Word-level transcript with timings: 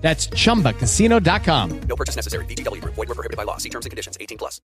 That's 0.00 0.28
chumbacasino.com. 0.30 1.80
No 1.88 1.96
purchase 1.96 2.16
necessary. 2.16 2.44
VGW 2.46 2.80
Group. 2.80 2.94
Void 2.94 3.08
were 3.08 3.14
prohibited 3.14 3.36
by 3.36 3.44
law. 3.44 3.58
See 3.58 3.70
terms 3.70 3.86
and 3.86 3.90
conditions. 3.90 4.16
18 4.20 4.38
plus. 4.38 4.60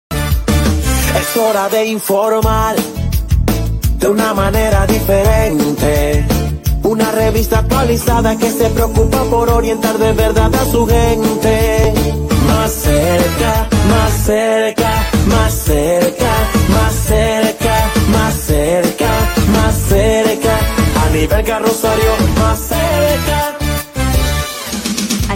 Es 1.17 1.37
hora 1.37 1.69
de 1.69 1.87
informar 1.87 2.75
de 3.99 4.09
una 4.09 4.35
manera 4.35 4.87
diferente. 4.87 6.27
Una 6.83 7.11
revista 7.13 7.61
actualizada 7.61 8.37
que 8.37 8.51
se 8.51 8.69
preocupa 8.71 9.23
por 9.25 9.49
orientar 9.49 9.97
de 9.99 10.13
verdad 10.13 10.55
a 10.55 10.65
su 10.67 10.87
gente. 10.87 11.95
Más 12.47 12.71
cerca, 12.73 13.69
más 13.89 14.13
cerca, 14.27 14.91
más 15.27 15.55
cerca, 15.55 16.33
más 16.69 16.95
cerca, 16.95 17.91
más 18.13 18.35
cerca, 18.35 19.11
más 19.53 19.75
cerca. 19.89 20.59
A 21.07 21.11
nivel 21.11 21.45
carrosario, 21.45 22.13
más 22.39 22.59
cerca. 22.59 23.64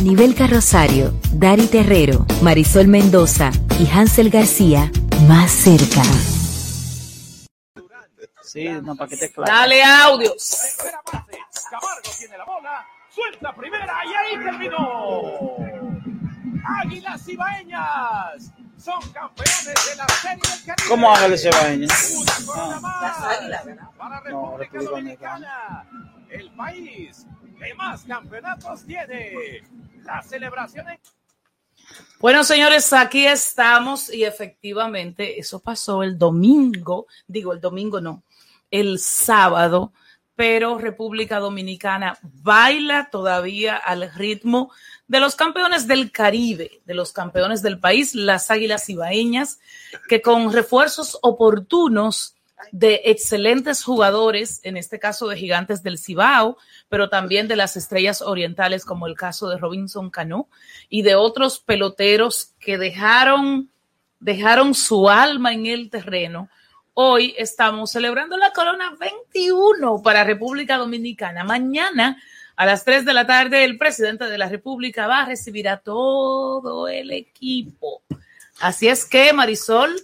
A 0.08 0.10
nivel 0.10 0.34
carrosario, 0.34 1.12
Dari 1.34 1.66
Terrero, 1.66 2.24
Marisol 2.40 2.88
Mendoza 2.88 3.50
y 3.78 3.86
Hansel 3.90 4.30
García, 4.30 4.90
más 5.28 5.50
cerca. 5.50 6.02
Sí, 8.42 8.66
no, 8.82 8.96
para 8.96 9.10
que 9.10 9.18
te 9.18 9.30
claro. 9.30 9.52
Dale 9.52 9.80
base. 9.80 10.34
Camargo 11.70 12.10
tiene 12.18 12.38
la 12.38 12.44
bola. 12.46 12.86
Suelta 13.10 13.54
primera 13.54 13.94
y 14.06 14.14
ahí 14.14 14.44
terminó. 14.44 15.56
Águilas 16.64 17.28
Ibaeñas 17.28 18.50
son 18.78 19.12
campeones 19.12 19.66
de 19.66 19.96
la 19.96 20.06
Serie 20.08 20.40
del 20.40 20.64
Caribe. 20.64 20.88
¿Cómo 20.88 21.12
Ángeles 21.12 21.44
Ibaeñas? 21.44 22.14
Una 22.46 22.80
más 22.80 23.02
Las 23.02 23.38
Águilas, 23.38 23.64
¿verdad? 23.66 23.90
Para 23.98 24.20
No, 24.22 24.56
República 24.56 24.56
República 24.56 24.90
Dominicana. 24.90 25.84
El 26.30 26.50
país 26.52 27.26
que 27.58 27.74
más 27.74 28.04
campeonatos 28.04 28.86
tiene. 28.86 29.62
La 30.08 30.22
celebración 30.22 30.88
en 30.88 30.98
Bueno, 32.18 32.42
señores, 32.42 32.94
aquí 32.94 33.26
estamos 33.26 34.10
y 34.10 34.24
efectivamente 34.24 35.38
eso 35.38 35.60
pasó 35.60 36.02
el 36.02 36.16
domingo, 36.16 37.06
digo 37.26 37.52
el 37.52 37.60
domingo 37.60 38.00
no, 38.00 38.22
el 38.70 38.98
sábado, 39.00 39.92
pero 40.34 40.78
República 40.78 41.40
Dominicana 41.40 42.18
baila 42.22 43.10
todavía 43.10 43.76
al 43.76 44.10
ritmo 44.14 44.72
de 45.08 45.20
los 45.20 45.36
campeones 45.36 45.86
del 45.86 46.10
Caribe, 46.10 46.80
de 46.86 46.94
los 46.94 47.12
campeones 47.12 47.60
del 47.60 47.78
país, 47.78 48.14
las 48.14 48.50
Águilas 48.50 48.88
Ibaeñas, 48.88 49.60
que 50.08 50.22
con 50.22 50.50
refuerzos 50.54 51.18
oportunos 51.20 52.34
de 52.72 53.02
excelentes 53.04 53.82
jugadores, 53.84 54.60
en 54.64 54.76
este 54.76 54.98
caso 54.98 55.28
de 55.28 55.36
gigantes 55.36 55.82
del 55.82 55.98
Cibao, 55.98 56.56
pero 56.88 57.08
también 57.08 57.48
de 57.48 57.56
las 57.56 57.76
estrellas 57.76 58.22
orientales, 58.22 58.84
como 58.84 59.06
el 59.06 59.16
caso 59.16 59.48
de 59.48 59.58
Robinson 59.58 60.10
Cano, 60.10 60.48
y 60.88 61.02
de 61.02 61.14
otros 61.14 61.60
peloteros 61.60 62.54
que 62.58 62.78
dejaron, 62.78 63.70
dejaron 64.20 64.74
su 64.74 65.08
alma 65.08 65.52
en 65.52 65.66
el 65.66 65.90
terreno. 65.90 66.48
Hoy 66.94 67.34
estamos 67.38 67.92
celebrando 67.92 68.36
la 68.36 68.52
Corona 68.52 68.96
21 68.98 70.02
para 70.02 70.24
República 70.24 70.76
Dominicana. 70.76 71.44
Mañana 71.44 72.20
a 72.56 72.66
las 72.66 72.84
3 72.84 73.04
de 73.04 73.14
la 73.14 73.24
tarde 73.24 73.62
el 73.62 73.78
presidente 73.78 74.24
de 74.24 74.36
la 74.36 74.48
República 74.48 75.06
va 75.06 75.20
a 75.20 75.26
recibir 75.26 75.68
a 75.68 75.76
todo 75.76 76.88
el 76.88 77.12
equipo. 77.12 78.02
Así 78.58 78.88
es 78.88 79.04
que, 79.04 79.32
Marisol, 79.32 79.94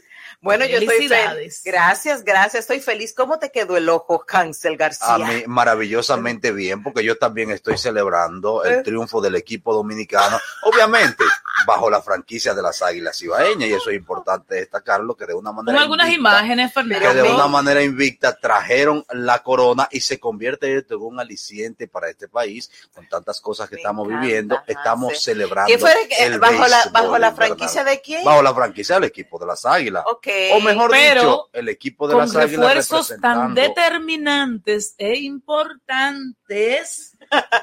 Bueno, 0.44 0.64
yo 0.66 0.76
estoy 0.78 0.86
feliz. 0.96 1.08
Felicidades. 1.10 1.62
Gracias, 1.64 2.22
gracias. 2.24 2.60
Estoy 2.60 2.80
feliz. 2.80 3.14
¿Cómo 3.14 3.38
te 3.38 3.50
quedó 3.50 3.76
el 3.76 3.88
ojo, 3.88 4.24
Cancel 4.26 4.76
García? 4.76 5.14
A 5.14 5.18
mí 5.18 5.42
maravillosamente 5.46 6.52
bien, 6.52 6.82
porque 6.82 7.02
yo 7.02 7.16
también 7.16 7.50
estoy 7.50 7.78
celebrando 7.78 8.62
el 8.64 8.82
triunfo 8.82 9.20
del 9.20 9.36
equipo 9.36 9.74
dominicano, 9.74 10.38
obviamente 10.62 11.24
bajo 11.66 11.88
la 11.88 12.02
franquicia 12.02 12.52
de 12.52 12.60
las 12.60 12.82
Águilas 12.82 13.20
Ibaeñas, 13.22 13.68
y 13.68 13.72
eso 13.72 13.88
es 13.88 13.96
importante 13.96 14.56
destacarlo, 14.56 15.16
que 15.16 15.24
de 15.24 15.32
una 15.34 15.50
con 15.50 15.64
manera 15.64 15.80
algunas 15.82 16.08
invicta- 16.08 16.20
imágenes, 16.40 16.68
que 16.68 16.74
Fernando. 16.74 17.22
de 17.22 17.30
una 17.30 17.46
manera 17.46 17.82
invicta 17.82 18.36
trajeron 18.38 19.04
la 19.10 19.42
corona 19.42 19.88
y 19.90 20.00
se 20.00 20.20
convierte 20.20 20.76
esto 20.76 20.96
en 20.96 21.00
un 21.02 21.20
aliciente 21.20 21.88
para 21.88 22.10
este 22.10 22.28
país 22.28 22.70
con 22.92 23.08
tantas 23.08 23.40
cosas 23.40 23.68
que 23.70 23.76
Me 23.76 23.80
estamos 23.80 24.06
encanta, 24.08 24.26
viviendo. 24.26 24.58
Estamos 24.66 25.14
sí. 25.16 25.24
celebrando. 25.24 25.68
¿Qué 25.72 25.78
fue 25.78 25.94
que- 26.08 26.26
el 26.26 26.38
bajo 26.38 26.66
la, 26.66 26.84
bajo 26.92 27.16
la 27.18 27.32
franquicia 27.32 27.82
de 27.84 28.00
quién? 28.02 28.24
Bajo 28.24 28.42
la 28.42 28.52
franquicia 28.54 28.96
del 28.96 29.04
equipo 29.04 29.38
de 29.38 29.46
las 29.46 29.64
Águilas. 29.64 30.04
Ok. 30.06 30.26
O 30.54 30.60
mejor 30.60 30.90
Pero 30.90 31.20
dicho, 31.20 31.48
el 31.52 31.68
equipo 31.68 32.06
de 32.08 32.12
con 32.14 32.20
las 32.22 32.36
Águilas 32.36 32.50
refuerzos 32.74 33.14
tan 33.20 33.54
determinantes 33.54 34.94
e 34.98 35.16
importantes 35.18 37.16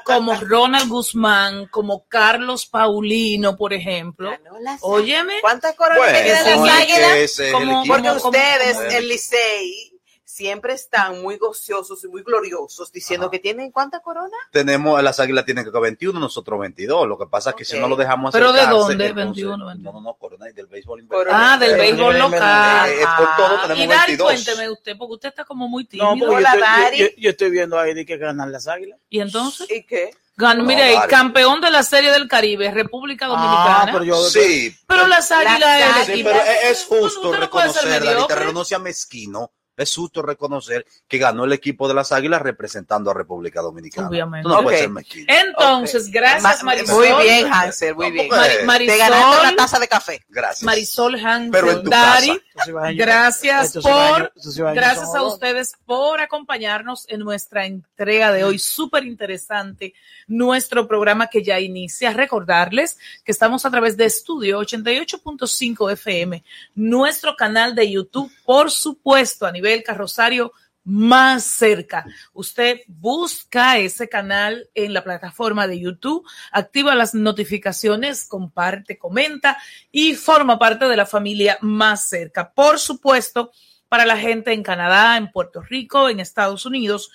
como 0.04 0.34
Ronald 0.34 0.88
Guzmán, 0.88 1.66
como 1.66 2.06
Carlos 2.08 2.66
Paulino, 2.66 3.56
por 3.56 3.72
ejemplo. 3.72 4.30
Ganó 4.30 4.58
las- 4.60 4.80
Óyeme, 4.82 5.34
¿Cuántas 5.40 5.74
coronas 5.76 5.98
Bueno, 5.98 6.18
que 6.18 6.32
ese 6.32 6.56
las 6.56 6.70
águilas? 6.70 7.86
Porque 7.86 8.10
ustedes, 8.10 8.76
como- 8.76 8.88
el 8.88 9.08
Licey, 9.08 9.91
siempre 10.32 10.72
están 10.72 11.20
muy 11.20 11.36
gociosos 11.36 12.02
y 12.04 12.08
muy 12.08 12.22
gloriosos 12.22 12.90
diciendo 12.90 13.26
Ajá. 13.26 13.32
que 13.32 13.38
tienen 13.38 13.70
¿cuántas 13.70 14.00
coronas? 14.00 14.30
tenemos, 14.50 15.02
las 15.02 15.20
águilas 15.20 15.44
tienen 15.44 15.64
que 15.70 15.70
21, 15.78 16.18
nosotros 16.18 16.58
22. 16.60 17.06
Lo 17.06 17.18
que 17.18 17.26
pasa 17.26 17.50
es 17.50 17.56
que 17.56 17.64
si 17.66 17.78
no 17.78 17.86
lo 17.86 17.96
dejamos 17.96 18.32
¿Pero 18.32 18.52
de 18.52 18.60
dónde? 18.66 19.04
entonces- 19.04 19.14
21, 19.14 19.66
21. 19.66 19.92
No, 19.92 19.92
no, 19.92 20.00
no, 20.00 20.14
Corona 20.14 20.48
y 20.48 20.52
del 20.54 20.66
béisbol 20.66 21.06
Corona. 21.06 21.52
Ah, 21.54 21.58
del 21.58 21.72
Eh, 21.72 21.76
béisbol 21.76 22.16
eh, 22.16 22.18
local. 22.18 22.90
eh, 22.90 23.04
por 23.18 23.36
todo 23.36 23.60
tenemos 23.62 23.84
y 23.84 23.86
Dari, 23.88 24.16
22. 24.16 24.32
cuénteme 24.32 24.70
usted, 24.70 24.96
porque 24.96 25.14
usted 25.14 25.28
está 25.28 25.44
como 25.44 25.68
muy 25.68 25.84
tímido. 25.84 26.14
No, 26.16 26.26
porque 26.26 26.42
yo 26.42 26.46
estoy, 26.48 26.60
Dari. 26.60 26.98
yo, 26.98 27.06
yo- 27.06 27.12
yo 27.18 27.30
estoy 27.30 27.50
viendo 27.50 27.78
ahí 27.78 27.92
de 27.94 28.06
que 28.06 28.16
ganan 28.16 28.50
las 28.50 28.66
águilas. 28.68 28.98
Y 29.10 29.20
entonces, 29.20 29.70
¿Y 29.70 29.82
qué? 29.84 30.10
ganó, 30.36 30.62
No, 30.62 30.68
mire, 30.68 30.94
Dari. 30.94 31.08
campeón 31.08 31.60
de 31.60 31.70
la 31.70 31.82
Serie 31.82 32.10
del 32.10 32.26
Caribe, 32.28 32.70
República 32.70 33.26
Dominicana. 33.26 33.82
Ah, 33.82 33.88
pero 33.92 34.04
yo. 34.04 34.16
Sí, 34.24 34.74
Pero 34.86 35.06
las 35.08 35.30
águilas 35.30 36.06
sí, 36.06 36.22
pero 36.24 36.38
es, 36.70 36.84
justo 36.84 37.32
reconocer. 37.34 38.02
Herrero, 38.02 38.52
no 38.54 38.64
sea 38.64 38.78
mezquino. 38.78 39.50
Es 39.82 39.94
justo 39.94 40.22
reconocer 40.22 40.86
que 41.08 41.18
ganó 41.18 41.44
el 41.44 41.52
equipo 41.52 41.88
de 41.88 41.94
las 41.94 42.12
águilas 42.12 42.42
representando 42.42 43.10
a 43.10 43.14
República 43.14 43.60
Dominicana. 43.60 44.08
Obviamente. 44.08 44.48
No 44.48 44.68
ser 44.68 44.88
mezquino. 44.90 45.26
Entonces, 45.28 46.10
gracias, 46.10 46.62
Ma- 46.62 46.72
Marisol. 46.72 47.08
Muy 47.08 47.22
bien, 47.24 47.52
Hansel, 47.52 47.94
muy 47.94 48.10
bien. 48.10 48.28
Te 48.28 48.64
Marisol. 48.64 48.98
ganaste 48.98 49.40
una 49.40 49.56
taza 49.56 49.78
de 49.78 49.88
café. 49.88 50.24
Gracias. 50.28 50.62
Marisol 50.62 51.12
Pero 51.50 51.70
en 51.70 51.76
Hansel 51.76 51.82
tu 51.82 51.90
Dari. 51.90 52.96
Gracias 52.96 53.72
por, 53.82 54.32
gracias 54.74 55.14
a 55.14 55.22
ustedes 55.22 55.72
por 55.86 56.20
acompañarnos 56.20 57.06
en 57.08 57.20
nuestra 57.20 57.66
entrega 57.66 58.30
de 58.32 58.44
hoy. 58.44 58.58
Súper 58.58 59.04
interesante 59.04 59.94
nuestro 60.26 60.86
programa 60.86 61.26
que 61.28 61.42
ya 61.42 61.58
inicia. 61.60 62.12
Recordarles 62.12 62.98
que 63.24 63.32
estamos 63.32 63.64
a 63.64 63.70
través 63.70 63.96
de 63.96 64.04
Estudio 64.04 64.60
88.5 64.60 65.92
FM, 65.92 66.44
nuestro 66.74 67.36
canal 67.36 67.74
de 67.74 67.90
YouTube, 67.90 68.30
por 68.44 68.70
supuesto, 68.70 69.46
a 69.46 69.52
nivel 69.52 69.71
carrosario 69.82 70.52
más 70.84 71.44
cerca. 71.44 72.04
Usted 72.32 72.80
busca 72.88 73.78
ese 73.78 74.08
canal 74.08 74.68
en 74.74 74.92
la 74.92 75.04
plataforma 75.04 75.66
de 75.68 75.78
YouTube, 75.78 76.26
activa 76.50 76.94
las 76.94 77.14
notificaciones, 77.14 78.26
comparte, 78.26 78.98
comenta 78.98 79.56
y 79.92 80.14
forma 80.14 80.58
parte 80.58 80.86
de 80.86 80.96
la 80.96 81.06
familia 81.06 81.56
más 81.60 82.08
cerca. 82.08 82.52
Por 82.52 82.78
supuesto, 82.80 83.52
para 83.88 84.06
la 84.06 84.16
gente 84.16 84.52
en 84.52 84.62
Canadá, 84.62 85.16
en 85.16 85.30
Puerto 85.30 85.60
Rico, 85.62 86.08
en 86.08 86.18
Estados 86.18 86.66
Unidos, 86.66 87.10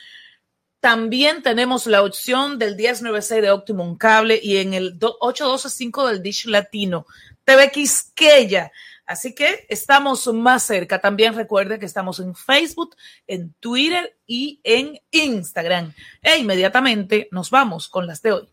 también 0.80 1.42
tenemos 1.42 1.88
la 1.88 2.04
opción 2.04 2.60
del 2.60 2.76
1096 2.76 3.42
de 3.42 3.52
Optimum 3.52 3.98
Cable 3.98 4.40
y 4.42 4.58
en 4.58 4.74
el 4.76 4.98
do- 5.00 5.18
812.5 5.20 6.08
del 6.08 6.22
Dish 6.22 6.46
Latino, 6.46 7.06
TV 7.44 7.72
Quisqueya. 7.72 8.72
Así 9.08 9.34
que 9.34 9.66
estamos 9.70 10.28
más 10.34 10.64
cerca. 10.64 11.00
También 11.00 11.34
recuerde 11.34 11.80
que 11.80 11.86
estamos 11.86 12.20
en 12.20 12.36
Facebook, 12.36 12.96
en 13.26 13.54
Twitter 13.54 14.18
y 14.28 14.60
en 14.64 15.00
Instagram. 15.12 15.94
E 16.22 16.38
inmediatamente 16.38 17.30
nos 17.32 17.50
vamos 17.50 17.88
con 17.88 18.06
las 18.06 18.22
de 18.22 18.34
hoy. 18.34 18.50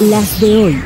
Las 0.00 0.40
de 0.40 0.56
hoy. 0.56 0.82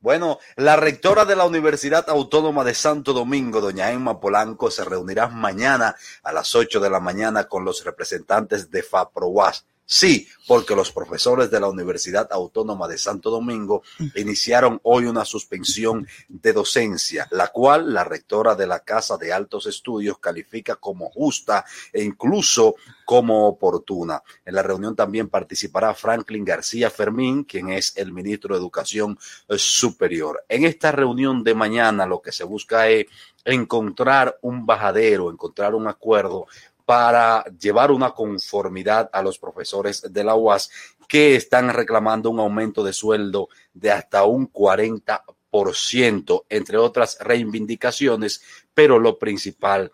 Bueno, 0.00 0.38
la 0.56 0.76
rectora 0.76 1.24
de 1.24 1.34
la 1.34 1.44
Universidad 1.44 2.08
Autónoma 2.08 2.62
de 2.62 2.74
Santo 2.74 3.12
Domingo, 3.12 3.60
doña 3.60 3.90
Emma 3.90 4.20
Polanco, 4.20 4.70
se 4.70 4.84
reunirá 4.84 5.28
mañana 5.28 5.96
a 6.22 6.32
las 6.32 6.54
8 6.54 6.78
de 6.78 6.88
la 6.88 7.00
mañana 7.00 7.44
con 7.44 7.64
los 7.64 7.84
representantes 7.84 8.70
de 8.70 8.82
FAPROAS, 8.82 9.66
Sí, 9.90 10.28
porque 10.46 10.76
los 10.76 10.92
profesores 10.92 11.50
de 11.50 11.60
la 11.60 11.66
Universidad 11.66 12.28
Autónoma 12.30 12.86
de 12.86 12.98
Santo 12.98 13.30
Domingo 13.30 13.82
iniciaron 14.16 14.78
hoy 14.82 15.06
una 15.06 15.24
suspensión 15.24 16.06
de 16.28 16.52
docencia, 16.52 17.26
la 17.30 17.48
cual 17.48 17.94
la 17.94 18.04
rectora 18.04 18.54
de 18.54 18.66
la 18.66 18.80
Casa 18.80 19.16
de 19.16 19.32
Altos 19.32 19.66
Estudios 19.66 20.18
califica 20.18 20.76
como 20.76 21.08
justa 21.08 21.64
e 21.90 22.04
incluso 22.04 22.74
como 23.06 23.48
oportuna. 23.48 24.22
En 24.44 24.56
la 24.56 24.62
reunión 24.62 24.94
también 24.94 25.30
participará 25.30 25.94
Franklin 25.94 26.44
García 26.44 26.90
Fermín, 26.90 27.44
quien 27.44 27.70
es 27.70 27.96
el 27.96 28.12
ministro 28.12 28.54
de 28.54 28.60
Educación 28.60 29.18
Superior. 29.56 30.44
En 30.50 30.66
esta 30.66 30.92
reunión 30.92 31.42
de 31.42 31.54
mañana 31.54 32.04
lo 32.04 32.20
que 32.20 32.32
se 32.32 32.44
busca 32.44 32.90
es 32.90 33.06
encontrar 33.42 34.38
un 34.42 34.66
bajadero, 34.66 35.30
encontrar 35.30 35.74
un 35.74 35.88
acuerdo 35.88 36.46
para 36.88 37.44
llevar 37.60 37.90
una 37.90 38.12
conformidad 38.12 39.10
a 39.12 39.20
los 39.20 39.38
profesores 39.38 40.10
de 40.10 40.24
la 40.24 40.34
UAS 40.36 40.70
que 41.06 41.36
están 41.36 41.68
reclamando 41.68 42.30
un 42.30 42.40
aumento 42.40 42.82
de 42.82 42.94
sueldo 42.94 43.50
de 43.74 43.90
hasta 43.90 44.24
un 44.24 44.50
40%, 44.50 46.44
entre 46.48 46.78
otras 46.78 47.18
reivindicaciones, 47.20 48.40
pero 48.72 48.98
lo 48.98 49.18
principal 49.18 49.92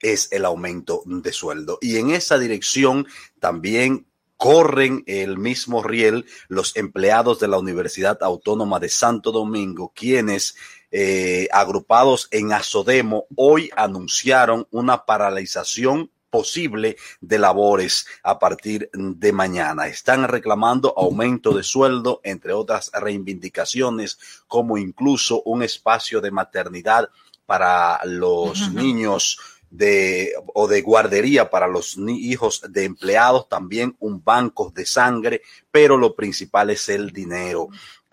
es 0.00 0.32
el 0.32 0.46
aumento 0.46 1.02
de 1.04 1.30
sueldo. 1.30 1.76
Y 1.82 1.98
en 1.98 2.08
esa 2.08 2.38
dirección 2.38 3.06
también 3.38 4.06
corren 4.38 5.04
el 5.06 5.36
mismo 5.36 5.82
riel 5.82 6.24
los 6.48 6.74
empleados 6.74 7.38
de 7.38 7.48
la 7.48 7.58
Universidad 7.58 8.22
Autónoma 8.22 8.80
de 8.80 8.88
Santo 8.88 9.30
Domingo, 9.30 9.92
quienes 9.94 10.56
eh, 10.90 11.48
agrupados 11.52 12.28
en 12.30 12.52
Asodemo 12.52 13.26
hoy 13.36 13.68
anunciaron 13.76 14.66
una 14.70 15.04
paralización 15.04 16.10
posible 16.34 16.96
de 17.20 17.38
labores 17.38 18.08
a 18.24 18.40
partir 18.40 18.90
de 18.92 19.32
mañana. 19.32 19.86
Están 19.86 20.26
reclamando 20.26 20.92
aumento 20.96 21.52
de 21.52 21.62
sueldo, 21.62 22.20
entre 22.24 22.52
otras 22.52 22.90
reivindicaciones, 22.92 24.18
como 24.48 24.76
incluso 24.76 25.42
un 25.44 25.62
espacio 25.62 26.20
de 26.20 26.32
maternidad 26.32 27.08
para 27.46 28.00
los 28.04 28.72
niños 28.72 29.38
de 29.70 30.32
o 30.54 30.66
de 30.66 30.82
guardería 30.82 31.50
para 31.50 31.68
los 31.68 31.96
hijos 31.98 32.62
de 32.68 32.82
empleados, 32.82 33.48
también 33.48 33.94
un 34.00 34.20
banco 34.24 34.72
de 34.74 34.86
sangre, 34.86 35.40
pero 35.70 35.96
lo 35.96 36.16
principal 36.16 36.70
es 36.70 36.88
el 36.88 37.12
dinero. 37.12 37.68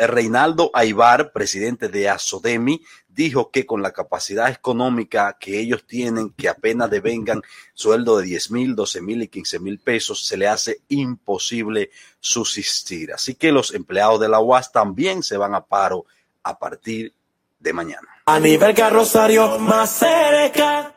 Reinaldo 0.08 0.72
Aibar, 0.74 1.32
presidente 1.32 1.88
de 1.88 2.10
Asodemi, 2.10 2.82
dijo 3.08 3.52
que 3.52 3.66
con 3.66 3.82
la 3.82 3.92
capacidad 3.92 4.50
económica 4.50 5.38
que 5.40 5.60
ellos 5.60 5.86
tienen, 5.86 6.32
que 6.32 6.50
apenas 6.50 6.90
devengan 6.90 7.42
sueldo 7.74 8.18
de 8.18 8.26
10 8.26 8.52
mil, 8.52 8.76
12 8.76 9.02
mil 9.02 9.22
y 9.22 9.28
15 9.28 9.60
mil 9.60 9.80
pesos, 9.80 10.26
se 10.26 10.38
le 10.38 10.48
hace 10.48 10.82
imposible 10.90 11.92
subsistir. 12.20 13.14
Así 13.14 13.36
que 13.36 13.52
los 13.52 13.74
empleados 13.74 14.20
de 14.20 14.30
la 14.30 14.40
UAS 14.40 14.72
también 14.72 15.24
se 15.24 15.38
van 15.38 15.56
a 15.56 15.66
paro 15.66 16.06
a 16.44 16.58
partir 16.58 17.14
de 17.60 17.74
mañana. 17.74 18.08
A 18.26 18.40
nivel 18.40 18.74
carrosario 18.74 19.60
más 19.60 19.92
cerca. 19.92 20.96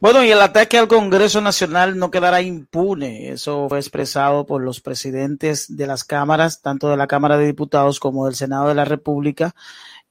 Bueno, 0.00 0.22
y 0.22 0.30
el 0.30 0.40
ataque 0.40 0.76
al 0.76 0.88
Congreso 0.88 1.40
Nacional 1.40 1.96
no 1.98 2.10
quedará 2.10 2.42
impune. 2.42 3.30
Eso 3.30 3.68
fue 3.68 3.78
expresado 3.78 4.44
por 4.44 4.62
los 4.62 4.80
presidentes 4.80 5.74
de 5.76 5.86
las 5.86 6.04
cámaras, 6.04 6.60
tanto 6.60 6.90
de 6.90 6.96
la 6.96 7.06
Cámara 7.06 7.38
de 7.38 7.46
Diputados 7.46 8.00
como 8.00 8.26
del 8.26 8.34
Senado 8.34 8.68
de 8.68 8.74
la 8.74 8.84
República, 8.84 9.54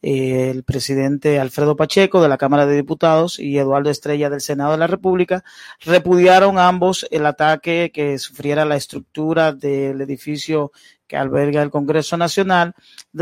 eh, 0.06 0.50
el 0.50 0.64
presidente 0.64 1.40
Alfredo 1.40 1.78
Pacheco 1.78 2.22
de 2.22 2.28
la 2.28 2.38
Cámara 2.38 2.66
de 2.66 2.76
Diputados 2.76 3.40
y 3.40 3.58
Eduardo 3.58 3.90
Estrella 3.90 4.30
del 4.30 4.42
Senado 4.42 4.74
de 4.74 4.78
la 4.78 4.88
República 4.88 5.46
repudiaron 5.80 6.60
ambos 6.60 7.08
el 7.10 7.26
ataque 7.26 7.90
que 7.94 8.20
sufriera 8.20 8.66
la 8.66 8.76
estructura 8.76 9.54
del 9.54 10.02
edificio 10.02 10.74
que 11.14 11.18
alberga 11.18 11.62
el 11.62 11.70
Congreso 11.70 12.18
Nacional 12.18 12.74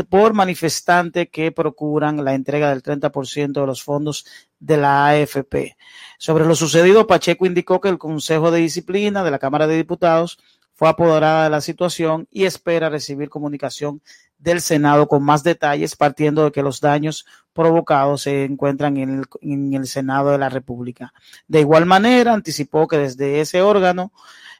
por 0.08 0.32
manifestantes 0.32 1.28
que 1.30 1.52
procuran 1.52 2.24
la 2.24 2.32
entrega 2.32 2.70
del 2.70 2.82
30% 2.82 3.52
de 3.52 3.66
los 3.66 3.82
fondos 3.82 4.24
de 4.58 4.78
la 4.78 5.08
AFP. 5.08 5.76
Sobre 6.16 6.46
lo 6.46 6.54
sucedido, 6.54 7.06
Pacheco 7.06 7.44
indicó 7.44 7.82
que 7.82 7.90
el 7.90 7.98
Consejo 7.98 8.50
de 8.50 8.60
Disciplina 8.60 9.22
de 9.22 9.30
la 9.30 9.38
Cámara 9.38 9.66
de 9.66 9.76
Diputados 9.76 10.38
fue 10.72 10.88
apoderada 10.88 11.44
de 11.44 11.50
la 11.50 11.60
situación 11.60 12.26
y 12.30 12.46
espera 12.46 12.88
recibir 12.88 13.28
comunicación 13.28 14.00
del 14.38 14.62
Senado 14.62 15.06
con 15.06 15.22
más 15.22 15.42
detalles, 15.42 15.94
partiendo 15.94 16.44
de 16.44 16.52
que 16.52 16.62
los 16.62 16.80
daños 16.80 17.26
provocados 17.52 18.22
se 18.22 18.44
encuentran 18.44 18.96
en 18.96 19.18
el, 19.18 19.24
en 19.42 19.74
el 19.74 19.86
Senado 19.86 20.30
de 20.30 20.38
la 20.38 20.48
República. 20.48 21.12
De 21.46 21.60
igual 21.60 21.84
manera, 21.84 22.32
anticipó 22.32 22.88
que 22.88 22.96
desde 22.96 23.42
ese 23.42 23.60
órgano 23.60 24.12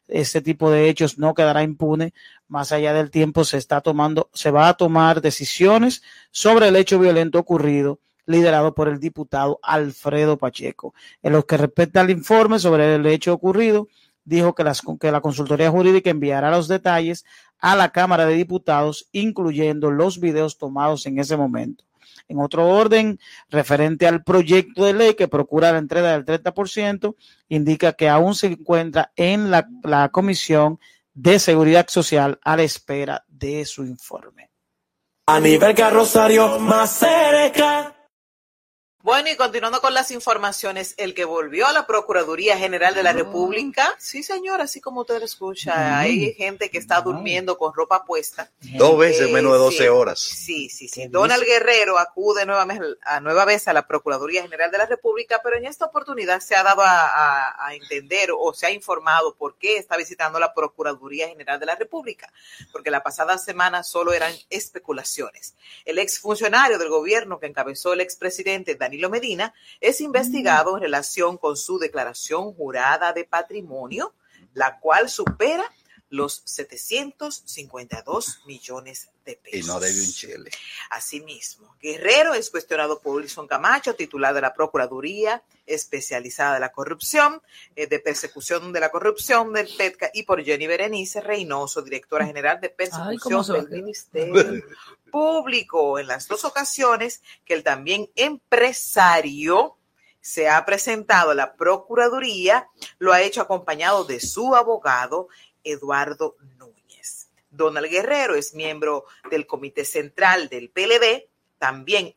este 0.08 0.40
tipo 0.40 0.70
de 0.70 0.88
hechos 0.88 1.18
no 1.18 1.34
quedará 1.34 1.62
impune. 1.62 2.14
Más 2.48 2.72
allá 2.72 2.92
del 2.92 3.10
tiempo 3.10 3.44
se 3.44 3.58
está 3.58 3.80
tomando, 3.80 4.30
se 4.34 4.50
va 4.50 4.68
a 4.68 4.74
tomar 4.74 5.20
decisiones 5.20 6.02
sobre 6.30 6.68
el 6.68 6.76
hecho 6.76 6.98
violento 6.98 7.38
ocurrido, 7.38 7.98
liderado 8.26 8.74
por 8.74 8.88
el 8.88 9.00
diputado 9.00 9.58
Alfredo 9.62 10.36
Pacheco. 10.36 10.94
En 11.22 11.32
lo 11.32 11.46
que 11.46 11.56
respecta 11.56 12.00
al 12.00 12.10
informe 12.10 12.58
sobre 12.58 12.94
el 12.94 13.06
hecho 13.06 13.32
ocurrido, 13.32 13.88
dijo 14.24 14.54
que, 14.54 14.64
que 15.00 15.12
la 15.12 15.20
consultoría 15.20 15.70
jurídica 15.70 16.10
enviará 16.10 16.50
los 16.50 16.68
detalles 16.68 17.24
a 17.58 17.76
la 17.76 17.90
Cámara 17.90 18.26
de 18.26 18.34
Diputados, 18.34 19.08
incluyendo 19.12 19.90
los 19.90 20.20
videos 20.20 20.58
tomados 20.58 21.06
en 21.06 21.18
ese 21.18 21.36
momento. 21.36 21.84
En 22.32 22.40
otro 22.40 22.66
orden, 22.66 23.20
referente 23.50 24.06
al 24.06 24.24
proyecto 24.24 24.86
de 24.86 24.94
ley 24.94 25.14
que 25.14 25.28
procura 25.28 25.70
la 25.70 25.76
entrega 25.76 26.12
del 26.12 26.24
30%, 26.24 27.14
indica 27.50 27.92
que 27.92 28.08
aún 28.08 28.34
se 28.34 28.46
encuentra 28.46 29.12
en 29.16 29.50
la, 29.50 29.68
Comisión 30.10 30.80
de 31.12 31.38
Seguridad 31.38 31.86
Social 31.88 32.40
a 32.42 32.56
la 32.56 32.62
espera 32.62 33.24
de 33.28 33.66
su 33.66 33.84
informe. 33.84 34.50
A 35.26 35.40
nivel 35.40 35.74
carrosario 35.74 36.58
más 36.58 36.90
cerca. 36.90 38.01
Bueno, 39.02 39.28
y 39.28 39.34
continuando 39.36 39.80
con 39.80 39.94
las 39.94 40.12
informaciones, 40.12 40.94
el 40.96 41.12
que 41.12 41.24
volvió 41.24 41.66
a 41.66 41.72
la 41.72 41.88
Procuraduría 41.88 42.56
General 42.56 42.94
de 42.94 43.02
la 43.02 43.12
República, 43.12 43.92
sí 43.98 44.22
señor, 44.22 44.60
así 44.60 44.80
como 44.80 45.00
usted 45.00 45.18
lo 45.18 45.24
escucha, 45.24 45.98
hay 45.98 46.32
gente 46.34 46.70
que 46.70 46.78
está 46.78 47.00
durmiendo 47.00 47.58
con 47.58 47.74
ropa 47.74 48.04
puesta. 48.04 48.50
Dos 48.60 48.96
veces 48.96 49.28
Eh, 49.28 49.32
menos 49.32 49.54
de 49.54 49.58
12 49.58 49.76
sí. 49.78 49.88
horas. 49.88 50.20
Sí, 50.20 50.68
sí, 50.68 50.86
sí. 50.86 51.08
Donald 51.08 51.42
Guerrero 51.44 51.98
acude 51.98 52.46
nuevamente 52.46 52.86
a 53.02 53.18
nueva 53.18 53.44
vez 53.44 53.66
a 53.66 53.72
la 53.72 53.88
Procuraduría 53.88 54.42
General 54.42 54.70
de 54.70 54.78
la 54.78 54.86
República, 54.86 55.40
pero 55.42 55.56
en 55.56 55.64
esta 55.66 55.86
oportunidad 55.86 56.38
se 56.38 56.54
ha 56.54 56.62
dado 56.62 56.82
a, 56.82 57.00
a- 57.08 57.66
a 57.66 57.74
entender 57.74 58.30
o 58.38 58.54
se 58.54 58.66
ha 58.66 58.70
informado 58.70 59.34
por 59.34 59.56
qué 59.56 59.78
está 59.78 59.96
visitando 59.96 60.38
la 60.38 60.54
Procuraduría 60.54 61.26
General 61.28 61.58
de 61.58 61.66
la 61.66 61.74
República, 61.74 62.32
porque 62.70 62.90
la 62.92 63.02
pasada 63.02 63.36
semana 63.38 63.82
solo 63.82 64.12
eran 64.12 64.32
especulaciones. 64.48 65.54
El 65.84 65.98
exfuncionario 65.98 66.78
del 66.78 66.88
gobierno 66.88 67.40
que 67.40 67.46
encabezó 67.46 67.92
el 67.94 68.00
expresidente 68.00 68.76
Danilo 68.92 69.08
Medina 69.08 69.54
es 69.80 70.02
investigado 70.02 70.76
en 70.76 70.82
relación 70.82 71.38
con 71.38 71.56
su 71.56 71.78
declaración 71.78 72.52
jurada 72.52 73.14
de 73.14 73.24
patrimonio, 73.24 74.12
la 74.52 74.80
cual 74.80 75.08
supera 75.08 75.64
los 76.12 76.42
752 76.44 78.42
millones 78.44 79.08
de 79.24 79.36
pesos. 79.36 79.58
Y 79.58 79.62
no 79.66 79.80
debe 79.80 79.98
un 79.98 80.12
chile. 80.12 80.50
Asimismo, 80.90 81.74
Guerrero 81.80 82.34
es 82.34 82.50
cuestionado 82.50 83.00
por 83.00 83.16
Wilson 83.16 83.48
Camacho, 83.48 83.94
titular 83.94 84.34
de 84.34 84.42
la 84.42 84.52
Procuraduría 84.52 85.42
Especializada 85.64 86.54
de 86.54 86.60
la 86.60 86.70
Corrupción, 86.70 87.40
eh, 87.74 87.86
de 87.86 87.98
Persecución 87.98 88.74
de 88.74 88.80
la 88.80 88.90
Corrupción 88.90 89.54
del 89.54 89.74
PETCA, 89.74 90.10
y 90.12 90.24
por 90.24 90.44
Jenny 90.44 90.66
Berenice 90.66 91.22
Reynoso, 91.22 91.80
directora 91.80 92.26
general 92.26 92.60
de 92.60 92.74
Ay, 92.92 93.16
¿cómo 93.16 93.42
Persecución 93.42 93.44
se 93.44 93.52
va 93.52 93.58
a 93.58 93.62
del? 93.62 93.82
Ministerio 93.82 94.64
Público. 95.10 95.98
En 95.98 96.08
las 96.08 96.28
dos 96.28 96.44
ocasiones 96.44 97.22
que 97.46 97.54
el 97.54 97.62
también 97.62 98.10
empresario 98.16 99.78
se 100.20 100.48
ha 100.48 100.64
presentado 100.64 101.30
a 101.30 101.34
la 101.34 101.54
Procuraduría, 101.54 102.68
lo 102.98 103.12
ha 103.12 103.22
hecho 103.22 103.40
acompañado 103.40 104.04
de 104.04 104.20
su 104.20 104.54
abogado, 104.54 105.28
Eduardo 105.64 106.36
Núñez. 106.58 107.28
Donald 107.50 107.88
Guerrero 107.88 108.34
es 108.34 108.54
miembro 108.54 109.04
del 109.30 109.46
Comité 109.46 109.84
Central 109.84 110.48
del 110.48 110.70
PLD, 110.70 111.28
también 111.62 112.12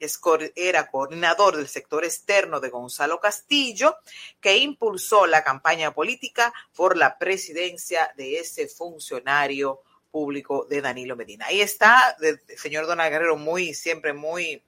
era 0.55 0.89
coordinador 0.89 1.55
del 1.55 1.67
sector 1.67 2.03
externo 2.03 2.59
de 2.59 2.69
Gonzalo 2.69 3.19
Castillo, 3.19 3.97
que 4.41 4.57
impulsó 4.57 5.27
la 5.27 5.43
campaña 5.43 5.93
política 5.93 6.51
por 6.75 6.97
la 6.97 7.19
presidencia 7.19 8.11
de 8.17 8.39
ese 8.39 8.67
funcionario 8.67 9.83
público 10.09 10.65
de 10.67 10.81
Danilo 10.81 11.15
Medina. 11.15 11.45
Ahí 11.45 11.61
está 11.61 12.17
el 12.21 12.41
señor 12.57 12.87
Donald 12.87 13.11
Guerrero 13.11 13.37
muy, 13.37 13.75
siempre 13.75 14.13
muy 14.13 14.63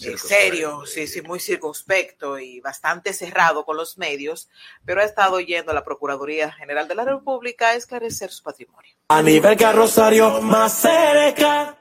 eh, 0.00 0.16
Circunspecto. 0.16 0.28
serio, 0.28 0.86
sí, 0.86 1.06
sí, 1.08 1.22
muy 1.22 1.40
circunspecto 1.40 2.38
y 2.38 2.60
bastante 2.60 3.12
cerrado 3.12 3.64
con 3.64 3.76
los 3.76 3.98
medios, 3.98 4.48
pero 4.84 5.00
ha 5.00 5.04
estado 5.04 5.40
yendo 5.40 5.72
a 5.72 5.74
la 5.74 5.84
Procuraduría 5.84 6.52
General 6.52 6.86
de 6.86 6.94
la 6.94 7.04
República 7.04 7.68
a 7.68 7.74
esclarecer 7.74 8.30
su 8.30 8.42
patrimonio. 8.44 8.92
A 9.08 9.22
nivel 9.22 9.56
carrosario 9.56 10.40
más 10.40 10.72
cerca. 10.72 11.76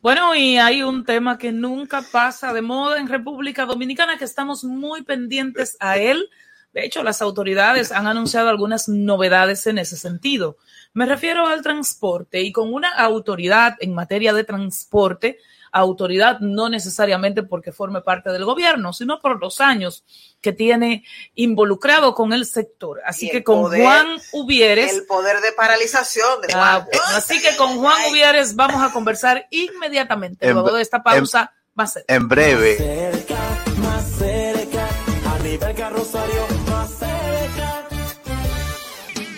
Bueno, 0.00 0.34
y 0.34 0.56
hay 0.56 0.82
un 0.82 1.04
tema 1.04 1.38
que 1.38 1.52
nunca 1.52 2.02
pasa 2.10 2.52
de 2.52 2.62
moda 2.62 2.98
en 2.98 3.06
República 3.06 3.66
Dominicana, 3.66 4.18
que 4.18 4.24
estamos 4.24 4.64
muy 4.64 5.02
pendientes 5.02 5.76
a 5.78 5.98
él, 5.98 6.28
De 6.72 6.86
hecho, 6.86 7.02
las 7.02 7.20
autoridades 7.20 7.92
han 7.92 8.06
anunciado 8.06 8.48
algunas 8.48 8.88
novedades 8.88 9.66
en 9.66 9.76
ese 9.76 9.96
sentido. 9.98 10.56
Me 10.94 11.04
refiero 11.04 11.46
al 11.46 11.60
transporte 11.62 12.40
y 12.40 12.50
con 12.50 12.72
una 12.72 12.88
autoridad 12.94 13.76
en 13.80 13.94
materia 13.94 14.32
de 14.32 14.44
transporte, 14.44 15.38
autoridad 15.72 16.38
no 16.40 16.68
necesariamente 16.68 17.42
porque 17.42 17.72
forme 17.72 18.02
parte 18.02 18.30
del 18.30 18.44
gobierno, 18.44 18.92
sino 18.92 19.18
por 19.20 19.40
los 19.40 19.60
años 19.60 20.04
que 20.40 20.52
tiene 20.52 21.04
involucrado 21.34 22.14
con 22.14 22.32
el 22.32 22.44
sector. 22.46 23.00
Así 23.06 23.30
que 23.30 23.42
con 23.42 23.62
poder- 23.62 23.82
Juan 23.82 24.06
Uvieres, 24.32 24.92
El 24.92 25.06
poder 25.06 25.40
de 25.40 25.52
paralización 25.52 26.40
de 26.42 26.48
Ah, 26.54 26.84
bueno, 26.84 27.02
así 27.16 27.40
que 27.40 27.56
con 27.56 27.78
Juan 27.78 27.96
Uvieres 28.10 28.54
vamos 28.54 28.82
a 28.82 28.92
conversar 28.92 29.46
inmediatamente 29.50 30.46
En- 30.46 30.52
luego 30.54 30.72
de 30.72 30.82
esta 30.82 31.02
pausa. 31.02 31.52
Va 31.78 31.84
a 31.84 31.86
ser. 31.86 32.04
En 32.06 32.28
breve. 32.28 32.76
cerca, 32.76 33.64
más 33.78 34.10
cerca, 34.18 34.88
a 35.34 35.38
nivel 35.42 35.74
carrosario, 35.74 36.41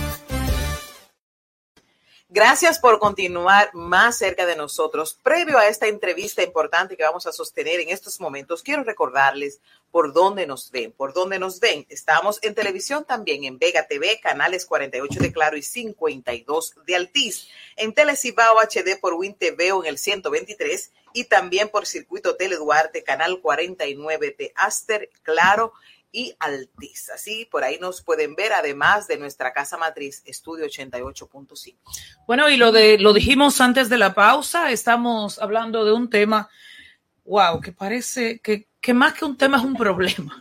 Gracias 2.34 2.80
por 2.80 2.98
continuar 2.98 3.70
más 3.74 4.18
cerca 4.18 4.44
de 4.44 4.56
nosotros. 4.56 5.16
Previo 5.22 5.56
a 5.56 5.68
esta 5.68 5.86
entrevista 5.86 6.42
importante 6.42 6.96
que 6.96 7.04
vamos 7.04 7.28
a 7.28 7.32
sostener 7.32 7.78
en 7.78 7.90
estos 7.90 8.18
momentos, 8.18 8.64
quiero 8.64 8.82
recordarles 8.82 9.60
por 9.92 10.12
dónde 10.12 10.44
nos 10.44 10.72
ven, 10.72 10.90
por 10.90 11.12
dónde 11.12 11.38
nos 11.38 11.60
ven. 11.60 11.86
Estamos 11.88 12.40
en 12.42 12.56
televisión 12.56 13.04
también 13.04 13.44
en 13.44 13.60
Vega 13.60 13.86
TV, 13.86 14.18
canales 14.20 14.66
48 14.66 15.20
de 15.20 15.32
Claro 15.32 15.56
y 15.56 15.62
52 15.62 16.74
de 16.84 16.96
Altiz. 16.96 17.46
En 17.76 17.94
Telecibao 17.94 18.56
HD 18.58 18.98
por 19.00 19.14
Win 19.14 19.34
TV 19.34 19.70
o 19.70 19.84
en 19.84 19.90
el 19.90 19.98
123 19.98 20.90
y 21.12 21.26
también 21.26 21.68
por 21.68 21.86
Circuito 21.86 22.34
Tele 22.34 22.56
Duarte, 22.56 23.04
canal 23.04 23.38
49 23.42 24.34
de 24.36 24.52
Aster, 24.56 25.08
Claro 25.22 25.72
y 26.14 26.34
Altiz. 26.38 27.10
Así 27.10 27.46
por 27.50 27.64
ahí 27.64 27.78
nos 27.80 28.00
pueden 28.02 28.36
ver, 28.36 28.52
además 28.52 29.08
de 29.08 29.18
nuestra 29.18 29.52
casa 29.52 29.76
matriz, 29.76 30.22
Estudio 30.24 30.66
88.5. 30.66 31.74
Bueno, 32.26 32.48
y 32.48 32.56
lo 32.56 32.70
de 32.70 32.98
lo 32.98 33.12
dijimos 33.12 33.60
antes 33.60 33.88
de 33.88 33.98
la 33.98 34.14
pausa, 34.14 34.70
estamos 34.70 35.40
hablando 35.40 35.84
de 35.84 35.92
un 35.92 36.08
tema, 36.08 36.48
wow, 37.24 37.60
que 37.60 37.72
parece 37.72 38.38
que, 38.38 38.68
que 38.80 38.94
más 38.94 39.14
que 39.14 39.24
un 39.24 39.36
tema 39.36 39.58
es 39.58 39.64
un 39.64 39.74
problema. 39.74 40.40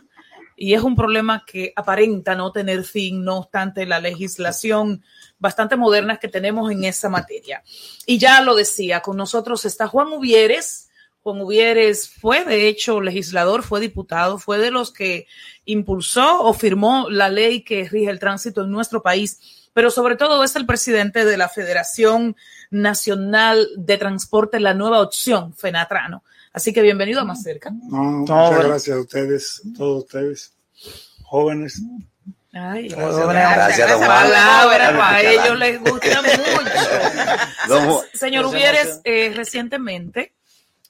Y 0.56 0.74
es 0.74 0.82
un 0.82 0.94
problema 0.94 1.44
que 1.44 1.72
aparenta 1.74 2.36
no 2.36 2.52
tener 2.52 2.84
fin, 2.84 3.24
no 3.24 3.38
obstante 3.38 3.86
la 3.86 3.98
legislación 3.98 5.02
bastante 5.36 5.74
moderna 5.74 6.18
que 6.18 6.28
tenemos 6.28 6.70
en 6.70 6.84
esa 6.84 7.08
materia. 7.08 7.64
Y 8.06 8.18
ya 8.18 8.40
lo 8.40 8.54
decía, 8.54 9.00
con 9.00 9.16
nosotros 9.16 9.64
está 9.64 9.88
Juan 9.88 10.12
Uvieres. 10.12 10.90
Juan 11.24 11.40
Uvieres 11.40 12.08
fue, 12.08 12.44
de 12.44 12.68
hecho, 12.68 13.00
legislador, 13.00 13.64
fue 13.64 13.80
diputado, 13.80 14.38
fue 14.38 14.58
de 14.58 14.70
los 14.70 14.92
que 14.92 15.26
impulsó 15.64 16.42
o 16.42 16.54
firmó 16.54 17.08
la 17.10 17.28
ley 17.28 17.62
que 17.62 17.88
rige 17.88 18.10
el 18.10 18.20
tránsito 18.20 18.62
en 18.62 18.70
nuestro 18.70 19.02
país 19.02 19.64
pero 19.74 19.90
sobre 19.90 20.16
todo 20.16 20.42
es 20.44 20.56
el 20.56 20.64
presidente 20.64 21.24
de 21.26 21.36
la 21.36 21.48
Federación 21.48 22.36
Nacional 22.70 23.68
de 23.76 23.98
Transporte, 23.98 24.60
la 24.60 24.72
nueva 24.72 25.00
opción, 25.02 25.52
Fenatrano. 25.52 26.22
Así 26.52 26.72
que 26.72 26.80
bienvenido 26.80 27.20
a 27.20 27.24
Más 27.24 27.42
Cerca. 27.42 27.70
No, 27.70 27.98
muchas 28.02 28.50
bueno. 28.50 28.68
gracias 28.68 28.96
a 28.96 29.00
ustedes, 29.00 29.62
todos 29.76 30.04
ustedes, 30.04 30.52
jóvenes. 31.24 31.82
Ay, 32.52 32.86
Gracias, 32.86 33.26
Gracias, 33.26 33.90
don 33.90 33.98
Juan. 33.98 34.10
palabra, 34.10 34.96
para 34.96 35.22
ellos 35.22 35.58
les 35.58 35.80
gusta 35.80 36.22
mucho. 36.22 38.04
Señor 38.14 38.44
emoción. 38.44 39.00
eh, 39.02 39.32
recientemente 39.34 40.34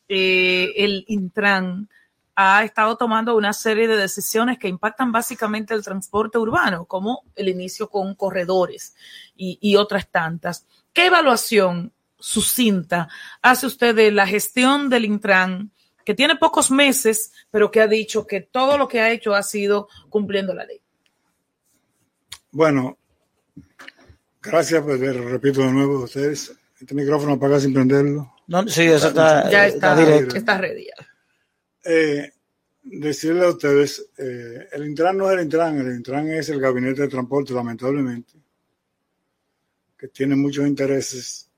eh, 0.08 0.72
el 0.76 1.04
Intran 1.08 1.88
ha 2.36 2.64
estado 2.64 2.96
tomando 2.96 3.36
una 3.36 3.52
serie 3.52 3.86
de 3.86 3.96
decisiones 3.96 4.58
que 4.58 4.68
impactan 4.68 5.12
básicamente 5.12 5.72
el 5.74 5.84
transporte 5.84 6.38
urbano, 6.38 6.84
como 6.86 7.22
el 7.36 7.48
inicio 7.48 7.88
con 7.88 8.14
corredores 8.14 8.94
y, 9.36 9.76
otras 9.76 10.10
tantas. 10.10 10.66
¿Qué 10.92 11.06
evaluación 11.06 11.92
sucinta 12.18 13.08
hace 13.42 13.66
usted 13.66 13.94
de 13.94 14.10
la 14.10 14.26
gestión 14.26 14.88
del 14.88 15.04
Intran, 15.04 15.70
que 16.04 16.14
tiene 16.14 16.36
pocos 16.36 16.70
meses, 16.70 17.32
pero 17.50 17.70
que 17.70 17.80
ha 17.80 17.86
dicho 17.86 18.26
que 18.26 18.40
todo 18.40 18.78
lo 18.78 18.88
que 18.88 19.00
ha 19.00 19.10
hecho 19.10 19.34
ha 19.34 19.42
sido 19.42 19.88
cumpliendo 20.08 20.54
la 20.54 20.64
ley? 20.64 20.80
Bueno, 22.50 22.98
gracias, 24.42 24.82
pues 24.82 25.00
repito 25.00 25.60
de 25.62 25.72
nuevo 25.72 25.98
a 25.98 26.04
ustedes. 26.04 26.52
Este 26.80 26.94
micrófono 26.94 27.34
apaga 27.34 27.60
sin 27.60 27.72
prenderlo. 27.72 28.33
No, 28.46 28.66
sí, 28.68 28.82
eso 28.82 29.08
está, 29.08 29.50
Ya 29.50 29.66
eh, 29.66 29.68
está, 29.70 29.96
directo. 29.96 30.36
está 30.36 30.58
ready. 30.58 30.84
ya. 30.86 31.06
Eh, 31.90 32.32
decirle 32.82 33.44
a 33.46 33.50
ustedes, 33.50 34.04
eh, 34.18 34.68
el 34.72 34.86
Intran 34.86 35.16
no 35.16 35.30
es 35.30 35.36
el 35.38 35.44
Intran, 35.44 35.78
el 35.78 35.94
Intran 35.96 36.28
es 36.30 36.48
el 36.50 36.60
Gabinete 36.60 37.02
de 37.02 37.08
Transporte, 37.08 37.52
lamentablemente, 37.54 38.34
que 39.98 40.08
tiene 40.08 40.36
muchos 40.36 40.66
intereses 40.66 41.48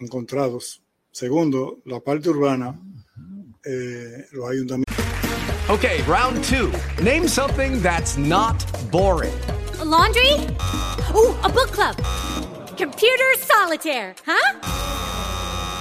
encontrados. 0.00 0.82
Segundo, 1.10 1.80
la 1.86 2.00
parte 2.00 2.28
urbana, 2.28 2.78
eh, 3.64 4.26
los 4.32 4.50
ayuntamientos. 4.50 4.94
Okay, 5.70 6.00
round 6.06 6.42
two. 6.44 6.70
Name 7.02 7.28
something 7.28 7.80
that's 7.82 8.16
not 8.16 8.56
boring. 8.90 9.34
A 9.80 9.84
laundry? 9.84 10.32
Ooh, 11.14 11.34
a 11.44 11.48
book 11.48 11.70
club. 11.72 11.94
Computer 12.78 13.34
solitaire, 13.38 14.14
huh? 14.24 14.58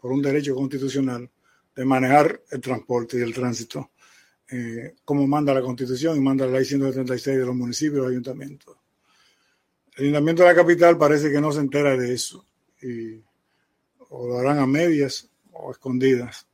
por 0.00 0.12
un 0.12 0.22
derecho 0.22 0.54
constitucional 0.54 1.28
de 1.74 1.84
manejar 1.84 2.42
el 2.50 2.60
transporte 2.60 3.18
y 3.18 3.22
el 3.22 3.34
tránsito, 3.34 3.90
eh, 4.50 4.94
como 5.04 5.26
manda 5.26 5.54
la 5.54 5.62
Constitución 5.62 6.16
y 6.16 6.20
manda 6.20 6.46
la 6.46 6.52
Ley 6.52 6.64
176 6.64 7.38
de 7.38 7.46
los 7.46 7.54
municipios 7.54 7.94
y 7.94 8.00
los 8.00 8.10
ayuntamientos. 8.10 8.76
El 9.96 10.04
ayuntamiento 10.04 10.42
de 10.42 10.48
la 10.48 10.54
capital 10.54 10.96
parece 10.96 11.30
que 11.30 11.40
no 11.40 11.52
se 11.52 11.60
entera 11.60 11.96
de 11.96 12.14
eso 12.14 12.46
y 12.82 13.22
o 14.10 14.26
lo 14.26 14.38
harán 14.38 14.58
a 14.58 14.66
medias 14.66 15.28
o 15.52 15.70
escondidas. 15.70 16.46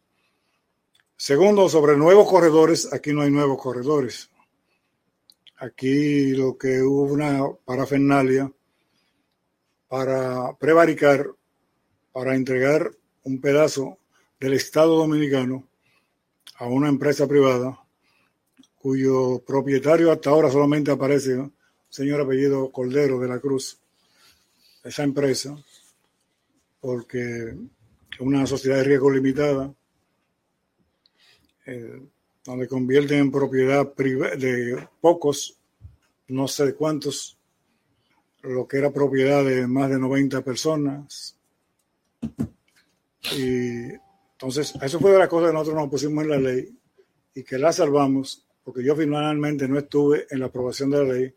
Segundo, 1.16 1.68
sobre 1.68 1.96
nuevos 1.96 2.28
corredores, 2.28 2.92
aquí 2.92 3.12
no 3.12 3.22
hay 3.22 3.30
nuevos 3.30 3.62
corredores. 3.62 4.30
Aquí 5.58 6.32
lo 6.32 6.58
que 6.58 6.82
hubo 6.82 7.04
una 7.04 7.40
parafernalia 7.64 8.52
para 9.88 10.56
prevaricar, 10.58 11.30
para 12.12 12.34
entregar 12.34 12.90
un 13.24 13.40
pedazo 13.40 13.98
del 14.38 14.54
Estado 14.54 14.96
dominicano 14.96 15.66
a 16.56 16.66
una 16.66 16.88
empresa 16.88 17.26
privada 17.26 17.78
cuyo 18.76 19.42
propietario 19.46 20.12
hasta 20.12 20.30
ahora 20.30 20.50
solamente 20.50 20.90
aparece 20.90 21.50
señor 21.94 22.20
apellido 22.20 22.72
Cordero 22.72 23.20
de 23.20 23.28
la 23.28 23.38
Cruz, 23.38 23.78
esa 24.82 25.04
empresa, 25.04 25.56
porque 26.80 27.56
una 28.18 28.46
sociedad 28.48 28.78
de 28.78 28.84
riesgo 28.84 29.12
limitada, 29.12 29.72
eh, 31.66 32.02
donde 32.44 32.66
convierten 32.66 33.20
en 33.20 33.30
propiedad 33.30 33.86
de 33.94 34.88
pocos, 35.00 35.56
no 36.26 36.48
sé 36.48 36.74
cuántos, 36.74 37.38
lo 38.42 38.66
que 38.66 38.78
era 38.78 38.92
propiedad 38.92 39.44
de 39.44 39.68
más 39.68 39.88
de 39.88 39.98
90 40.00 40.42
personas. 40.42 41.38
Y 43.32 43.92
entonces, 44.32 44.74
eso 44.82 45.00
fue 45.00 45.12
de 45.12 45.18
las 45.18 45.28
cosas 45.28 45.48
que 45.48 45.54
nosotros 45.54 45.76
nos 45.76 45.90
pusimos 45.90 46.24
en 46.24 46.30
la 46.30 46.38
ley 46.38 46.68
y 47.34 47.42
que 47.42 47.58
la 47.58 47.72
salvamos, 47.72 48.46
porque 48.62 48.84
yo 48.84 48.94
finalmente 48.94 49.66
no 49.66 49.78
estuve 49.78 50.26
en 50.30 50.40
la 50.40 50.46
aprobación 50.46 50.90
de 50.90 50.98
la 50.98 51.12
ley. 51.14 51.34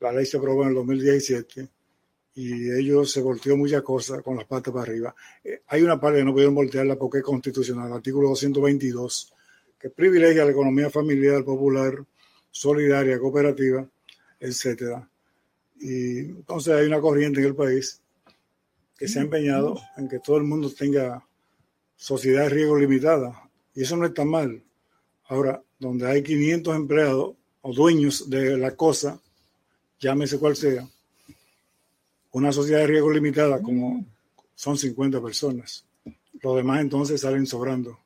La 0.00 0.12
ley 0.12 0.26
se 0.26 0.36
aprobó 0.36 0.62
en 0.62 0.70
el 0.70 0.74
2017 0.74 1.68
y 2.34 2.70
ellos 2.70 3.10
se 3.10 3.20
volteó 3.20 3.56
muchas 3.56 3.82
cosas 3.82 4.22
con 4.22 4.36
las 4.36 4.46
patas 4.46 4.72
para 4.72 4.84
arriba. 4.84 5.14
Eh, 5.42 5.62
hay 5.66 5.82
una 5.82 6.00
parte 6.00 6.18
que 6.18 6.24
no 6.24 6.32
pudieron 6.32 6.54
voltearla 6.54 6.96
porque 6.96 7.18
es 7.18 7.24
constitucional, 7.24 7.88
el 7.88 7.94
artículo 7.94 8.28
222, 8.28 9.32
que 9.78 9.90
privilegia 9.90 10.44
la 10.44 10.52
economía 10.52 10.90
familiar, 10.90 11.44
popular, 11.44 11.94
solidaria, 12.50 13.18
cooperativa, 13.18 13.86
etcétera. 14.38 15.08
Y 15.80 16.18
entonces 16.18 16.74
hay 16.74 16.86
una 16.86 17.00
corriente 17.00 17.40
en 17.40 17.46
el 17.46 17.54
país 17.54 18.00
que 19.00 19.08
se 19.08 19.18
ha 19.18 19.22
empeñado 19.22 19.80
en 19.96 20.10
que 20.10 20.18
todo 20.18 20.36
el 20.36 20.42
mundo 20.42 20.70
tenga 20.70 21.26
sociedad 21.96 22.42
de 22.42 22.48
riesgo 22.50 22.76
limitada. 22.76 23.50
Y 23.74 23.80
eso 23.80 23.96
no 23.96 24.04
está 24.04 24.26
mal. 24.26 24.62
Ahora, 25.24 25.62
donde 25.78 26.06
hay 26.06 26.22
500 26.22 26.76
empleados 26.76 27.34
o 27.62 27.72
dueños 27.72 28.28
de 28.28 28.58
la 28.58 28.76
cosa, 28.76 29.18
llámese 29.98 30.38
cual 30.38 30.54
sea, 30.54 30.86
una 32.32 32.52
sociedad 32.52 32.80
de 32.80 32.88
riesgo 32.88 33.10
limitada 33.10 33.62
como 33.62 34.04
son 34.54 34.76
50 34.76 35.18
personas. 35.22 35.86
Los 36.42 36.56
demás 36.56 36.82
entonces 36.82 37.22
salen 37.22 37.46
sobrando. 37.46 37.98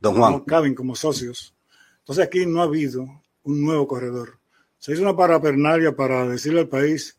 Don 0.00 0.16
Juan. 0.16 0.32
No 0.32 0.44
caben 0.44 0.74
como 0.74 0.96
socios. 0.96 1.54
Entonces 2.00 2.26
aquí 2.26 2.46
no 2.46 2.62
ha 2.62 2.64
habido 2.64 3.22
un 3.44 3.62
nuevo 3.62 3.86
corredor. 3.86 4.40
Se 4.80 4.92
hizo 4.92 5.02
una 5.02 5.14
parapernalia 5.14 5.94
para 5.94 6.26
decirle 6.26 6.62
al 6.62 6.68
país 6.68 7.16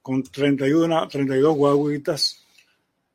con 0.00 0.22
31, 0.22 1.06
32 1.08 1.54
guaguitas 1.54 2.45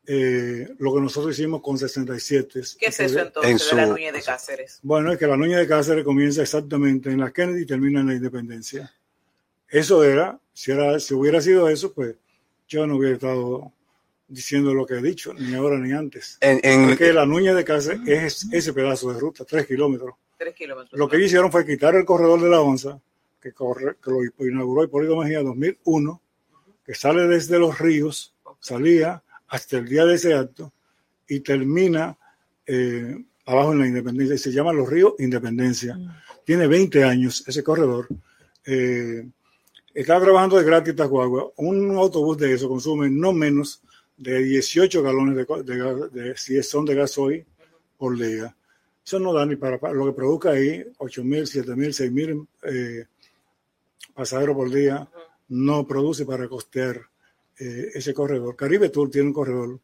eh, 0.08 0.68
lo 0.80 0.94
que 0.96 1.02
nosotros 1.02 1.38
hicimos 1.38 1.62
con 1.62 1.78
67. 1.78 2.62
¿Qué 2.80 2.88
es 2.88 3.00
eso 3.00 3.20
entonces 3.20 3.70
de 3.70 3.76
la 3.76 3.86
Núñez 3.86 4.14
de 4.14 4.22
Cáceres? 4.22 4.80
Bueno, 4.82 5.12
es 5.12 5.20
que 5.20 5.28
la 5.28 5.38
Núñez 5.38 5.58
de 5.60 5.68
Cáceres 5.68 6.04
comienza 6.04 6.42
exactamente 6.42 7.10
en 7.12 7.20
la 7.20 7.32
Kennedy 7.32 7.64
y 7.64 7.66
termina 7.66 8.00
en 8.02 8.08
la 8.08 8.16
Independencia. 8.16 8.92
Eso 9.70 10.04
era, 10.04 10.40
si, 10.54 10.72
era, 10.72 11.00
si 11.00 11.14
hubiera 11.14 11.40
sido 11.40 11.70
eso, 11.70 11.94
pues 11.94 12.16
yo 12.68 12.86
no 12.88 12.98
hubiera 12.98 13.16
estado 13.16 13.72
diciendo 14.28 14.74
lo 14.74 14.86
que 14.86 14.96
he 14.96 15.02
dicho, 15.02 15.34
ni 15.34 15.54
ahora 15.54 15.78
ni 15.78 15.92
antes. 15.94 16.38
En- 16.42 16.60
en- 16.64 16.88
Porque 16.90 17.14
la 17.14 17.26
Núñez 17.26 17.56
de 17.56 17.64
Cáceres 17.64 18.02
es 18.08 18.48
ese 18.52 18.74
pedazo 18.74 19.14
de 19.14 19.20
ruta, 19.20 19.46
tres 19.46 19.68
kilómetros. 19.68 20.16
Tres 20.38 20.56
kilómetros. 20.56 20.98
Lo 21.00 21.08
que 21.08 21.18
ellos 21.18 21.28
hicieron 21.28 21.52
fue 21.52 21.66
quitar 21.66 21.96
el 21.96 22.06
corredor 22.06 22.42
de 22.42 22.50
la 22.50 22.62
onza, 22.62 23.00
que, 23.42 23.54
corre- 23.54 23.96
que 24.04 24.10
lo 24.12 24.48
inauguró 24.48 24.84
Hipólito 24.84 25.16
Mejía 25.16 25.40
en 25.40 25.46
2001, 25.46 26.22
que 26.86 26.96
sale 26.96 27.28
desde 27.28 27.60
los 27.60 27.78
ríos, 27.80 28.34
salía 28.60 29.22
hasta 29.52 29.78
el 29.78 29.88
día 29.88 30.06
de 30.06 30.16
ese 30.16 30.34
acto 30.34 30.74
y 31.28 31.42
termina 31.42 32.18
eh, 32.66 33.16
abajo 33.46 33.74
en 33.74 33.80
la 33.80 33.88
Independencia. 33.88 34.36
Y 34.36 34.40
se 34.40 34.52
llama 34.52 34.74
Los 34.74 34.90
Ríos 34.90 35.14
Independencia. 35.20 35.98
Tiene 36.46 36.68
20 36.68 37.04
años 37.04 37.44
ese 37.48 37.62
corredor. 37.64 38.08
Eh, 38.66 39.28
está 39.94 40.20
trabajando 40.20 40.58
de 40.58 40.64
gratis 40.64 40.96
Tacuagua. 40.96 41.52
Un 41.58 41.96
autobús 41.98 42.38
de 42.38 42.54
eso 42.54 42.68
consume 42.70 43.10
no 43.10 43.34
menos 43.34 43.82
de 44.18 44.40
18 44.44 45.02
galones 45.04 45.36
de, 45.36 45.46
de 45.64 46.10
de- 46.10 46.38
si 46.38 46.62
son 46.64 46.86
de 46.86 46.96
gasoil 46.96 47.46
por 47.98 48.18
día. 48.18 48.56
Eso 49.06 49.20
no 49.20 49.34
da 49.34 49.46
ni 49.46 49.56
para, 49.56 49.80
para 49.80 49.94
lo 49.94 50.06
que 50.06 50.12
produzca 50.14 50.52
ahí, 50.52 50.86
8 51.00 51.24
mil, 51.24 51.48
7 51.48 51.76
mil, 51.76 51.94
6 51.94 52.12
mil 52.12 52.48
eh, 52.64 53.06
pasajeros 54.14 54.56
por 54.56 54.70
día, 54.70 55.10
no 55.50 55.86
produce 55.88 56.26
para 56.26 56.48
costear 56.48 57.02
eh, 57.60 57.92
ese 57.94 58.14
corredor. 58.14 58.56
Caribe 58.56 58.90
Tour 58.90 59.10
tiene 59.10 59.28
un 59.28 59.34
corredor 59.34 59.80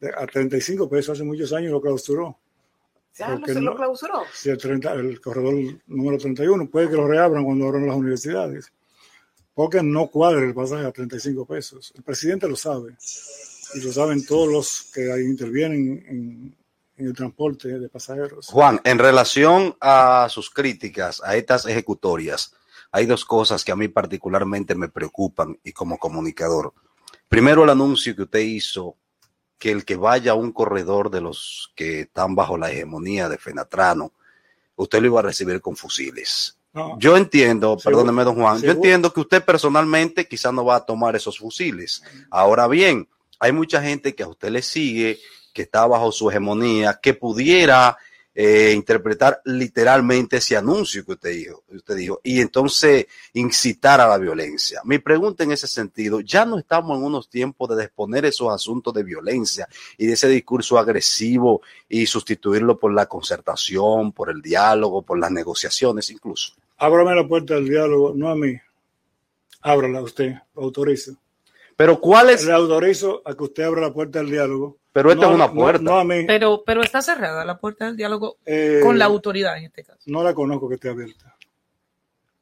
de- 0.00 0.10
a 0.16 0.26
35 0.26 0.88
pesos, 0.88 1.10
hace 1.16 1.24
muchos 1.24 1.52
años 1.52 1.72
lo 1.72 1.80
clausuró. 1.80 2.38
Ya 3.18 3.34
no 3.34 3.46
se 3.46 3.60
lo 3.60 3.74
clausuró. 3.74 4.22
El, 4.44 4.58
30 4.58 4.92
el 4.92 5.20
corredor 5.20 5.54
número 5.86 6.18
31, 6.18 6.68
puede 6.68 6.90
que 6.90 6.96
lo 6.96 7.06
reabran 7.08 7.44
cuando 7.44 7.66
abran 7.66 7.86
las 7.86 7.96
universidades, 7.96 8.70
porque 9.54 9.82
no 9.82 10.08
cuadra 10.08 10.42
el 10.44 10.52
pasaje 10.52 10.84
a 10.84 10.92
35 10.92 11.46
pesos. 11.46 11.92
El 11.96 12.02
presidente 12.02 12.46
lo 12.46 12.56
sabe, 12.56 12.94
y 13.74 13.80
lo 13.80 13.90
saben 13.92 14.24
todos 14.26 14.52
los 14.52 14.90
que 14.92 15.10
ahí 15.10 15.22
intervienen 15.22 16.04
en, 16.06 16.56
en 16.98 17.06
el 17.06 17.14
transporte 17.14 17.68
de 17.78 17.88
pasajeros. 17.88 18.48
Juan, 18.48 18.80
en 18.84 18.98
relación 18.98 19.74
a 19.80 20.26
sus 20.28 20.50
críticas 20.50 21.22
a 21.24 21.36
estas 21.36 21.64
ejecutorias, 21.64 22.52
hay 22.92 23.06
dos 23.06 23.24
cosas 23.24 23.64
que 23.64 23.72
a 23.72 23.76
mí 23.76 23.88
particularmente 23.88 24.74
me 24.74 24.88
preocupan 24.88 25.58
y 25.64 25.72
como 25.72 25.98
comunicador. 25.98 26.74
Primero, 27.28 27.64
el 27.64 27.70
anuncio 27.70 28.14
que 28.14 28.22
usted 28.22 28.40
hizo 28.40 28.96
que 29.58 29.70
el 29.70 29.84
que 29.84 29.96
vaya 29.96 30.32
a 30.32 30.34
un 30.34 30.52
corredor 30.52 31.10
de 31.10 31.20
los 31.20 31.72
que 31.74 32.00
están 32.02 32.34
bajo 32.34 32.58
la 32.58 32.70
hegemonía 32.70 33.28
de 33.28 33.38
Fenatrano, 33.38 34.12
usted 34.76 35.00
lo 35.00 35.06
iba 35.06 35.20
a 35.20 35.22
recibir 35.24 35.60
con 35.60 35.76
fusiles. 35.76 36.58
No. 36.74 36.98
Yo 36.98 37.16
entiendo, 37.16 37.78
Seguro- 37.78 37.98
perdóneme, 38.04 38.24
don 38.24 38.34
Juan, 38.36 38.60
yo 38.60 38.72
entiendo 38.72 39.12
que 39.12 39.20
usted 39.20 39.42
personalmente 39.42 40.28
quizás 40.28 40.52
no 40.52 40.64
va 40.64 40.76
a 40.76 40.84
tomar 40.84 41.16
esos 41.16 41.38
fusiles. 41.38 42.02
Ahora 42.30 42.68
bien, 42.68 43.08
hay 43.40 43.52
mucha 43.52 43.82
gente 43.82 44.14
que 44.14 44.22
a 44.22 44.28
usted 44.28 44.50
le 44.50 44.60
sigue, 44.60 45.18
que 45.54 45.62
está 45.62 45.86
bajo 45.86 46.12
su 46.12 46.28
hegemonía, 46.30 46.98
que 47.02 47.14
pudiera 47.14 47.96
eh, 48.38 48.74
interpretar 48.76 49.40
literalmente 49.46 50.36
ese 50.36 50.58
anuncio 50.58 51.06
que 51.06 51.12
usted 51.12 51.30
dijo, 51.30 51.62
usted 51.68 51.96
dijo, 51.96 52.20
y 52.22 52.42
entonces 52.42 53.06
incitar 53.32 53.98
a 53.98 54.06
la 54.06 54.18
violencia. 54.18 54.82
Mi 54.84 54.98
pregunta 54.98 55.42
en 55.42 55.52
ese 55.52 55.66
sentido, 55.66 56.20
ya 56.20 56.44
no 56.44 56.58
estamos 56.58 56.98
en 56.98 57.04
unos 57.04 57.30
tiempos 57.30 57.74
de 57.74 57.84
exponer 57.84 58.26
esos 58.26 58.52
asuntos 58.52 58.92
de 58.92 59.04
violencia 59.04 59.66
y 59.96 60.06
de 60.06 60.12
ese 60.12 60.28
discurso 60.28 60.78
agresivo 60.78 61.62
y 61.88 62.04
sustituirlo 62.04 62.78
por 62.78 62.92
la 62.92 63.06
concertación, 63.06 64.12
por 64.12 64.28
el 64.28 64.42
diálogo, 64.42 65.00
por 65.00 65.18
las 65.18 65.30
negociaciones 65.30 66.10
incluso. 66.10 66.52
Ábrame 66.76 67.14
la 67.14 67.26
puerta 67.26 67.54
del 67.54 67.70
diálogo, 67.70 68.12
no 68.14 68.28
a 68.28 68.36
mí. 68.36 68.54
Ábrala 69.62 70.02
usted, 70.02 70.34
lo 70.54 70.64
autorizo. 70.64 71.16
Pero 71.74 71.98
¿cuál 72.02 72.28
es? 72.28 72.44
Le 72.44 72.52
autorizo 72.52 73.22
a 73.24 73.34
que 73.34 73.44
usted 73.44 73.62
abra 73.62 73.80
la 73.80 73.94
puerta 73.94 74.18
del 74.18 74.30
diálogo. 74.30 74.76
Pero 74.96 75.12
esta 75.12 75.26
No, 75.26 75.32
es 75.32 75.34
una 75.34 75.52
puerta. 75.52 75.82
No, 75.82 75.98
a 75.98 76.04
mí. 76.04 76.24
Pero, 76.26 76.62
pero 76.64 76.82
está 76.82 77.02
cerrada 77.02 77.44
la 77.44 77.58
puerta 77.58 77.84
del 77.84 77.98
diálogo 77.98 78.38
Eh, 78.46 78.80
con 78.82 78.98
la 78.98 79.04
autoridad 79.04 79.58
en 79.58 79.64
este 79.64 79.84
caso. 79.84 80.00
No 80.06 80.24
la 80.24 80.32
conozco 80.32 80.70
que 80.70 80.76
esté 80.76 80.88
abierta. 80.88 81.36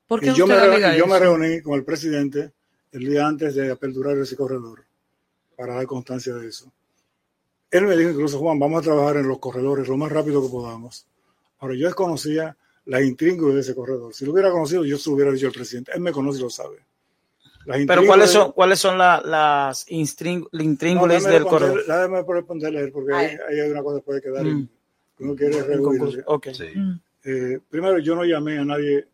¿Por 0.07 0.21
qué 0.21 0.31
Y 0.31 0.35
yo, 0.35 0.47
me, 0.47 0.55
yo 0.97 1.19
reuní 1.19 1.63
con 1.63 1.75
el 1.75 1.85
presidente 1.85 2.53
el 2.93 3.07
día 3.07 3.27
antes 3.27 3.57
de 3.57 3.73
aperturar 3.73 4.17
ese 4.19 4.37
corredor 4.37 4.85
para 5.57 5.75
dar 5.75 5.87
constancia 5.87 6.33
de 6.33 6.47
eso. 6.47 6.71
Él 7.73 7.87
me 7.87 7.97
dijo 7.97 8.11
incluso, 8.11 8.39
Juan, 8.39 8.57
vamos 8.61 8.83
a 8.83 8.85
trabajar 8.85 9.17
en 9.17 9.27
los 9.27 9.41
corredores 9.41 9.89
lo 9.89 9.97
más 9.97 10.13
rápido 10.13 10.41
que 10.41 10.49
podamos. 10.49 11.09
Ahora, 11.59 11.75
yo 11.75 11.87
desconocía 11.87 12.57
la 12.85 13.03
intríngulis 13.03 13.57
de 13.57 13.61
ese 13.63 13.75
corredor. 13.75 14.15
Si 14.15 14.25
lo 14.25 14.31
hubiera 14.33 14.53
conocido, 14.53 14.85
yo 14.85 14.97
se 14.97 15.11
lo 15.11 15.17
hubiera 15.17 15.33
dicho 15.33 15.49
al 15.49 15.53
presidente. 15.53 15.91
Él 15.93 16.03
me 16.03 16.13
conoce 16.13 16.39
y 16.39 16.43
lo 16.43 16.51
sabe. 16.51 16.77
Las 17.67 17.79
Pero 17.87 18.05
¿cuáles 18.07 18.31
son, 18.31 18.53
cuáles 18.53 18.79
son 18.79 18.99
la- 18.99 19.23
las 19.25 19.87
instring- 19.89 20.47
No, 20.53 20.59
del 21.07 21.23
responder- 21.23 21.43
corredor? 21.45 21.81
Déjame 21.87 22.23
responderle 22.29 22.79
a 22.79 22.83
él, 22.83 22.93
porque 22.93 23.15
ahí, 23.15 23.37
ahí 23.49 23.61
hay 23.61 23.71
una 23.71 23.83
cosa 23.83 23.99
que 24.01 24.05
puede 24.05 24.21
quedar 24.23 24.47
en- 24.47 24.57
Mm. 24.59 24.69
que 25.17 25.25
uno 25.25 25.35
quiere 25.37 25.59
En 25.59 25.67
rehuir. 25.67 25.83
conclusión, 25.99 26.25
ok. 26.27 26.47
Eh, 27.25 27.59
primero, 27.71 27.99
yo 27.99 28.15
no 28.15 28.25
llamé 28.25 28.59
a 28.59 28.65
nadie, 28.65 29.09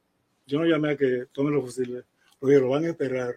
yo 0.46 0.58
no 0.58 0.64
llamé 0.66 0.90
a 0.92 0.96
que 0.96 1.26
tomen 1.32 1.54
los 1.54 1.64
fusiles, 1.64 2.04
dije, 2.40 2.58
lo 2.58 2.70
van 2.70 2.84
a 2.84 2.88
esperar. 2.88 3.36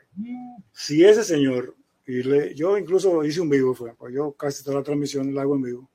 Si 0.72 1.04
ese 1.06 1.24
señor, 1.24 1.76
y 2.08 2.24
le, 2.24 2.56
yo 2.56 2.76
incluso 2.78 3.24
hice 3.24 3.40
un 3.40 3.50
vivo, 3.50 3.76
fue, 3.76 3.94
pues 3.94 4.14
yo 4.16 4.32
casi 4.32 4.64
toda 4.64 4.78
la 4.78 4.84
transmisión 4.84 5.34
la 5.36 5.44
hago 5.44 5.56
en 5.56 5.62
vivo, 5.62 5.90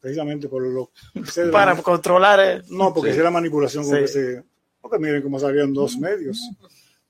precisamente 0.00 0.48
por 0.48 0.62
lo 0.62 0.90
de 1.14 1.46
la- 1.46 1.52
Para 1.52 1.76
controlar. 1.82 2.40
eh. 2.40 2.62
No, 2.70 2.94
porque 2.94 3.12
Sí. 3.12 3.18
es 3.18 3.22
la 3.24 3.30
manipulación 3.30 3.84
con 3.84 3.94
Sí. 3.96 4.00
que 4.00 4.08
se. 4.08 4.42
Porque 4.80 4.98
miren 4.98 5.20
cómo 5.22 5.38
salían 5.38 5.74
dos 5.74 5.98
medios. 5.98 6.38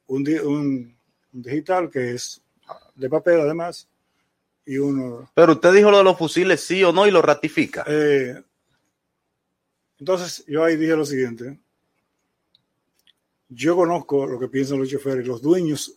Un, 0.09 0.25
di- 0.25 0.39
un- 0.39 0.57
un 0.57 0.96
digital 1.43 1.91
que 1.91 2.13
es 2.13 2.41
de 2.95 3.09
papel, 3.11 3.41
además, 3.41 3.89
y 4.65 4.79
uno. 4.79 5.31
Pero 5.35 5.53
usted 5.53 5.73
dijo 5.73 5.91
lo 5.91 5.99
de 5.99 6.05
los 6.05 6.19
fusiles 6.19 6.61
sí 6.61 6.83
o 6.83 6.93
no 6.93 7.07
y 7.07 7.11
lo 7.11 7.23
ratifica. 7.23 7.85
Eh, 7.87 8.43
entonces, 9.99 10.45
yo 10.47 10.65
ahí 10.65 10.77
dije 10.77 10.97
lo 10.97 11.05
siguiente. 11.05 11.59
Yo 13.49 13.77
conozco 13.77 14.27
lo 14.27 14.39
que 14.39 14.49
piensan 14.49 14.79
los 14.79 14.89
choferes, 14.91 15.27
los 15.27 15.41
dueños, 15.41 15.93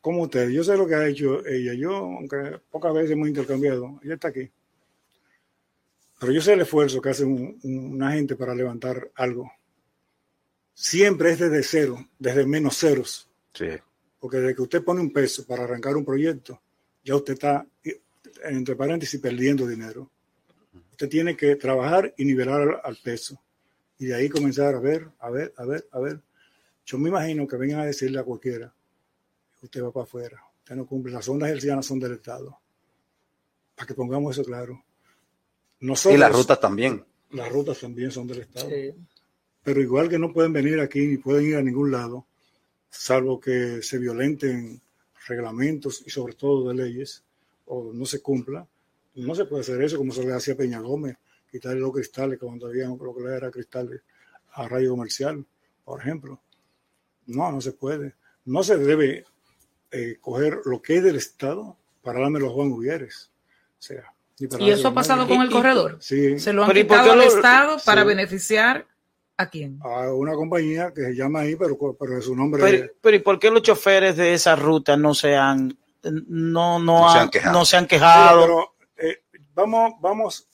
como 0.00 0.22
ustedes. 0.22 0.52
Yo 0.52 0.62
sé 0.62 0.76
lo 0.76 0.86
que 0.86 0.94
ha 0.94 1.06
hecho 1.08 1.44
ella. 1.44 1.74
Yo, 1.74 1.96
aunque 1.96 2.60
pocas 2.70 2.94
veces 2.94 3.10
hemos 3.12 3.28
intercambiado, 3.28 4.00
ella 4.04 4.14
está 4.14 4.28
aquí. 4.28 4.48
Pero 6.20 6.32
yo 6.32 6.40
sé 6.40 6.52
el 6.52 6.60
esfuerzo 6.60 7.02
que 7.02 7.08
hace 7.10 7.24
un- 7.24 7.58
un- 7.64 7.94
una 7.94 8.12
gente 8.12 8.36
para 8.36 8.54
levantar 8.54 9.10
algo. 9.16 9.50
Siempre 10.72 11.32
es 11.32 11.38
desde 11.38 11.62
cero, 11.62 11.98
desde 12.18 12.46
menos 12.46 12.76
ceros. 12.78 13.28
Sí. 13.52 13.66
Porque 14.24 14.38
desde 14.38 14.54
que 14.54 14.62
usted 14.62 14.82
pone 14.82 15.02
un 15.02 15.12
peso 15.12 15.44
para 15.44 15.64
arrancar 15.64 15.94
un 15.98 16.02
proyecto, 16.02 16.58
ya 17.04 17.14
usted 17.14 17.34
está, 17.34 17.66
eh, 17.84 18.00
entre 18.44 18.74
paréntesis, 18.74 19.20
perdiendo 19.20 19.66
dinero. 19.66 20.10
Usted 20.92 21.10
tiene 21.10 21.36
que 21.36 21.56
trabajar 21.56 22.14
y 22.16 22.24
nivelar 22.24 22.62
al, 22.62 22.80
al 22.84 22.96
peso. 22.96 23.38
y 23.98 24.06
de 24.06 24.14
ahí 24.14 24.30
comenzar 24.30 24.76
a 24.76 24.80
ver, 24.80 25.10
a 25.18 25.28
ver, 25.28 25.52
a 25.58 25.66
ver, 25.66 25.86
a 25.92 26.00
ver. 26.00 26.22
Yo 26.86 26.96
me 26.96 27.10
imagino 27.10 27.46
que 27.46 27.58
vengan 27.58 27.80
a 27.80 27.84
decirle 27.84 28.18
a 28.18 28.22
cualquiera, 28.22 28.74
usted 29.60 29.84
va 29.84 29.92
para 29.92 30.04
afuera, 30.04 30.42
usted 30.60 30.74
no 30.74 30.86
cumple, 30.86 31.12
las 31.12 31.28
ondas 31.28 31.50
hercianas 31.50 31.84
son 31.84 32.00
del 32.00 32.12
Estado. 32.12 32.58
Para 33.74 33.86
que 33.86 33.92
pongamos 33.92 34.38
eso 34.38 34.42
claro. 34.42 34.82
Nosotros, 35.80 36.16
y 36.16 36.18
las 36.18 36.32
rutas 36.32 36.58
también. 36.58 37.04
Las 37.32 37.52
rutas 37.52 37.78
también 37.78 38.10
son 38.10 38.26
del 38.26 38.40
Estado. 38.40 38.70
Pero 39.62 39.82
igual 39.82 40.08
que 40.08 40.18
no 40.18 40.32
pueden 40.32 40.54
venir 40.54 40.80
aquí 40.80 41.06
ni 41.08 41.18
pueden 41.18 41.44
ir 41.44 41.56
a 41.56 41.62
ningún 41.62 41.90
lado, 41.90 42.26
salvo 42.96 43.40
que 43.40 43.82
se 43.82 43.98
violenten 43.98 44.80
reglamentos 45.26 46.02
y 46.06 46.10
sobre 46.10 46.34
todo 46.34 46.68
de 46.68 46.74
leyes, 46.74 47.22
o 47.66 47.92
no 47.92 48.04
se 48.06 48.20
cumpla, 48.20 48.66
no 49.16 49.34
se 49.34 49.44
puede 49.46 49.62
hacer 49.62 49.80
eso 49.82 49.96
como 49.96 50.12
se 50.12 50.24
le 50.24 50.32
hacía 50.34 50.54
a 50.54 50.56
Peña 50.56 50.80
Gómez, 50.80 51.16
quitarle 51.50 51.80
los 51.80 51.92
cristales 51.92 52.38
cuando 52.38 52.66
había 52.66 52.86
lo 52.88 53.14
que 53.14 53.22
le 53.22 53.36
era 53.36 53.50
cristales 53.50 54.00
a 54.52 54.68
radio 54.68 54.90
comercial, 54.90 55.44
por 55.84 56.00
ejemplo. 56.00 56.40
No, 57.26 57.50
no 57.50 57.60
se 57.60 57.72
puede. 57.72 58.14
No 58.44 58.62
se 58.62 58.76
debe 58.76 59.24
eh, 59.90 60.18
coger 60.20 60.58
lo 60.64 60.82
que 60.82 60.96
es 60.96 61.02
del 61.02 61.16
Estado 61.16 61.76
para 62.02 62.20
darme 62.20 62.40
los 62.40 62.52
Juan. 62.52 62.72
O 62.72 62.78
sea, 63.78 64.12
Y 64.38 64.70
eso 64.70 64.88
ha 64.88 64.94
pasado 64.94 65.26
con 65.26 65.40
el 65.40 65.50
corredor. 65.50 65.96
Sí. 66.00 66.38
Se 66.38 66.52
lo 66.52 66.62
han 66.62 66.68
Pero 66.68 66.80
¿y 66.80 66.84
por 66.84 66.96
quitado 66.98 67.12
al 67.12 67.18
lo- 67.18 67.24
Estado 67.24 67.76
para 67.84 68.02
Sí. 68.02 68.08
beneficiar 68.08 68.86
a 69.36 69.46
quién. 69.46 69.78
a 69.82 70.12
una 70.12 70.34
compañía 70.34 70.92
que 70.94 71.02
se 71.02 71.14
llama 71.14 71.40
ahí, 71.40 71.56
pero, 71.56 71.76
pero 71.98 72.22
su 72.22 72.36
nombre 72.36 72.62
Pero, 72.62 72.92
pero 73.00 73.16
¿y 73.16 73.20
por 73.20 73.38
qué 73.38 73.50
los 73.50 73.62
choferes 73.62 74.16
de 74.16 74.34
esa 74.34 74.54
ruta 74.56 74.96
no 74.96 75.14
se 75.14 75.34
han, 75.36 75.76
no, 76.02 76.78
no, 76.78 77.02
No 77.06 77.12
se 77.12 77.18
han, 77.18 77.30
quejado. 77.30 77.58
no 77.58 77.64
se 77.64 77.76
han 77.76 77.86
quejado? 77.86 78.40
Sí, 78.40 78.46
pero, 78.46 79.10
eh, 79.10 79.22
vamos, 79.54 79.94
vamos, 80.00 80.48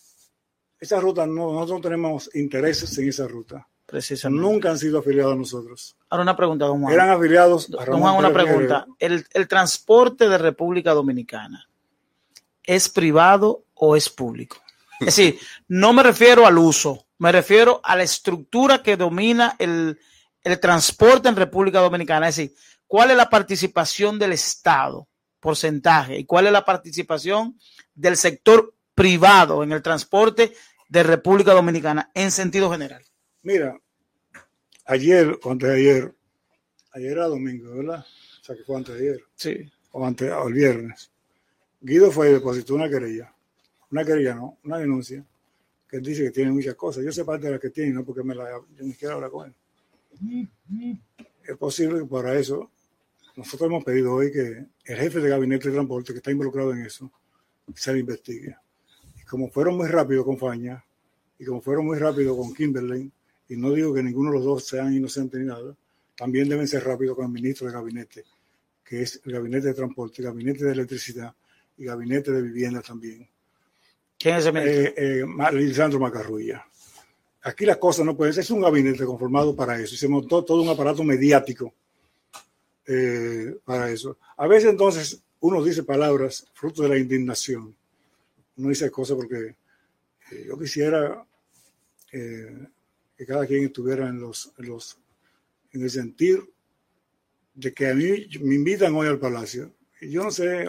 esa 0.78 0.98
ruta, 1.00 1.26
no, 1.26 1.52
nosotros 1.52 1.78
no 1.78 1.82
tenemos 1.82 2.30
intereses 2.34 2.96
en 2.98 3.08
esa 3.08 3.28
ruta. 3.28 3.66
Precisamente. 3.84 4.40
Nunca 4.40 4.70
han 4.70 4.78
sido 4.78 5.00
afiliados 5.00 5.32
a 5.32 5.36
nosotros. 5.36 5.96
Ahora 6.08 6.22
una 6.22 6.36
pregunta, 6.36 6.64
don 6.66 6.80
Juan. 6.80 6.94
Eran 6.94 7.10
afiliados 7.10 7.68
a 7.70 7.72
Don 7.72 7.86
Ramón 7.86 8.02
Juan, 8.02 8.16
una 8.18 8.32
Pérez 8.32 8.44
pregunta. 8.44 8.86
¿El, 9.00 9.26
el 9.32 9.48
transporte 9.48 10.28
de 10.28 10.38
República 10.38 10.92
Dominicana 10.92 11.68
es 12.62 12.88
privado 12.88 13.64
o 13.74 13.96
es 13.96 14.08
público? 14.08 14.58
Es 15.00 15.06
decir, 15.06 15.40
no 15.66 15.92
me 15.92 16.04
refiero 16.04 16.46
al 16.46 16.56
uso, 16.58 17.06
me 17.20 17.32
refiero 17.32 17.82
a 17.84 17.96
la 17.96 18.02
estructura 18.02 18.82
que 18.82 18.96
domina 18.96 19.54
el, 19.58 20.00
el 20.42 20.58
transporte 20.58 21.28
en 21.28 21.36
República 21.36 21.80
Dominicana. 21.80 22.28
Es 22.28 22.36
decir, 22.36 22.56
¿cuál 22.86 23.10
es 23.10 23.16
la 23.18 23.28
participación 23.28 24.18
del 24.18 24.32
Estado, 24.32 25.06
porcentaje, 25.38 26.18
y 26.18 26.24
cuál 26.24 26.46
es 26.46 26.52
la 26.52 26.64
participación 26.64 27.58
del 27.94 28.16
sector 28.16 28.74
privado 28.94 29.62
en 29.62 29.72
el 29.72 29.82
transporte 29.82 30.54
de 30.88 31.02
República 31.02 31.52
Dominicana 31.52 32.10
en 32.14 32.30
sentido 32.30 32.70
general? 32.70 33.04
Mira, 33.42 33.78
ayer 34.86 35.38
o 35.42 35.50
antes 35.50 35.68
de 35.68 35.74
ayer, 35.74 36.14
ayer 36.92 37.12
era 37.12 37.26
domingo, 37.26 37.70
¿verdad? 37.76 38.06
O 38.40 38.44
sea 38.44 38.56
que 38.56 38.64
fue 38.64 38.78
antes 38.78 38.94
de 38.94 39.00
ayer. 39.00 39.24
Sí. 39.34 39.70
O 39.92 40.06
antes, 40.06 40.32
o 40.32 40.48
el 40.48 40.54
viernes. 40.54 41.10
Guido 41.82 42.10
fue 42.10 42.30
y 42.30 42.32
depositó 42.32 42.74
una 42.76 42.88
querella. 42.88 43.30
Una 43.90 44.06
querella, 44.06 44.36
no, 44.36 44.56
una 44.64 44.78
denuncia. 44.78 45.22
Que 45.90 45.96
él 45.96 46.02
dice 46.04 46.22
que 46.22 46.30
tiene 46.30 46.52
muchas 46.52 46.74
cosas. 46.76 47.04
Yo 47.04 47.10
sé 47.10 47.24
parte 47.24 47.46
de 47.46 47.52
las 47.52 47.60
que 47.60 47.70
tiene, 47.70 47.90
no 47.90 48.04
porque 48.04 48.22
me 48.22 48.34
la, 48.34 48.50
yo 48.50 48.66
ni 48.84 48.92
siquiera 48.92 49.14
hablar 49.14 49.30
con 49.30 49.48
él. 49.48 50.48
Es 51.42 51.56
posible 51.56 52.00
que 52.00 52.06
para 52.06 52.38
eso 52.38 52.70
nosotros 53.36 53.68
hemos 53.68 53.84
pedido 53.84 54.14
hoy 54.14 54.30
que 54.30 54.66
el 54.84 54.96
jefe 54.98 55.20
de 55.20 55.28
gabinete 55.28 55.68
de 55.68 55.74
transporte 55.74 56.12
que 56.12 56.18
está 56.18 56.30
involucrado 56.30 56.72
en 56.72 56.82
eso 56.82 57.10
se 57.74 57.92
le 57.92 58.00
investigue. 58.00 58.56
Y 59.20 59.24
como 59.24 59.50
fueron 59.50 59.76
muy 59.76 59.88
rápido 59.88 60.24
con 60.24 60.38
Faña 60.38 60.84
y 61.38 61.44
como 61.44 61.60
fueron 61.60 61.86
muy 61.86 61.98
rápido 61.98 62.36
con 62.36 62.54
Kimberley, 62.54 63.10
y 63.48 63.56
no 63.56 63.72
digo 63.72 63.92
que 63.92 64.02
ninguno 64.02 64.30
de 64.30 64.36
los 64.36 64.44
dos 64.44 64.64
sean 64.66 64.94
inocentes 64.94 65.40
ni 65.40 65.46
nada, 65.46 65.76
también 66.16 66.48
deben 66.48 66.68
ser 66.68 66.84
rápidos 66.84 67.16
con 67.16 67.24
el 67.24 67.32
ministro 67.32 67.66
de 67.66 67.72
gabinete, 67.72 68.24
que 68.84 69.02
es 69.02 69.20
el 69.24 69.32
gabinete 69.32 69.68
de 69.68 69.74
transporte, 69.74 70.22
gabinete 70.22 70.64
de 70.64 70.72
electricidad 70.72 71.34
y 71.78 71.84
gabinete 71.84 72.30
de 72.30 72.42
vivienda 72.42 72.82
también. 72.82 73.26
¿Quién 74.20 74.36
es 74.36 74.42
ese 74.42 74.52
ministro? 74.52 74.92
Eh, 74.96 75.22
eh, 75.22 75.52
Lisandro 75.52 75.98
Macarrulla. 75.98 76.62
Aquí 77.42 77.64
las 77.64 77.78
cosas 77.78 78.04
no 78.04 78.14
pueden 78.14 78.34
ser. 78.34 78.44
Es 78.44 78.50
un 78.50 78.60
gabinete 78.60 79.06
conformado 79.06 79.56
para 79.56 79.80
eso. 79.80 79.94
Y 79.94 79.98
se 79.98 80.08
montó 80.08 80.44
todo 80.44 80.60
un 80.60 80.68
aparato 80.68 81.02
mediático 81.02 81.72
eh, 82.86 83.56
para 83.64 83.90
eso. 83.90 84.18
A 84.36 84.46
veces 84.46 84.70
entonces 84.70 85.22
uno 85.40 85.64
dice 85.64 85.84
palabras 85.84 86.46
fruto 86.52 86.82
de 86.82 86.90
la 86.90 86.98
indignación. 86.98 87.74
Uno 88.58 88.68
dice 88.68 88.90
cosas 88.90 89.16
porque 89.16 89.56
eh, 90.32 90.44
yo 90.48 90.58
quisiera 90.58 91.24
eh, 92.12 92.66
que 93.16 93.24
cada 93.24 93.46
quien 93.46 93.64
estuviera 93.64 94.06
en 94.06 94.20
los, 94.20 94.52
en 94.58 94.68
los 94.68 94.98
en 95.72 95.82
el 95.82 95.90
sentir 95.90 96.42
de 97.54 97.72
que 97.72 97.88
a 97.88 97.94
mí 97.94 98.26
me 98.40 98.54
invitan 98.54 98.94
hoy 98.94 99.08
al 99.08 99.18
palacio. 99.18 99.72
Y 99.98 100.10
yo 100.10 100.24
no 100.24 100.30
sé, 100.30 100.68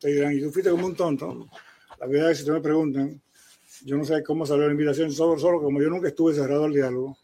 te 0.00 0.08
dirán, 0.08 0.36
y 0.36 0.40
tú 0.40 0.50
fuiste 0.50 0.70
como 0.70 0.86
un 0.86 0.96
tonto. 0.96 1.48
La 2.00 2.06
verdad 2.06 2.30
es 2.30 2.38
que 2.38 2.44
si 2.44 2.50
me 2.50 2.60
preguntan, 2.60 3.20
yo 3.84 3.96
no 3.96 4.04
sé 4.04 4.22
cómo 4.22 4.46
salió 4.46 4.66
la 4.66 4.72
invitación, 4.72 5.12
solo, 5.12 5.38
solo 5.38 5.60
como 5.60 5.80
yo 5.80 5.88
nunca 5.88 6.08
estuve 6.08 6.34
cerrado 6.34 6.64
al 6.64 6.72
diálogo, 6.72 7.16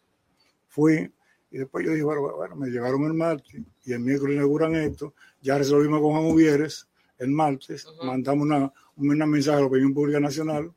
fui 0.69 1.13
y 1.51 1.59
después 1.59 1.85
yo 1.85 1.93
dije, 1.93 2.05
bueno, 2.05 2.37
bueno, 2.37 2.57
me 2.57 2.69
llevaron 2.69 3.05
el 3.05 3.15
martes 3.15 3.61
y 3.85 3.93
el 3.93 4.01
miércoles 4.01 4.37
inauguran 4.37 4.75
esto, 4.77 5.15
ya 5.43 5.59
resolvimos 5.59 6.01
con 6.01 6.13
Juan 6.13 6.27
Uvieres 6.27 6.87
el 7.19 7.31
martes, 7.31 7.87
mandamos 8.03 8.47
una, 8.47 8.73
un 8.97 9.07
mensaje 9.07 9.59
a 9.59 9.61
la 9.61 9.67
opinión 9.67 9.93
pública 9.93 10.21
nacional, 10.21 10.73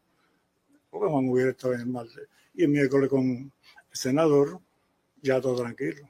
porque 0.90 1.10
Juan 1.10 1.30
Uvieres 1.30 1.56
estaba 1.56 1.76
en 1.76 1.82
el 1.82 1.88
martes, 1.88 2.28
y 2.54 2.64
el 2.64 2.70
miércoles 2.70 3.10
con 3.10 3.22
el 3.22 3.52
senador, 3.92 4.60
ya 5.22 5.40
todo 5.40 5.56
tranquilo. 5.62 6.10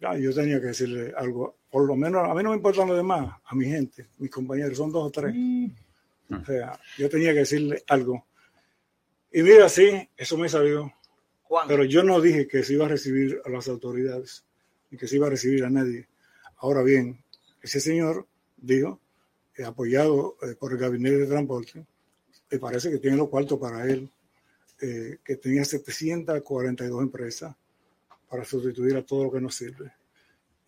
Ya, 0.00 0.16
yo 0.16 0.34
tenía 0.34 0.60
que 0.60 0.66
decirle 0.66 1.12
algo, 1.16 1.54
por 1.70 1.86
lo 1.86 1.94
menos 1.94 2.28
a 2.28 2.34
mí 2.34 2.42
no 2.42 2.50
me 2.50 2.56
importan 2.56 2.88
los 2.88 2.96
demás, 2.96 3.36
a 3.44 3.54
mi 3.54 3.66
gente, 3.66 4.08
mis 4.18 4.30
compañeros, 4.30 4.76
son 4.76 4.90
dos 4.90 5.04
o 5.06 5.10
tres. 5.10 5.32
O 6.40 6.44
sea, 6.44 6.78
yo 6.98 7.08
tenía 7.08 7.32
que 7.32 7.40
decirle 7.40 7.82
algo. 7.88 8.26
Y 9.32 9.42
mira, 9.42 9.68
sí, 9.68 10.08
eso 10.16 10.36
me 10.36 10.48
salió. 10.48 10.92
Juan. 11.44 11.68
Pero 11.68 11.84
yo 11.84 12.02
no 12.02 12.20
dije 12.20 12.46
que 12.46 12.62
se 12.62 12.74
iba 12.74 12.86
a 12.86 12.88
recibir 12.88 13.40
a 13.44 13.50
las 13.50 13.68
autoridades, 13.68 14.44
ni 14.90 14.98
que 14.98 15.08
se 15.08 15.16
iba 15.16 15.26
a 15.26 15.30
recibir 15.30 15.64
a 15.64 15.70
nadie. 15.70 16.08
Ahora 16.56 16.82
bien, 16.82 17.22
ese 17.60 17.80
señor 17.80 18.26
dijo, 18.56 19.00
eh, 19.56 19.64
apoyado 19.64 20.36
eh, 20.42 20.54
por 20.58 20.72
el 20.72 20.78
gabinete 20.78 21.18
de 21.18 21.26
transporte, 21.26 21.86
que 22.48 22.58
parece 22.58 22.90
que 22.90 22.98
tiene 22.98 23.16
los 23.16 23.28
cuartos 23.28 23.58
para 23.58 23.86
él, 23.86 24.10
eh, 24.80 25.18
que 25.24 25.36
tenía 25.36 25.64
742 25.64 27.02
empresas 27.02 27.54
para 28.28 28.44
sustituir 28.44 28.96
a 28.96 29.04
todo 29.04 29.24
lo 29.24 29.32
que 29.32 29.40
nos 29.40 29.54
sirve. 29.54 29.92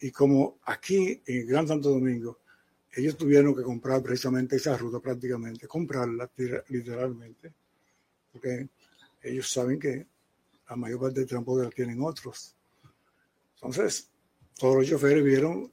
Y 0.00 0.10
como 0.10 0.58
aquí 0.64 1.22
en 1.26 1.46
Gran 1.46 1.66
Santo 1.66 1.90
Domingo, 1.90 2.40
ellos 2.96 3.16
tuvieron 3.16 3.54
que 3.54 3.62
comprar 3.62 4.02
precisamente 4.02 4.56
esa 4.56 4.76
ruta 4.76 5.00
prácticamente, 5.00 5.66
comprarla 5.66 6.30
literalmente, 6.68 7.52
porque 8.32 8.68
ellos 9.22 9.50
saben 9.50 9.78
que 9.78 10.06
la 10.68 10.76
mayor 10.76 11.00
parte 11.00 11.20
del 11.20 11.28
transporte 11.28 11.64
la 11.64 11.70
tienen 11.70 12.02
otros. 12.02 12.54
Entonces, 13.56 14.08
todos 14.58 14.76
los 14.76 14.88
choferes 14.88 15.24
vieron 15.24 15.70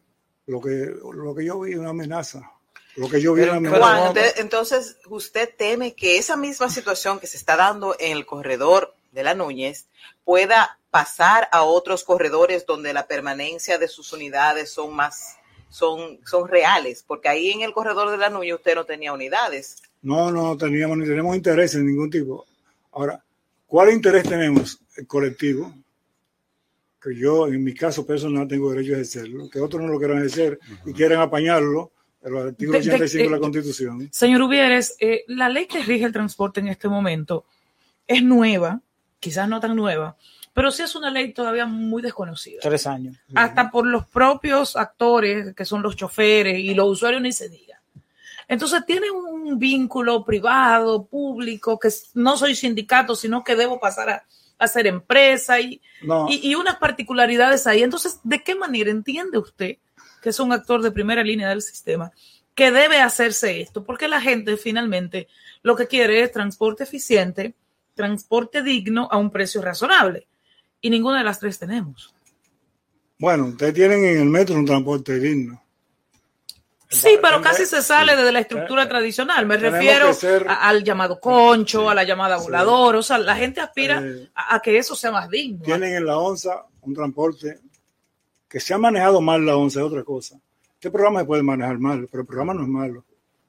lo 0.47 0.59
que, 0.61 0.93
lo 1.13 1.35
que 1.35 1.45
yo 1.45 1.59
vi, 1.59 1.75
una 1.75 1.89
amenaza. 1.89 2.51
Lo 2.95 3.09
que 3.09 3.21
yo 3.21 3.33
vi 3.33 3.43
era 3.43 3.57
una 3.57 3.69
amenaza. 3.69 4.11
Juan, 4.11 4.25
entonces 4.37 4.97
usted 5.07 5.49
teme 5.57 5.93
que 5.93 6.17
esa 6.17 6.35
misma 6.35 6.69
situación 6.69 7.19
que 7.19 7.27
se 7.27 7.37
está 7.37 7.55
dando 7.55 7.95
en 7.99 8.17
el 8.17 8.25
corredor 8.25 8.95
de 9.11 9.23
la 9.23 9.33
Núñez 9.33 9.87
pueda 10.23 10.79
pasar 10.89 11.47
a 11.51 11.63
otros 11.63 12.03
corredores 12.03 12.65
donde 12.65 12.93
la 12.93 13.07
permanencia 13.07 13.77
de 13.77 13.87
sus 13.87 14.11
unidades 14.11 14.71
son 14.71 14.93
más 14.93 15.37
son, 15.71 16.19
son 16.25 16.47
reales, 16.47 17.03
porque 17.07 17.29
ahí 17.29 17.49
en 17.51 17.61
el 17.61 17.71
corredor 17.73 18.11
de 18.11 18.17
la 18.17 18.29
Núñez 18.29 18.55
usted 18.55 18.75
no 18.75 18.85
tenía 18.85 19.13
unidades. 19.13 19.81
No, 20.03 20.31
no 20.31 20.57
teníamos 20.57 20.97
ni 20.97 21.05
tenemos 21.05 21.35
interés 21.35 21.73
en 21.75 21.85
ningún 21.87 22.09
tipo. 22.09 22.45
Ahora, 22.91 23.23
¿cuál 23.65 23.91
interés 23.91 24.23
tenemos? 24.23 24.77
El 24.97 25.07
colectivo, 25.07 25.73
que 27.01 27.15
yo 27.15 27.47
en 27.47 27.63
mi 27.63 27.73
caso 27.73 28.05
personal 28.05 28.47
tengo 28.47 28.71
derecho 28.71 28.91
a 28.91 28.95
ejercerlo, 28.95 29.49
que 29.49 29.59
otros 29.59 29.81
no 29.81 29.87
lo 29.87 29.97
quieran 29.97 30.17
ejercer 30.17 30.59
y 30.85 30.93
quieren 30.93 31.19
apañarlo, 31.19 31.91
el 32.21 32.37
artículo 32.37 32.77
De- 32.77 32.83
de- 32.85 32.89
85 32.93 33.23
de 33.23 33.29
la 33.35 33.39
Constitución. 33.39 34.09
Señor 34.11 34.41
Uvieres, 34.43 34.95
eh, 34.99 35.23
la 35.27 35.49
ley 35.49 35.65
que 35.65 35.81
rige 35.81 36.05
el 36.05 36.11
transporte 36.13 36.59
en 36.59 36.67
este 36.67 36.87
momento 36.87 37.45
es 38.05 38.21
nueva, 38.21 38.81
quizás 39.19 39.47
no 39.49 39.59
tan 39.59 39.75
nueva, 39.75 40.17
pero 40.53 40.71
sí 40.71 40.83
es 40.83 40.95
una 40.95 41.09
ley 41.09 41.33
todavía 41.33 41.65
muy 41.65 42.01
desconocida. 42.01 42.59
Tres 42.61 42.85
años. 42.87 43.17
Hasta 43.35 43.71
por 43.71 43.85
los 43.85 44.05
propios 44.07 44.75
actores, 44.75 45.55
que 45.55 45.65
son 45.65 45.81
los 45.81 45.95
choferes 45.95 46.59
y 46.59 46.73
los 46.73 46.89
usuarios, 46.89 47.21
ni 47.21 47.31
se 47.31 47.49
diga. 47.49 47.81
Entonces 48.47 48.85
tiene 48.85 49.09
un 49.09 49.57
vínculo 49.57 50.25
privado, 50.25 51.05
público, 51.05 51.79
que 51.79 51.89
no 52.15 52.35
soy 52.35 52.53
sindicato, 52.55 53.15
sino 53.15 53.43
que 53.45 53.55
debo 53.55 53.79
pasar 53.79 54.09
a, 54.09 54.25
a 54.57 54.67
ser 54.67 54.87
empresa 54.87 55.59
y, 55.61 55.81
No. 56.01 56.27
y, 56.29 56.49
y 56.49 56.55
unas 56.55 56.75
particularidades 56.75 57.65
ahí. 57.65 57.81
Entonces, 57.81 58.19
¿de 58.23 58.43
qué 58.43 58.55
manera 58.55 58.91
entiende 58.91 59.37
usted, 59.37 59.77
que 60.21 60.29
es 60.29 60.39
un 60.41 60.51
actor 60.51 60.81
de 60.81 60.91
primera 60.91 61.23
línea 61.23 61.47
del 61.47 61.61
sistema, 61.61 62.11
que 62.53 62.71
debe 62.71 62.99
hacerse 62.99 63.61
esto? 63.61 63.85
Porque 63.85 64.09
la 64.09 64.19
gente 64.19 64.57
finalmente 64.57 65.29
lo 65.63 65.77
que 65.77 65.87
quiere 65.87 66.21
es 66.21 66.33
transporte 66.33 66.83
eficiente, 66.83 67.55
transporte 67.95 68.61
digno 68.63 69.07
a 69.11 69.17
un 69.17 69.31
precio 69.31 69.61
razonable. 69.61 70.27
Y 70.81 70.89
ninguna 70.89 71.19
de 71.19 71.23
las 71.23 71.39
tres 71.39 71.57
tenemos. 71.59 72.13
Bueno, 73.19 73.45
ustedes 73.47 73.73
tienen 73.73 74.03
en 74.03 74.17
el 74.19 74.25
metro 74.25 74.55
un 74.55 74.65
transporte 74.65 75.19
digno. 75.19 75.61
Sí, 76.89 77.17
pero 77.21 77.39
casi 77.41 77.65
se 77.65 77.81
sale 77.81 78.17
de 78.17 78.31
la 78.33 78.39
estructura 78.39 78.89
tradicional. 78.89 79.45
Me 79.45 79.55
eh, 79.55 79.57
tenemos 79.59 79.79
refiero 79.79 80.07
que 80.07 80.13
ser- 80.13 80.47
a- 80.49 80.67
al 80.67 80.83
llamado 80.83 81.19
concho, 81.21 81.89
a 81.89 81.95
la 81.95 82.03
llamada 82.03 82.37
Sí. 82.37 82.43
volador. 82.45 82.97
O 82.97 83.03
sea, 83.03 83.17
la 83.17 83.35
gente 83.35 83.61
aspira 83.61 84.01
Eh, 84.03 84.29
a, 84.35 84.55
a 84.55 84.59
que 84.59 84.77
eso 84.77 84.93
sea 84.95 85.11
más 85.11 85.29
digno. 85.29 85.61
Tienen 85.63 85.95
en 85.95 86.05
la 86.05 86.17
ONSA 86.17 86.65
un 86.81 86.93
transporte 86.93 87.59
que 88.49 88.59
se 88.59 88.73
ha 88.73 88.77
manejado 88.77 89.21
mal 89.21 89.45
la 89.45 89.55
ONSA, 89.55 89.79
es 89.79 89.85
otra 89.85 90.03
cosa. 90.03 90.37
Este 90.73 90.91
programa 90.91 91.21
se 91.21 91.25
puede 91.27 91.43
manejar 91.43 91.77
mal, 91.79 92.07
pero 92.11 92.21
el 92.21 92.27
programa 92.27 92.53
no 92.55 92.63
es 92.63 92.67
malo. 92.67 93.05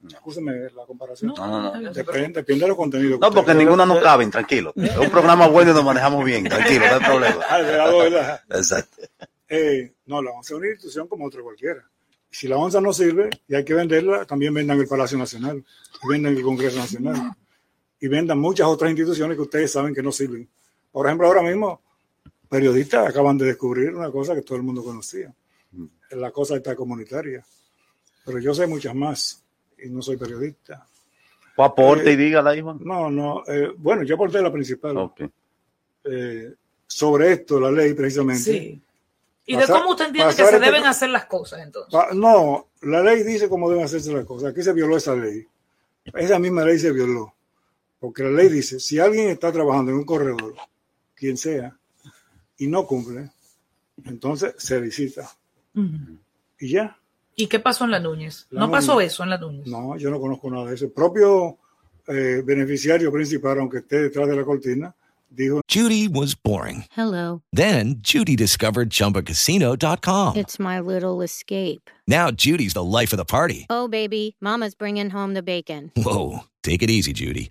Escúcheme 0.09 0.53
la 0.75 0.85
comparación. 0.87 1.33
No, 1.37 1.47
no, 1.47 1.81
no. 1.81 1.93
Depende, 1.93 2.41
depende 2.41 2.63
de 2.63 2.69
los 2.69 2.77
contenidos. 2.77 3.21
No, 3.21 3.31
porque 3.31 3.55
ninguna 3.55 3.87
nos 3.87 4.03
caben, 4.03 4.31
tranquilo. 4.31 4.73
Es 4.77 4.97
un 4.97 5.11
programa 5.11 5.47
bueno 5.47 5.71
y 5.71 5.75
nos 5.75 5.85
manejamos 5.85 6.25
bien, 6.25 6.45
tranquilo, 6.45 6.87
no 6.87 6.95
hay 6.95 7.05
problema. 7.05 7.45
Ah. 7.53 8.41
Exacto. 8.51 9.03
Eh, 9.49 9.93
no, 10.07 10.23
la 10.23 10.31
ONSA 10.31 10.55
es 10.55 10.59
una 10.59 10.69
institución 10.69 11.07
como 11.07 11.27
otra 11.27 11.43
cualquiera. 11.43 11.85
Si 12.31 12.49
la 12.49 12.57
ONSA 12.57 12.81
no 12.81 12.93
sirve 12.93 13.31
y 13.47 13.55
hay 13.55 13.65
que 13.65 13.75
venderla, 13.75 14.25
también 14.25 14.55
vendan 14.55 14.81
el 14.81 14.89
Palacio 14.89 15.19
Nacional, 15.19 15.63
y 16.03 16.09
vendan 16.09 16.37
el 16.37 16.43
Congreso 16.43 16.79
Nacional 16.79 17.37
y 18.03 18.09
vendan 18.09 18.39
muchas 18.39 18.67
otras 18.67 18.91
instituciones 18.91 19.37
que 19.37 19.43
ustedes 19.43 19.71
saben 19.71 19.95
que 19.95 20.03
no 20.03 20.11
sirven. 20.11 20.49
Por 20.91 21.07
ejemplo, 21.07 21.29
ahora 21.29 21.41
mismo, 21.41 21.81
periodistas 22.49 23.09
acaban 23.09 23.39
de 23.39 23.47
descubrir 23.47 23.95
una 23.95 24.11
cosa 24.11 24.35
que 24.35 24.43
todo 24.43 24.57
el 24.57 24.65
mundo 24.65 24.83
conocía, 24.83 25.33
la 26.11 26.33
cosa 26.33 26.57
esta 26.57 26.75
comunitaria. 26.75 27.47
Pero 28.25 28.41
yo 28.41 28.55
sé 28.55 28.67
muchas 28.67 28.95
más 28.97 29.42
y 29.85 29.91
no 29.91 30.03
soy 30.03 30.17
periodista. 30.17 30.87
O 31.57 31.65
aporte 31.65 32.11
Eh, 32.11 32.13
y 32.15 32.17
dígala, 32.17 32.57
Iván. 32.57 32.79
No, 32.83 33.11
no. 33.11 33.43
eh, 33.47 33.73
bueno, 33.77 34.03
yo 34.05 34.15
aporté 34.15 34.41
la 34.41 34.53
principal. 34.53 35.13
Eh, 36.05 36.53
sobre 36.87 37.33
esto, 37.33 37.61
la 37.61 37.71
ley 37.71 37.95
precisamente. 37.95 38.43
Sí. 38.43 38.83
¿Y 39.47 39.57
de 39.57 39.67
cómo 39.67 39.91
usted 39.91 40.07
entiende 40.07 40.31
que 40.35 40.37
se 40.37 40.45
este- 40.55 40.61
deben 40.61 40.85
hacer 40.85 41.11
las 41.11 41.27
cosas 41.27 41.61
entonces? 41.63 41.93
Pa- 41.93 42.15
No, 42.15 42.69
la 42.83 43.03
ley 43.03 43.23
dice 43.23 43.49
cómo 43.49 43.69
deben 43.69 43.85
hacerse 43.85 44.13
las 44.13 44.25
cosas. 44.25 44.51
Aquí 44.51 44.63
se 44.63 44.73
violó 44.73 44.97
esa 44.97 45.15
ley. 45.17 45.47
Esa 46.15 46.39
misma 46.39 46.65
ley 46.65 46.79
se 46.79 46.93
violó. 46.93 47.35
Porque 48.01 48.23
la 48.25 48.31
ley 48.31 48.49
dice, 48.49 48.81
si 48.81 48.99
alguien 48.99 49.29
está 49.31 49.53
trabajando 49.53 49.91
en 49.93 49.99
un 49.99 50.05
corredor, 50.05 50.55
quien 51.15 51.37
sea, 51.37 51.77
y 52.59 52.67
no 52.67 52.87
cumple, 52.87 53.31
entonces 54.05 54.55
se 54.59 54.81
licita. 54.81 55.31
Ujú. 55.75 56.19
Y 56.59 56.71
ya. 56.71 56.97
¿Y 57.35 57.47
qué 57.47 57.59
pasó 57.59 57.85
en 57.85 57.91
la 57.93 58.01
Núñez? 58.01 58.47
La 58.51 58.61
no 58.61 58.71
pasó 58.71 58.95
Núñez. 58.95 59.13
eso 59.13 59.23
en 59.23 59.31
la 59.31 59.39
Núñez. 59.39 59.67
No, 59.67 59.97
yo 59.97 60.11
no 60.11 60.21
conozco 60.21 60.51
nada 60.51 60.67
de 60.67 60.75
eso. 60.75 60.85
El 60.85 60.93
propio 60.93 61.59
eh, 62.07 62.43
beneficiario 62.45 63.11
principal, 63.13 63.59
aunque 63.61 63.79
esté 63.79 64.03
detrás 64.03 64.29
de 64.29 64.37
la 64.37 64.45
cortina, 64.45 64.95
dijo, 65.31 65.61
Judy 65.73 66.09
was 66.09 66.35
boring. 66.35 66.85
Hello. 66.97 67.43
Then 67.53 67.97
Judy 68.03 68.37
discovered 68.37 68.91
ChumbaCasino.com. 68.91 70.37
It's 70.37 70.59
my 70.59 70.81
little 70.81 71.23
escape. 71.23 71.91
Now 72.07 72.31
Judy's 72.31 72.75
the 72.75 72.85
life 72.85 73.13
of 73.13 73.19
the 73.19 73.25
party. 73.25 73.67
Oh, 73.71 73.89
baby, 73.89 74.37
Mama's 74.41 74.75
bringing 74.75 75.11
home 75.11 75.35
the 75.35 75.43
bacon. 75.43 75.91
Whoa, 75.97 76.41
take 76.63 76.83
it 76.83 76.91
easy, 76.91 77.13
Judy. 77.13 77.51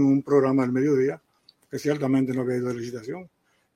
En 0.00 0.06
un 0.06 0.22
programa 0.22 0.64
al 0.64 0.72
mediodía, 0.72 1.20
que 1.70 1.78
ciertamente 1.78 2.32
no 2.34 2.42
había 2.42 2.56
ido 2.56 2.70
a 2.70 2.74
licitación. 2.74 3.28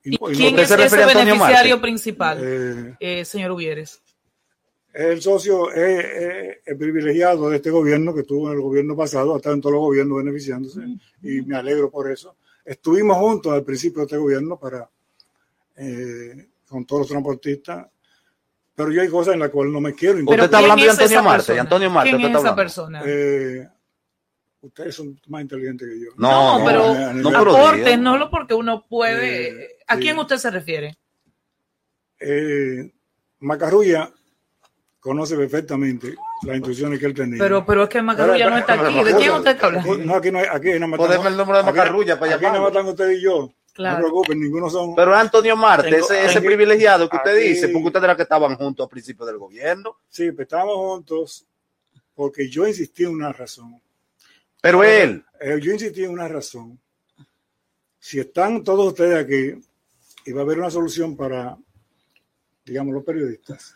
¿Y 0.03 0.11
no- 0.11 0.17
quién 0.27 0.55
no- 0.55 0.61
es 0.61 0.69
ese 0.71 1.05
beneficiario 1.05 1.81
principal, 1.81 2.37
Eh, 2.41 2.95
eh, 2.99 3.25
señor 3.25 3.51
Uvieres? 3.51 4.01
el 4.93 5.21
socio 5.21 5.71
es, 5.71 6.05
es- 6.05 6.57
es 6.65 6.77
privilegiado 6.77 7.49
de 7.49 7.55
este 7.57 7.69
gobierno 7.71 8.13
que 8.13 8.21
estuvo 8.21 8.47
en 8.49 8.55
el 8.55 8.61
gobierno 8.61 8.95
pasado, 8.95 9.33
ha 9.33 9.37
estado 9.37 9.55
en 9.55 9.61
todos 9.61 9.73
los 9.73 9.81
gobiernos 9.81 10.17
beneficiándose 10.23 10.81
y 11.23 11.41
me 11.41 11.55
alegro 11.57 11.89
por 11.89 12.11
eso. 12.11 12.35
Estuvimos 12.63 13.17
juntos 13.17 13.51
al 13.53 13.63
principio 13.63 13.99
de 14.01 14.05
este 14.05 14.17
gobierno 14.17 14.57
para 14.59 14.89
eh, 15.77 16.47
con 16.69 16.85
todos 16.85 17.01
los 17.01 17.09
transportistas, 17.09 17.85
pero 18.75 18.91
yo 18.91 19.01
hay 19.01 19.07
cosas 19.09 19.33
en 19.33 19.39
las 19.41 19.49
cuales 19.49 19.73
no 19.73 19.81
me 19.81 19.93
quiero 19.93 20.19
Usted 20.19 20.39
está 20.39 20.57
hablando 20.59 20.83
de 20.83 20.89
Antonio 20.91 21.23
Marte, 21.23 21.53
de 21.53 21.59
Antonio 21.59 21.89
Marte. 21.89 22.09
¿Quién 22.11 22.21
es 22.21 22.27
está 22.27 22.39
esa 22.39 22.49
hablando. 22.49 22.55
persona? 22.55 23.01
Eh, 23.05 23.67
ustedes 24.65 24.95
son 24.95 25.19
más 25.27 25.41
inteligentes 25.41 25.87
que 25.87 25.99
yo. 25.99 26.11
No, 26.17 26.59
No, 26.59 26.65
pero 26.65 26.83
a 26.91 27.13
nivel- 27.13 27.35
aporte, 27.35 27.97
no 27.97 28.17
lo 28.17 28.29
porque 28.29 28.53
uno 28.53 28.85
puede. 28.87 29.49
Eh, 29.65 29.67
¿A 29.87 29.95
sí. 29.95 30.01
quién 30.01 30.17
usted 30.19 30.37
se 30.37 30.49
refiere? 30.51 30.97
Eh, 32.19 32.91
Macarrulla 33.39 34.11
conoce 34.99 35.35
perfectamente 35.35 36.15
las 36.43 36.55
instrucciones 36.55 36.99
que 36.99 37.05
él 37.05 37.13
tenía. 37.13 37.37
Pero, 37.37 37.65
pero 37.65 37.83
es 37.83 37.89
que 37.89 38.01
Macarrulla 38.01 38.49
no 38.49 38.57
está 38.57 38.73
aquí. 38.73 39.03
¿De 39.03 39.15
quién 39.15 39.31
usted 39.31 39.51
está 39.51 39.67
hablando? 39.67 39.97
No, 39.99 40.15
aquí 40.15 40.31
no 40.31 40.39
hay, 40.39 40.45
aquí 40.49 40.69
nada 40.73 40.87
más 40.87 40.97
Podemos 40.97 41.25
el 41.27 41.37
número 41.37 41.57
de 41.59 41.63
Macarrulla 41.63 42.19
para 42.19 42.35
Aquí 42.35 42.45
más 42.45 42.67
están 42.67 42.87
usted 42.87 43.09
y 43.11 43.21
yo. 43.21 43.51
Claro. 43.73 43.97
No 43.97 44.03
se 44.05 44.09
preocupen, 44.09 44.39
ninguno 44.39 44.69
son. 44.69 44.95
Pero 44.95 45.13
Antonio 45.13 45.55
Marte, 45.57 45.89
Tengo- 45.91 46.09
ese, 46.13 46.41
privilegiado 46.41 47.09
que 47.09 47.17
usted 47.17 47.35
aquí- 47.37 47.47
dice, 47.49 47.67
porque 47.67 47.87
ustedes 47.87 48.03
eran 48.05 48.15
que 48.15 48.23
estaban 48.23 48.55
juntos 48.55 48.85
al 48.85 48.89
principio 48.89 49.25
del 49.25 49.37
gobierno. 49.37 49.97
Sí, 50.07 50.31
pues 50.31 50.45
estábamos 50.45 50.75
juntos 50.77 51.45
porque 52.15 52.49
yo 52.49 52.65
insistí 52.65 53.03
en 53.03 53.09
una 53.09 53.33
razón. 53.33 53.81
Pero 54.61 54.83
él, 54.83 55.23
Eh, 55.39 55.59
yo 55.61 55.71
insistí 55.73 56.03
en 56.03 56.11
una 56.11 56.27
razón. 56.27 56.79
Si 57.99 58.19
están 58.19 58.63
todos 58.63 58.87
ustedes 58.87 59.15
aquí 59.23 59.59
y 60.25 60.31
va 60.31 60.41
a 60.41 60.43
haber 60.43 60.59
una 60.59 60.69
solución 60.71 61.15
para, 61.15 61.57
digamos, 62.65 62.93
los 62.93 63.03
periodistas, 63.03 63.73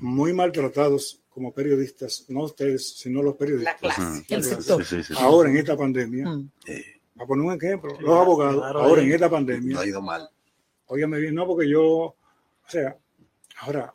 muy 0.00 0.32
maltratados 0.32 1.20
como 1.28 1.52
periodistas, 1.52 2.26
no 2.28 2.44
ustedes, 2.44 2.96
sino 2.98 3.22
los 3.22 3.36
periodistas. 3.36 3.74
La 3.74 3.78
clase, 3.96 4.24
La 4.28 4.36
el 4.36 4.44
sector. 4.44 4.84
Sí, 4.84 5.02
sí, 5.02 5.14
sí. 5.14 5.14
Ahora 5.18 5.50
en 5.50 5.56
esta 5.56 5.76
pandemia, 5.76 6.26
Mm. 6.28 6.50
a 7.20 7.26
poner 7.26 7.44
un 7.46 7.52
ejemplo, 7.54 7.98
los 8.00 8.18
abogados, 8.18 8.56
claro, 8.56 8.80
ahora 8.82 9.02
en 9.02 9.12
esta 9.12 9.30
pandemia, 9.30 9.74
no 9.74 9.80
ha 9.80 9.86
ido 9.86 10.00
mal. 10.02 10.28
óigame 10.86 11.18
bien, 11.20 11.34
no, 11.34 11.46
porque 11.46 11.68
yo, 11.68 11.82
o 11.84 12.16
sea, 12.68 12.96
ahora, 13.60 13.94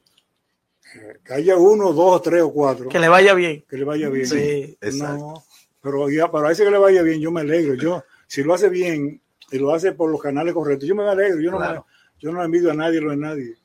eh, 0.95 1.19
que 1.23 1.33
haya 1.33 1.55
uno, 1.57 1.93
dos, 1.93 2.21
tres 2.23 2.41
o 2.41 2.51
cuatro, 2.51 2.89
Que 2.89 2.99
le 2.99 3.07
vaya 3.07 3.33
bien. 3.35 3.63
que 3.69 3.77
le 3.77 3.83
vaya 3.83 4.09
bien. 4.09 4.25
Sí, 4.27 4.77
exacto. 4.81 5.43
Pero 5.81 6.09
ya 6.09 6.29
para 6.31 6.51
ese 6.51 6.63
que 6.63 6.71
le 6.71 6.77
vaya 6.77 7.01
bien, 7.03 7.19
yo 7.21 7.31
me 7.31 7.41
alegro. 7.41 7.75
Yo, 7.75 8.03
si 8.27 8.43
lo 8.43 8.53
hace 8.53 8.69
bien 8.69 9.21
y 9.51 9.57
lo 9.59 9.73
hace 9.73 9.91
por 9.93 10.09
los 10.11 10.21
canales 10.21 10.53
correctos, 10.53 10.87
yo 10.87 10.95
me 10.95 11.03
alegro. 11.07 11.39
Yo 11.39 11.51
no, 11.51 11.57
Claro. 11.57 11.85
me, 11.87 12.19
yo 12.21 12.31
no 12.31 12.43
envidio 12.43 12.71
a 12.71 12.73
nadie 12.73 12.99
lo 13.01 13.11
de 13.11 13.17
nadie. 13.17 13.55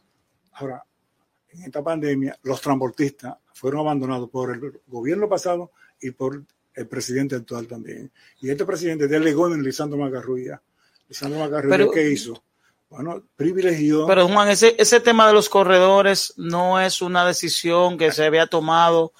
Ahora, 0.52 0.84
en 1.48 1.62
esta 1.64 1.82
pandemia, 1.82 2.38
los 2.42 2.60
transportistas 2.60 3.36
fueron 3.54 3.80
abandonados 3.80 4.28
por 4.30 4.52
el 4.54 4.80
gobierno 4.86 5.28
pasado 5.28 5.72
y 6.00 6.10
por 6.10 6.42
el 6.74 6.86
presidente 6.88 7.34
actual 7.36 7.66
también. 7.66 8.10
Y 8.40 8.50
este 8.50 8.64
presidente 8.64 9.08
delegó 9.08 9.46
en 9.52 9.62
Lisandro 9.62 9.98
Macarrulla. 9.98 10.62
Lisandro 11.08 11.38
Macarrulla, 11.40 11.76
Pero- 11.76 11.90
¿qué 11.90 12.10
hizo? 12.10 12.42
Bueno, 12.88 13.22
privilegió. 13.36 14.06
Pero 14.06 14.28
Juan, 14.28 14.48
ese, 14.50 14.74
ese 14.78 15.00
tema 15.00 15.26
de 15.26 15.32
los 15.32 15.48
corredores 15.48 16.34
no 16.36 16.78
es 16.78 17.00
una 17.00 17.26
decisión 17.26 17.96
que 17.96 18.12
se 18.12 18.22
había 18.26 18.46
tomado 18.46 19.14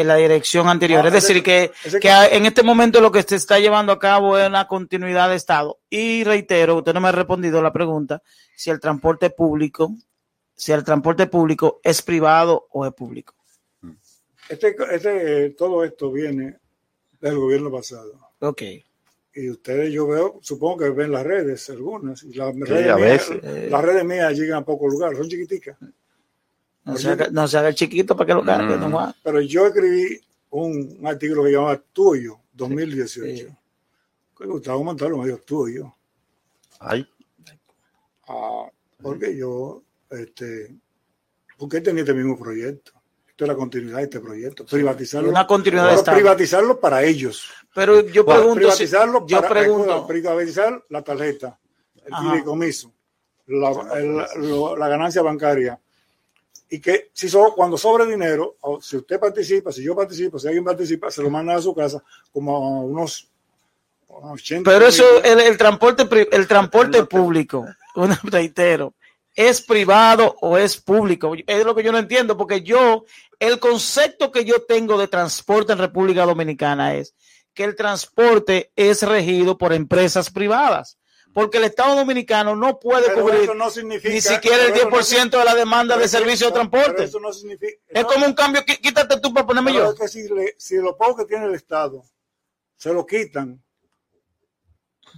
en 0.00 0.08
la 0.08 0.16
dirección 0.16 0.68
anterior. 0.68 1.00
No, 1.02 1.08
es 1.08 1.14
decir, 1.14 1.36
ese- 1.36 1.42
que, 1.42 1.72
ese- 1.84 2.00
que 2.00 2.10
a- 2.10 2.26
en 2.28 2.44
este 2.44 2.62
momento 2.62 3.00
lo 3.00 3.10
que 3.10 3.22
se 3.22 3.36
está 3.36 3.58
llevando 3.58 3.92
a 3.92 3.98
cabo 3.98 4.36
es 4.38 4.46
una 4.46 4.66
continuidad 4.68 5.30
de 5.30 5.36
Estado. 5.36 5.78
Y 5.88 6.22
reitero, 6.24 6.76
usted 6.76 6.92
no 6.92 7.00
me 7.00 7.08
ha 7.08 7.12
respondido 7.12 7.62
la 7.62 7.72
pregunta 7.72 8.22
si 8.54 8.70
el 8.70 8.78
transporte 8.78 9.30
público, 9.30 9.94
si 10.54 10.72
el 10.72 10.84
transporte 10.84 11.26
público 11.26 11.80
es 11.82 12.02
privado 12.02 12.66
o 12.72 12.84
es 12.86 12.92
público. 12.92 13.34
Este, 14.48 14.76
este, 14.92 15.46
eh, 15.46 15.50
todo 15.50 15.82
esto 15.84 16.12
viene 16.12 16.56
del 17.20 17.36
gobierno 17.36 17.70
pasado. 17.70 18.12
Ok. 18.40 18.62
Y 19.34 19.50
ustedes, 19.50 19.92
yo 19.92 20.06
veo, 20.06 20.38
supongo 20.42 20.78
que 20.78 20.90
ven 20.90 21.10
las 21.12 21.24
redes, 21.24 21.68
algunas. 21.70 22.22
Y 22.22 22.34
las, 22.34 22.54
Sí, 22.54 22.62
redes, 22.64 22.90
a 22.90 22.96
mías, 22.96 23.30
veces. 23.30 23.70
las 23.70 23.82
redes 23.84 24.04
mías 24.04 24.32
llegan 24.38 24.58
a 24.58 24.64
pocos 24.64 24.92
lugares, 24.92 25.18
son 25.18 25.28
chiquiticas. 25.28 25.76
No 26.86 26.96
se 26.96 27.10
haga, 27.10 27.28
no 27.30 27.46
se 27.48 27.58
haga 27.58 27.68
el 27.68 27.74
chiquito 27.74 28.16
para 28.16 28.26
que 28.28 28.34
lo 28.34 28.44
cargue, 28.44 28.76
don 28.78 28.92
Juan. 28.92 29.12
Pero 29.22 29.40
yo 29.40 29.66
escribí 29.66 30.20
un, 30.50 30.96
un 31.00 31.06
artículo 31.06 31.42
que 31.44 31.50
llamaba 31.50 31.76
Tuyo, 31.92 32.38
2018. 32.52 33.46
que 34.38 34.46
Gustavo 34.46 34.84
Montalvo 34.84 35.18
me 35.18 35.26
dijo, 35.26 35.40
tú 35.44 35.66
y 35.68 35.74
yo. 35.76 35.94
Ay. 36.78 37.06
Ah, 38.28 38.66
porque 39.02 39.36
yo, 39.36 39.82
este, 40.10 40.76
porque 41.58 41.78
él 41.78 41.82
tenía 41.82 42.02
este 42.02 42.14
mismo 42.14 42.38
proyecto. 42.38 42.92
Esto 43.28 43.44
es 43.44 43.48
la 43.48 43.56
continuidad 43.56 43.98
de 43.98 44.04
este 44.04 44.20
proyecto. 44.20 44.64
Privatizarlo. 44.64 45.28
Una 45.28 45.46
continuidad 45.46 45.94
de 46.04 46.12
privatizarlo 46.12 46.80
para 46.80 47.02
ellos. 47.02 47.50
Pero 47.74 48.00
yo 48.08 48.24
Bueno, 48.24 48.40
pregunto, 48.40 48.70
si- 48.70 48.84
privatizarlo 48.84 49.26
yo 49.26 49.36
para, 49.42 49.48
pregunto, 49.50 50.06
privatizar 50.06 50.82
la 50.88 51.02
tarjeta, 51.02 51.58
el 52.04 52.14
fideicomiso, 52.16 52.92
la, 53.48 53.70
la 54.78 54.88
ganancia 54.88 55.20
bancaria. 55.22 55.78
Y 56.70 56.80
que 56.80 57.10
si 57.12 57.28
so- 57.28 57.52
cuando 57.54 57.76
sobre 57.78 58.06
dinero, 58.06 58.56
o 58.60 58.80
si 58.80 58.96
usted 58.96 59.18
participa, 59.20 59.70
si 59.72 59.82
yo 59.82 59.94
participo, 59.94 60.38
si 60.38 60.46
alguien 60.48 60.64
participa, 60.64 61.10
se 61.10 61.22
lo 61.22 61.30
manda 61.30 61.54
a 61.54 61.62
su 61.62 61.74
casa 61.74 62.02
como 62.32 62.56
a 62.56 62.60
unos, 62.80 63.28
unos 64.08 64.32
80. 64.40 64.70
pero 64.70 64.86
eso, 64.86 65.04
el, 65.22 65.40
el 65.40 65.56
transporte, 65.56 66.06
pri- 66.06 66.28
el 66.32 66.46
transporte 66.46 67.04
público, 67.04 67.66
un 67.96 68.14
reitero, 68.24 68.94
¿es 69.34 69.60
privado 69.62 70.36
o 70.40 70.56
es 70.58 70.76
público? 70.78 71.32
Es 71.46 71.64
lo 71.64 71.74
que 71.74 71.82
yo 71.82 71.92
no 71.92 71.98
entiendo, 71.98 72.36
porque 72.36 72.62
yo, 72.62 73.04
el 73.38 73.58
concepto 73.58 74.30
que 74.32 74.44
yo 74.44 74.62
tengo 74.62 74.98
de 74.98 75.08
transporte 75.08 75.72
en 75.72 75.78
República 75.78 76.24
Dominicana 76.24 76.94
es 76.94 77.14
que 77.52 77.64
el 77.64 77.74
transporte 77.76 78.70
es 78.76 79.02
regido 79.02 79.56
por 79.56 79.72
empresas 79.72 80.30
privadas. 80.30 80.98
Porque 81.36 81.58
el 81.58 81.64
Estado 81.64 81.96
Dominicano 81.96 82.56
no 82.56 82.78
puede 82.80 83.08
Pero 83.08 83.20
cubrir 83.20 83.40
eso 83.42 83.54
no 83.54 83.70
significa- 83.70 84.08
ni 84.14 84.22
siquiera 84.22 84.56
el 84.56 84.72
pero 84.72 84.76
eso 84.76 84.84
no 84.88 84.96
10% 84.96 85.38
de 85.38 85.44
la 85.44 85.54
demanda 85.54 85.98
de 85.98 86.08
servicio 86.08 86.46
de 86.46 86.52
transporte. 86.54 87.04
eso 87.04 87.20
no 87.20 87.30
significa. 87.30 87.76
Es 87.88 88.04
como 88.06 88.24
un 88.24 88.32
cambio, 88.32 88.64
quítate 88.64 89.20
tú 89.20 89.34
para 89.34 89.46
ponerme 89.46 89.74
yo. 89.74 89.90
es 89.92 90.00
que 90.00 90.08
si, 90.08 90.26
le- 90.28 90.54
si 90.56 90.76
lo 90.76 90.96
poco 90.96 91.14
que 91.18 91.24
tiene 91.26 91.44
el 91.44 91.54
Estado 91.54 92.02
se 92.78 92.90
lo 92.90 93.04
quitan, 93.04 93.62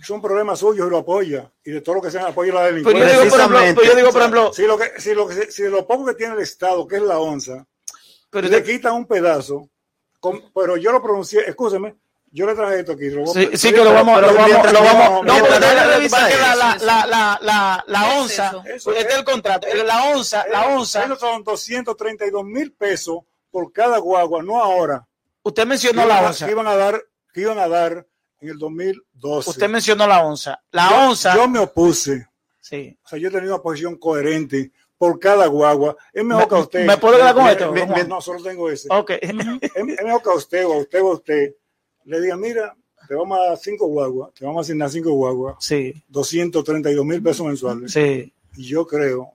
son 0.02 0.20
problemas 0.20 0.58
suyos 0.58 0.88
y 0.88 0.90
lo 0.90 0.98
apoya. 0.98 1.52
Y 1.64 1.70
de 1.70 1.82
todo 1.82 1.94
lo 1.94 2.02
que 2.02 2.10
sea 2.10 2.26
apoya 2.26 2.52
la 2.52 2.64
delincuencia. 2.64 3.04
Pero 3.04 3.14
yo 3.14 3.22
digo, 3.22 3.30
por 3.30 3.38
ejemplo, 3.38 3.60
pero 3.80 3.86
yo 3.92 3.96
digo, 3.96 4.10
por 4.10 4.20
ejemplo- 4.20 4.52
si 4.52 4.62
lo, 4.66 4.76
que, 4.76 5.00
si, 5.00 5.14
lo, 5.14 5.28
que, 5.28 5.52
si 5.52 5.62
lo 5.68 5.86
poco 5.86 6.04
que 6.06 6.14
tiene 6.14 6.34
el 6.34 6.40
Estado, 6.40 6.84
que 6.88 6.96
es 6.96 7.02
la 7.02 7.20
onza, 7.20 7.64
Pero 8.28 8.48
le 8.48 8.62
quitan 8.64 8.94
un 8.94 9.06
pedazo, 9.06 9.70
con- 10.18 10.50
pero 10.52 10.76
yo 10.76 10.90
lo 10.90 11.00
pronuncié, 11.00 11.48
escúcheme, 11.48 11.94
yo 12.32 12.46
le 12.46 12.54
traje 12.54 12.80
esto 12.80 12.92
aquí. 12.92 13.10
lo 13.10 13.22
voy 13.24 13.30
a- 13.30 13.48
Sí, 13.50 13.56
sí 13.56 13.72
que 13.72 13.82
lo 13.84 13.92
vamos, 13.92 14.20
Pero 14.20 14.32
lo 14.32 14.38
vamos, 14.38 14.72
lo 14.72 14.82
vamos, 14.82 15.24
no, 15.26 15.38
porque 15.38 15.54
déjame 15.58 15.74
mientras- 15.74 15.96
revisar 15.96 16.30
que 16.30 16.36
la, 16.38 16.54
la, 16.56 16.76
la, 16.80 17.06
la, 17.06 17.38
la, 17.42 17.84
la 17.86 18.00
¿Qué 18.00 18.06
es 18.14 18.20
onza, 18.20 18.62
eso? 18.74 18.92
este 18.92 19.12
es 19.12 19.18
el 19.18 19.24
contrato, 19.24 19.66
la 19.84 20.04
onza, 20.04 20.46
la 20.50 20.66
onza. 20.68 21.04
Esos 21.04 21.18
son 21.20 21.42
232 21.44 22.44
mil 22.44 22.72
pesos 22.72 23.18
por 23.50 23.72
cada 23.72 23.98
guagua, 23.98 24.42
no 24.42 24.60
ahora. 24.62 25.06
Usted 25.42 25.66
mencionó 25.66 26.04
la 26.06 26.20
onza. 26.26 26.46
Que 26.46 26.52
iban 26.52 26.66
a 26.66 26.76
dar, 26.76 27.02
que 27.32 27.40
iban 27.40 27.58
a 27.58 27.68
dar 27.68 28.06
en 28.40 28.48
el 28.50 28.58
2012. 28.58 29.50
Usted 29.50 29.68
mencionó 29.68 30.06
la 30.06 30.24
onza. 30.24 30.60
La 30.70 30.88
Yo- 30.90 30.96
onza. 31.10 31.34
Yo 31.34 31.48
me 31.48 31.58
opuse. 31.58 32.28
Sí. 32.60 32.96
O 33.04 33.08
sea, 33.08 33.18
yo 33.18 33.28
he 33.28 33.30
tenido 33.30 33.54
una 33.54 33.62
posición 33.62 33.96
coherente 33.96 34.70
por 34.98 35.18
cada 35.18 35.46
guagua. 35.46 35.96
Es 36.12 36.22
mejor 36.24 36.42
Me- 36.44 36.48
que 36.48 36.54
a 36.54 36.58
usted. 36.58 36.86
¿me 36.86 36.96
puedo 36.98 37.16
quedar 37.16 37.34
con 37.34 37.44
Me- 37.44 37.52
esto? 37.52 37.72
me- 37.72 38.04
no, 38.04 38.20
solo 38.20 38.42
tengo 38.42 38.68
ese. 38.68 38.88
Ok. 38.90 39.12
Es, 39.12 39.30
es 39.74 39.84
mejor 40.04 40.22
que 40.22 40.30
a 40.30 40.34
usted 40.34 40.66
o 40.66 40.74
a 40.74 40.76
usted 40.78 41.00
o 41.02 41.10
a 41.10 41.14
usted 41.14 41.54
le 42.08 42.20
diga, 42.20 42.36
mira, 42.36 42.76
te 43.06 43.14
vamos 43.14 43.38
a 43.38 43.42
dar 43.50 43.56
cinco 43.58 43.86
guaguas, 43.86 44.32
te 44.34 44.44
vamos 44.44 44.58
a 44.58 44.62
asignar 44.62 44.90
cinco 44.90 45.12
guaguas, 45.12 45.56
Sí, 45.60 45.94
232 46.08 47.04
mil 47.04 47.22
pesos 47.22 47.46
mensuales. 47.46 47.92
sí. 47.92 48.32
Y 48.56 48.64
yo 48.64 48.86
creo 48.86 49.34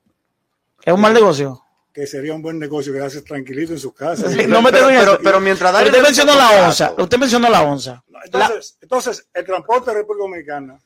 Es 0.83 0.93
un 0.93 0.99
mal 0.99 1.13
negocio. 1.13 1.61
que 1.93 2.05
sería 2.07 2.33
un 2.33 2.41
buen 2.41 2.59
negocio 2.59 2.91
que 2.91 2.99
haces 2.99 3.23
tranquilito 3.23 3.71
en 3.73 3.79
sus 3.79 3.93
casas. 3.93 4.33
Sí, 4.33 4.45
no 4.47 4.61
me 4.61 4.71
tengo 4.71 4.89
en 4.89 4.97
eso. 4.97 5.17
Pero 5.23 5.37
Usted 5.37 6.01
mencionó 6.01 6.35
la 6.35 6.65
onza. 6.67 6.93
Usted 6.97 7.17
mencionó 7.17 7.49
la 7.49 7.61
onza. 7.63 8.03
Entonces, 8.25 8.77
entonces, 8.81 9.27
el 9.33 9.45
transporte 9.45 9.91
de 9.91 9.97
República 9.97 10.23
Dominicana, 10.23 10.79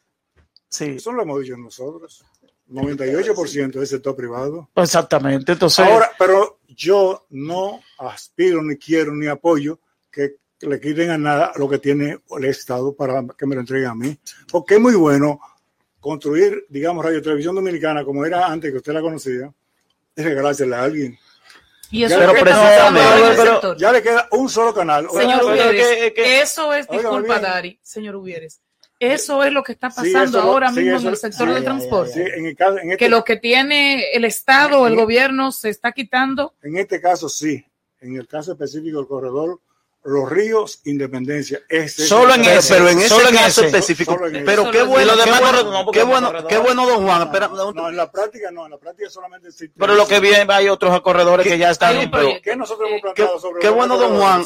Sí. 0.69 0.85
eso 0.97 1.11
lo 1.13 1.23
hemos 1.23 1.41
dicho 1.41 1.55
nosotros, 1.57 2.23
98% 2.69 3.81
es 3.81 3.89
sector 3.89 4.15
privado. 4.15 4.69
Exactamente. 4.75 5.53
Entonces, 5.53 5.79
Ahora, 5.85 6.11
pero 6.19 6.59
yo 6.67 7.25
no 7.29 7.79
aspiro, 7.97 8.61
ni 8.61 8.75
quiero, 8.77 9.15
ni 9.15 9.27
apoyo 9.27 9.79
que 10.11 10.35
le 10.61 10.79
quiten 10.79 11.09
a 11.11 11.17
nada 11.17 11.51
lo 11.55 11.69
que 11.69 11.77
tiene 11.77 12.19
el 12.29 12.45
Estado 12.45 12.95
para 12.95 13.23
que 13.37 13.45
me 13.45 13.55
lo 13.55 13.61
entreguen 13.61 13.89
a 13.89 13.95
mí. 13.95 14.17
Porque 14.51 14.75
es 14.75 14.79
muy 14.81 14.95
bueno 14.95 15.39
construir, 15.99 16.65
digamos, 16.69 17.03
Radio 17.05 17.21
Televisión 17.21 17.55
Dominicana, 17.55 18.03
como 18.03 18.25
era 18.25 18.47
antes 18.47 18.71
que 18.71 18.77
usted 18.77 18.93
la 18.93 19.01
conocía, 19.01 19.51
es 20.15 20.25
regalársela 20.25 20.79
a 20.79 20.83
alguien. 20.85 21.17
Y 21.89 22.03
eso 22.03 22.19
Ya 22.19 22.25
es 22.25 22.37
en 22.39 22.45
pero 23.37 23.77
ya 23.77 23.91
le 23.91 24.01
queda 24.01 24.27
un 24.31 24.49
solo 24.49 24.73
canal. 24.73 25.07
Señor 25.09 25.43
Oiga, 25.45 25.69
Uvieres, 25.69 25.87
que- 25.97 26.13
que- 26.13 26.41
eso 26.41 26.73
es, 26.73 26.87
disculpa. 26.87 27.39
Dari, 27.39 27.79
señor 27.81 28.15
Uvieres, 28.17 28.59
eso 28.99 29.43
es 29.43 29.53
lo 29.53 29.63
que 29.63 29.71
está 29.73 29.89
pasando 29.89 30.39
lo- 30.39 30.43
ahora 30.51 30.69
sí, 30.73 30.79
mismo 30.81 30.97
eso- 30.97 31.07
en 31.07 31.13
el 31.13 31.17
sector 31.17 31.47
sí, 31.47 31.53
del 31.53 31.63
transporte. 31.63 32.13
Sí, 32.13 32.21
en, 32.21 32.45
el 32.47 32.55
caso, 32.57 32.77
en, 32.79 32.91
este, 32.91 32.97
que 32.97 33.09
lo 33.09 33.23
que 33.23 33.37
tiene 33.37 34.11
el 34.11 34.25
Estado 34.25 34.81
o 34.81 34.87
el 34.87 34.95
gobierno 34.95 35.51
se 35.53 35.69
está 35.69 35.91
quitando. 35.93 36.55
en 36.63 36.77
este 36.77 36.99
caso 36.99 37.29
sí. 37.29 37.63
En 37.99 38.15
el 38.15 38.27
caso 38.27 38.51
específico 38.51 38.97
del 38.99 39.07
corredor 39.07 39.59
Los 40.03 40.29
Ríos, 40.29 40.79
Independencia. 40.85 41.59
Ese 41.67 42.07
Solo 42.07 42.33
en 42.35 42.45
ese, 42.45 42.73
pero 42.75 42.87
en 42.87 42.97
ese 42.99 43.09
Solo 43.09 43.29
caso 43.29 43.45
ese. 43.61 43.65
específico. 43.65 44.13
Solo 44.13 44.27
en. 44.27 44.45
Pero 44.45 44.71
qué 44.71 44.81
bueno, 44.83 45.11
en 45.13 45.19
qué 45.19 45.31
bueno, 45.41 45.63
no, 45.63 45.91
qué 45.91 46.03
bueno, 46.03 46.27
corredores- 46.31 46.47
qué 46.47 46.57
bueno, 46.59 46.85
don 46.87 47.05
Juan. 47.05 47.21
Espera, 47.23 47.47
No, 47.49 47.71
no, 47.73 47.89
en 47.89 47.97
la 47.97 48.09
práctica 48.09 48.49
no, 48.51 48.65
en 48.65 48.71
la 48.71 48.77
práctica 48.77 49.09
solamente 49.09 49.49
existe. 49.49 49.73
pero 49.77 49.95
lo 49.95 50.07
que 50.07 50.21
viene, 50.21 50.45
hay 50.53 50.69
otros 50.69 51.01
corredores 51.01 51.45
que 51.45 51.57
ya 51.57 51.71
están. 51.71 52.09
Proyecto. 52.09 52.41
¿Qué 52.41 52.55
nosotros 52.55 52.87
hemos 52.89 53.01
planteado 53.01 53.33
Qué- 53.35 53.41
sobre 53.41 53.59
qué 53.59 53.69
bueno, 53.69 53.97
don? 53.97 54.17
Juan. 54.17 54.45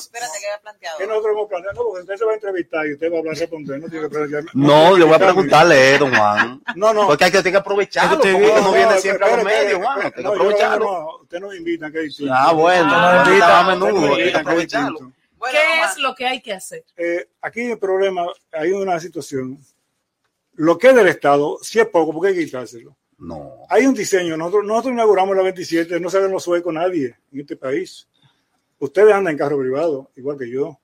¿Qué 0.97 1.05
nosotros 1.05 1.31
hemos 1.31 1.47
planteado? 1.47 1.75
No, 1.75 1.83
porque 1.83 2.01
usted 2.01 2.15
se 2.17 2.25
va 2.25 2.31
a 2.31 2.35
entrevistar 2.35 2.87
y 2.87 2.93
usted 2.93 3.11
va 3.11 3.15
a 3.15 3.19
hablar 3.19 3.35
responder. 3.35 3.79
No 3.81 3.87
tiene 3.87 4.09
que. 4.09 4.43
No, 4.53 4.97
yo 4.97 5.05
voy 5.05 5.15
a 5.15 5.19
preguntarle, 5.19 5.93
eh, 5.93 5.97
don 5.99 6.15
Juan. 6.15 6.61
No, 6.75 6.91
no. 6.91 7.05
Porque 7.05 7.25
hay 7.25 7.31
que, 7.31 7.55
aprovecharlo. 7.55 8.17
Porque 8.19 8.31
no, 8.33 8.71
viene 8.73 8.99
siempre 8.99 9.27
a 9.31 9.35
los 9.35 9.45
medios, 9.45 9.79
Juan. 9.79 10.01
Hay 10.05 10.11
que 10.11 10.27
aprovecharlo. 10.27 11.19
usted 11.21 11.39
no 11.39 11.49
me 11.49 11.57
invita, 11.57 11.91
que. 11.91 12.07
Ah, 12.31 12.51
bueno, 12.51 12.85
Usted 12.85 12.97
no 12.97 13.11
me 13.25 13.29
invita 13.29 13.59
a 13.59 13.63
menudo, 13.75 14.15
hay 14.15 14.31
que 14.31 14.37
aprovecharlo. 14.37 15.11
¿Qué 15.49 15.57
es 15.89 15.97
lo 15.97 16.13
que 16.13 16.25
hay 16.25 16.41
que 16.41 16.53
hacer? 16.53 16.83
Eh, 16.97 17.29
aquí 17.41 17.61
el 17.61 17.79
problema, 17.79 18.25
hay 18.51 18.71
una 18.71 18.99
situación. 18.99 19.59
Lo 20.53 20.77
que 20.77 20.89
es 20.89 20.95
del 20.95 21.07
Estado, 21.07 21.57
si 21.61 21.79
es 21.79 21.87
poco, 21.87 22.13
porque 22.13 22.29
hay 22.29 22.35
que 22.35 22.45
quitárselo. 22.45 22.95
No. 23.17 23.53
Hay 23.69 23.85
un 23.85 23.93
diseño. 23.93 24.35
Nosotros, 24.35 24.65
nosotros 24.65 24.93
inauguramos 24.93 25.35
la 25.35 25.43
27, 25.43 25.99
no 25.99 26.09
saben 26.09 26.31
los 26.31 26.43
suecos 26.43 26.73
nadie 26.73 27.15
en 27.31 27.39
este 27.39 27.55
país. 27.55 28.07
Ustedes 28.79 29.13
andan 29.13 29.33
en 29.33 29.37
carro 29.37 29.59
privado, 29.59 30.11
igual 30.15 30.37
que 30.37 30.49
yo, 30.49 30.79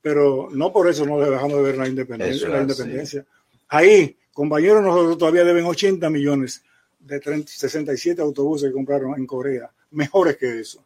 pero 0.00 0.48
no 0.50 0.72
por 0.72 0.88
eso 0.88 1.04
no 1.04 1.18
dejamos 1.18 1.56
de 1.56 1.62
ver 1.62 1.76
la 1.76 1.88
independencia. 1.88 3.24
Ahí, 3.68 4.18
compañeros, 4.32 4.82
nosotros 4.82 5.18
todavía 5.18 5.44
deben 5.44 5.64
80 5.64 6.08
millones 6.10 6.62
de 6.98 7.20
30 7.20 7.50
67 7.50 8.20
autobuses 8.22 8.68
que 8.68 8.72
compraron 8.72 9.14
en 9.18 9.26
Corea, 9.26 9.70
mejores 9.90 10.36
que 10.36 10.60
eso. 10.60 10.84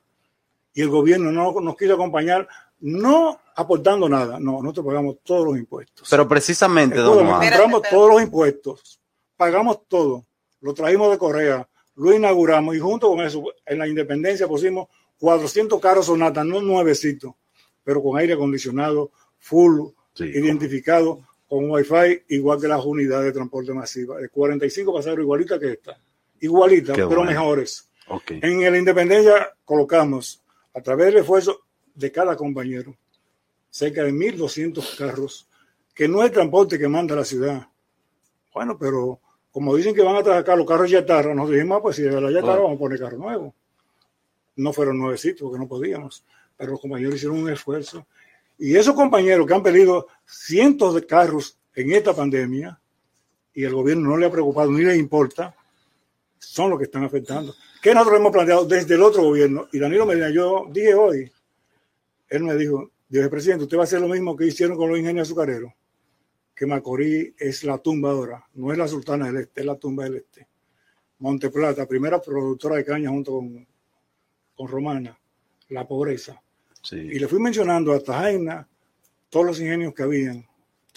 Y 0.75 0.83
el 0.83 0.89
gobierno 0.89 1.31
no 1.31 1.61
nos 1.61 1.77
quiso 1.77 1.95
acompañar, 1.95 2.49
no 2.81 3.41
aportando 3.57 4.09
nada, 4.09 4.39
no, 4.39 4.63
nosotros 4.63 4.87
pagamos 4.87 5.17
todos 5.23 5.45
los 5.45 5.59
impuestos. 5.59 6.09
Pero 6.09 6.29
precisamente, 6.29 6.97
don 6.97 7.27
Juan. 7.27 7.41
compramos 7.41 7.83
todos 7.91 8.11
los 8.11 8.23
impuestos, 8.23 9.01
pagamos 9.37 9.89
todo, 9.89 10.25
lo 10.61 10.75
trajimos 10.75 11.11
de 11.11 11.19
Corea, 11.19 11.69
lo 11.97 12.13
inauguramos 12.13 12.77
y 12.77 12.79
junto 12.79 13.09
con 13.09 13.21
eso, 13.21 13.43
en 13.67 13.79
la 13.79 13.89
independencia 13.89 14.47
pusimos 14.47 14.89
400 15.19 15.81
carros 15.81 16.07
Sonata, 16.07 16.45
no 16.45 16.63
nuevecitos, 16.63 17.35
pero 17.83 18.03
con 18.03 18.19
aire 18.19 18.35
acondicionado, 18.35 19.11
full, 19.39 19.89
identificado, 20.19 21.27
con 21.49 21.71
wifi, 21.71 22.23
igual 22.29 22.61
que 22.61 22.69
las 22.69 22.85
unidades 22.85 23.27
de 23.27 23.33
transporte 23.33 23.73
masiva, 23.73 24.19
de 24.19 24.29
45 24.29 24.93
pasajeros 24.93 25.25
igualita 25.25 25.59
que 25.59 25.73
esta, 25.73 25.99
igualita, 26.41 26.93
Qué 26.93 27.07
pero 27.07 27.23
bueno. 27.23 27.31
mejores. 27.33 27.89
En 28.29 28.71
la 28.71 28.79
independencia 28.79 29.53
colocamos, 29.65 30.43
a 30.75 30.81
través 30.81 31.07
del 31.07 31.19
esfuerzo 31.19 31.63
de 31.99 32.13
cada 32.13 32.37
compañero, 32.37 32.97
cerca 33.69 34.05
de 34.05 34.13
1.200 34.13 34.97
carros, 34.97 35.49
que 35.93 36.07
no 36.07 36.21
es 36.21 36.29
el 36.29 36.33
transporte 36.33 36.79
que 36.79 36.87
manda 36.87 37.17
la 37.17 37.25
ciudad. 37.25 37.67
Bueno, 38.55 38.79
pero 38.79 39.21
como 39.51 39.75
dicen 39.75 39.95
que 39.95 40.03
van 40.03 40.15
a 40.15 40.23
trabajar 40.23 40.57
los 40.57 40.67
carros 40.67 40.89
yatarra, 40.89 41.35
nos 41.35 41.51
dijimos, 41.51 41.79
ah, 41.79 41.83
pues 41.83 41.97
si 41.97 42.03
de 42.03 42.21
la 42.21 42.31
yatarra 42.31 42.61
Bueno. 42.61 42.63
vamos 42.63 42.77
a 42.77 42.79
poner 42.79 42.99
carros 43.01 43.19
nuevos. 43.19 43.55
No 44.57 44.73
fueron 44.73 44.99
nuevecitos 44.99 45.43
porque 45.43 45.59
no 45.59 45.67
podíamos, 45.67 46.25
pero 46.57 46.73
los 46.73 46.81
compañeros 46.81 47.17
hicieron 47.17 47.39
un 47.39 47.51
esfuerzo. 47.51 48.07
Y 48.59 48.77
esos 48.77 48.95
compañeros 48.95 49.47
que 49.47 49.55
han 49.55 49.63
perdido 49.63 50.07
cientos 50.25 50.95
de 50.95 51.05
carros 51.05 51.59
en 51.75 51.93
esta 51.93 52.15
pandemia 52.15 52.81
y 53.55 53.65
el 53.65 53.75
gobierno 53.75 54.11
no 54.11 54.17
le 54.17 54.27
ha 54.27 54.31
preocupado 54.31 54.71
ni 54.71 54.85
le 54.85 54.97
importa, 54.97 55.55
son 56.39 56.71
los 56.71 56.79
que 56.79 56.85
están 56.85 57.03
afectando. 57.03 57.55
¿Qué 57.83 57.93
nosotros 57.93 58.21
hemos 58.21 58.33
planteado 58.33 58.65
desde 58.65 58.95
el 58.95 59.03
otro 59.03 59.23
gobierno? 59.25 59.69
Y 59.73 59.81
Danilo 59.81 60.07
Medina, 60.07 60.31
yo 60.31 60.67
dije 60.71 60.95
hoy, 60.95 61.33
él 62.29 62.45
me 62.45 62.55
dijo, 62.57 62.91
dije, 63.09 63.29
presidente, 63.29 63.65
usted 63.65 63.77
va 63.77 63.83
a 63.83 63.85
hacer 63.85 64.01
lo 64.01 64.09
mismo 64.09 64.37
que 64.37 64.47
hicieron 64.47 64.77
con 64.77 64.89
los 64.91 64.99
ingenios 64.99 65.29
azucareros, 65.29 65.73
que 66.55 66.67
Macorís 66.67 67.35
es 67.39 67.65
la 67.65 67.79
tumba 67.79 68.11
ahora, 68.11 68.45
no 68.55 68.73
es 68.73 68.79
la 68.79 68.89
Sultana 68.89 69.27
del 69.27 69.39
Este, 69.39 69.61
es 69.61 69.67
la 69.67 69.77
tumba 69.77 70.05
del 70.05 70.17
Este. 70.17 70.49
Monteplata, 71.21 71.87
primera 71.87 72.21
productora 72.21 72.77
de 72.77 72.85
caña 72.85 73.11
junto 73.11 73.33
con, 73.33 73.67
con 74.55 74.69
Romana, 74.69 75.19
la 75.69 75.87
pobreza. 75.87 76.41
Y 76.93 77.19
le 77.19 77.27
fui 77.27 77.41
mencionando 77.41 77.93
hasta 77.93 78.19
Jaina 78.19 78.69
todos 79.29 79.47
los 79.47 79.61
ingenios 79.61 79.93
que 79.93 80.05
habían 80.05 80.49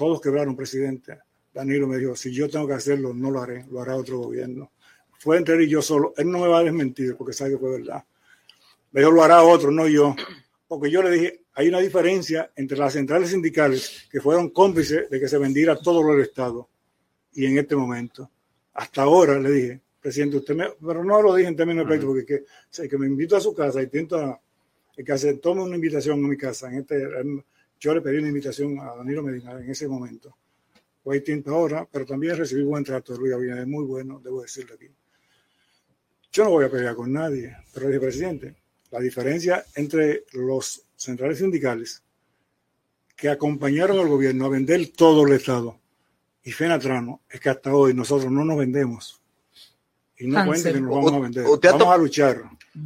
todos 0.02 0.20
quebraron 0.20 0.56
presidente. 0.56 1.20
Danilo 1.54 1.88
me 1.88 1.98
dijo, 1.98 2.16
si 2.16 2.34
yo 2.34 2.50
tengo 2.50 2.66
que 2.66 2.74
hacerlo, 2.74 3.14
no 3.14 3.30
lo 3.30 3.40
haré, 3.40 3.68
lo 3.70 3.82
hará 3.82 3.96
otro 3.96 4.18
gobierno. 4.18 4.72
Fue 5.20 5.38
entre 5.38 5.54
él 5.54 5.62
y 5.62 5.70
yo 5.70 5.80
solo. 5.84 6.14
Él 6.18 6.32
no 6.32 6.40
me 6.40 6.48
va 6.48 6.58
a 6.58 6.64
desmentir 6.64 7.16
porque 7.16 7.34
sabe 7.34 7.52
que 7.52 7.58
fue 7.60 7.78
verdad. 7.78 8.04
Me 8.92 9.02
dijo, 9.02 9.12
lo 9.12 9.24
hará 9.24 9.44
otro, 9.44 9.70
no 9.70 9.88
yo. 9.88 10.16
Porque 10.72 10.90
yo 10.90 11.04
le 11.04 11.12
dije, 11.12 11.44
hay 11.56 11.68
una 11.68 11.80
diferencia 11.80 12.50
entre 12.56 12.78
las 12.78 12.94
centrales 12.94 13.32
sindicales 13.32 14.08
que 14.10 14.22
fueron 14.22 14.52
cómplices 14.52 15.10
de 15.10 15.20
que 15.20 15.28
se 15.28 15.38
vendiera 15.38 15.76
todo 15.76 16.02
lo 16.02 16.14
del 16.14 16.22
Estado 16.22 16.70
y 17.34 17.46
en 17.46 17.58
este 17.58 17.76
momento. 17.76 18.32
Hasta 18.76 19.02
ahora 19.02 19.38
le 19.38 19.52
dije, 19.52 19.82
presidente, 20.00 20.38
usted 20.38 20.56
me, 20.56 20.68
pero 20.80 21.04
no 21.04 21.22
lo 21.22 21.36
dije 21.36 21.50
en 21.50 21.58
términos 21.58 21.90
de 21.90 22.00
porque 22.00 22.26
que, 22.26 22.46
sé 22.70 22.88
que 22.88 22.98
me 22.98 23.06
invito 23.06 23.36
a 23.36 23.42
su 23.42 23.54
casa 23.54 23.82
y 23.82 23.84
intento 23.84 24.18
a, 24.18 24.40
que 24.96 25.18
se 25.18 25.34
tome 25.40 25.62
una 25.62 25.76
invitación 25.76 26.24
a 26.24 26.28
mi 26.30 26.38
casa. 26.38 26.70
En 26.70 26.80
este, 26.80 27.06
yo 27.78 27.94
le 27.94 28.00
pedí 28.00 28.20
una 28.20 28.30
invitación 28.30 28.80
a 28.80 28.96
Danilo 28.96 29.24
Medina 29.24 29.52
en 29.60 29.70
ese 29.70 29.90
momento. 29.90 30.38
Fue 31.04 31.16
distinto 31.16 31.54
ahora, 31.54 31.86
pero 31.92 32.06
también 32.06 32.38
recibí 32.38 32.64
buen 32.64 32.86
trato 32.86 33.12
de 33.12 33.20
Luis 33.20 33.34
Abinader, 33.34 33.68
muy 33.68 33.84
bueno, 33.84 34.22
debo 34.24 34.42
decirle 34.42 34.76
aquí. 34.76 34.88
Yo 36.32 36.46
no 36.46 36.52
voy 36.52 36.64
a 36.64 36.72
pelear 36.72 36.96
con 36.96 37.12
nadie, 37.12 37.58
pero 37.74 37.88
le 37.88 37.96
dije, 37.96 38.06
presidente, 38.06 38.61
la 38.92 39.00
diferencia 39.00 39.66
entre 39.76 40.26
los 40.34 40.84
centrales 40.96 41.40
sindicales 41.40 42.04
que 43.16 43.30
acompañaron 43.30 44.00
al 44.00 44.08
gobierno 44.08 44.46
a 44.46 44.50
vender 44.50 44.92
todo 44.96 45.26
el 45.26 45.34
Estado 45.34 45.80
y 46.44 46.52
Fenatrano 46.52 47.22
es 47.30 47.40
que 47.40 47.50
hasta 47.50 47.74
hoy 47.74 47.94
nosotros 47.94 48.32
no 48.32 48.44
nos 48.44 48.58
vendemos. 48.58 49.22
Y 50.18 50.28
no 50.28 50.40
Hansel. 50.40 50.48
cuenten 50.48 50.74
que 50.74 50.82
nos 50.82 50.96
vamos 50.96 51.14
a 51.14 51.20
vender. 51.20 51.46
Vamos 51.46 51.88
a 51.88 51.98
luchar 51.98 52.42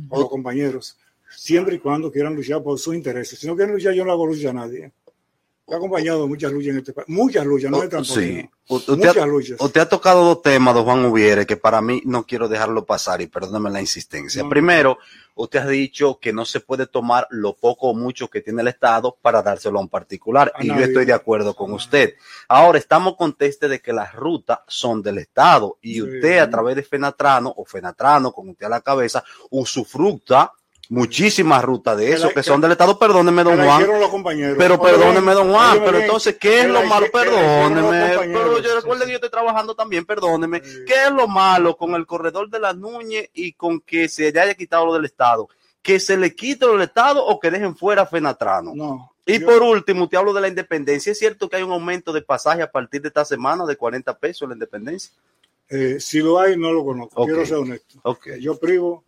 con 0.10 0.20
los 0.20 0.30
compañeros, 0.30 0.98
siempre 1.36 1.76
y 1.76 1.80
cuando 1.80 2.12
quieran 2.12 2.36
luchar 2.36 2.62
por 2.64 2.78
sus 2.80 2.96
intereses. 2.96 3.40
Si 3.40 3.48
no 3.48 3.56
quieren 3.56 3.76
luchar, 3.76 3.94
yo 3.94 4.06
no 4.06 4.12
hago 4.12 4.26
lucha 4.26 4.50
a 4.50 4.54
nadie. 4.54 4.92
He 5.68 5.74
acompañado 5.74 6.28
muchas 6.28 6.52
luchas 6.52 6.70
en 6.74 6.78
este 6.78 6.94
país. 6.94 7.10
Muchas 7.10 7.44
luchas, 7.44 7.72
no 7.72 7.80
transporte. 7.90 8.42
Sí. 8.42 8.50
Usted, 8.68 8.94
Muchas 8.98 9.18
ha, 9.18 9.26
luchas. 9.26 9.58
usted 9.60 9.82
ha 9.82 9.90
tocado 9.90 10.24
dos 10.24 10.42
temas, 10.44 10.76
don 10.76 10.84
Juan 10.86 11.06
Ubiere, 11.06 11.46
que 11.48 11.58
para 11.58 11.82
mí 11.82 12.02
no 12.06 12.24
quiero 12.26 12.48
dejarlo 12.48 12.86
pasar 12.86 13.22
y 13.22 13.28
perdóname 13.28 13.72
la 13.72 13.82
insistencia. 13.82 14.44
No. 14.44 14.50
Primero, 14.50 15.00
usted 15.34 15.60
ha 15.60 15.68
dicho 15.68 16.20
que 16.20 16.32
no 16.34 16.46
se 16.46 16.60
puede 16.60 16.86
tomar 16.86 17.28
lo 17.32 17.56
poco 17.56 17.90
o 17.90 17.94
mucho 17.96 18.28
que 18.28 18.42
tiene 18.42 18.62
el 18.62 18.68
Estado 18.68 19.18
para 19.22 19.42
dárselo 19.42 19.80
a 19.80 19.82
un 19.82 19.90
particular 19.90 20.52
A 20.56 20.64
y 20.64 20.68
yo 20.68 20.76
estoy 20.76 21.06
de 21.06 21.14
acuerdo 21.14 21.56
con 21.56 21.74
usted. 21.74 22.14
Ahora 22.48 22.78
estamos 22.78 23.16
conteste 23.16 23.68
de 23.68 23.82
que 23.82 23.92
las 23.94 24.14
rutas 24.14 24.60
son 24.68 25.02
del 25.02 25.18
Estado 25.18 25.78
y 25.82 25.96
Sí. 25.96 26.02
usted 26.04 26.38
a 26.40 26.50
través 26.50 26.76
de 26.76 26.84
Fenatrano 26.84 27.52
o 27.58 27.66
Fenatrano, 27.66 28.32
con 28.32 28.50
usted 28.50 28.68
a 28.68 28.70
la 28.70 28.82
cabeza, 28.82 29.24
usufructa 29.50 30.52
muchísimas 30.90 31.64
rutas 31.64 31.98
de 31.98 32.12
eso 32.12 32.28
que 32.30 32.36
que- 32.36 32.44
son 32.44 32.62
del 32.62 32.72
Estado. 32.72 32.98
Perdóneme, 33.00 33.44
don 33.44 33.58
Juan. 33.66 33.86
Pero 34.58 34.80
perdóneme, 34.82 35.34
don 35.34 35.52
Juan, 35.52 35.82
pero 35.84 35.98
entonces, 36.00 36.38
¿qué 36.40 36.62
es 36.62 36.68
lo 36.68 36.84
malo? 36.84 37.06
Perdóneme, 37.12 38.18
pero 38.34 38.60
yo 38.60 38.76
recuerde 38.76 39.06
que 39.06 39.12
yo 39.12 39.16
estoy 39.16 39.30
trabajando 39.32 39.76
también, 39.76 40.06
perdóneme. 40.06 40.62
¿Qué 40.62 41.06
es 41.08 41.12
lo 41.12 41.28
malo 41.28 41.76
con 41.78 41.96
el 41.96 42.06
corredor 42.06 42.50
de 42.50 42.60
las 42.60 42.76
Núñez 42.76 43.30
y 43.34 43.54
con 43.54 43.80
que 43.82 44.08
se 44.10 44.32
le 44.32 44.40
haya 44.40 44.54
quitado 44.54 44.86
lo 44.86 44.94
del 44.94 45.06
Estado? 45.06 45.48
¿Que 45.82 46.00
se 46.00 46.18
le 46.18 46.34
quite 46.34 46.66
lo 46.66 46.74
del 46.74 46.82
Estado 46.82 47.24
o 47.26 47.40
que 47.40 47.52
dejen 47.52 47.76
fuera 47.76 48.02
a 48.04 48.06
Fenatrano? 48.08 48.74
No. 48.76 49.12
Y 49.26 49.40
yo- 49.40 49.46
por 49.48 49.62
último, 49.64 50.08
te 50.10 50.18
hablo 50.18 50.34
de 50.34 50.42
la 50.42 50.48
independencia. 50.48 51.12
¿Es 51.12 51.20
cierto 51.20 51.48
que 51.50 51.56
hay 51.58 51.64
un 51.64 51.72
aumento 51.72 52.12
de 52.12 52.22
pasaje 52.22 52.62
a 52.62 52.70
partir 52.72 53.02
de 53.02 53.08
esta 53.08 53.24
semana 53.26 53.66
de 53.66 53.76
40 53.76 54.18
pesos 54.18 54.44
en 54.44 54.50
la 54.50 54.56
independencia? 54.56 55.12
Eh, 55.70 55.98
si 56.00 56.20
lo 56.20 56.40
hay, 56.40 56.58
no 56.58 56.72
lo 56.72 56.84
conozco. 56.86 57.26
Quiero 57.26 57.44
ser 57.46 57.58
honesto. 57.58 57.96
Ok. 58.04 58.28
Yo 58.40 58.60
privo 58.60 59.04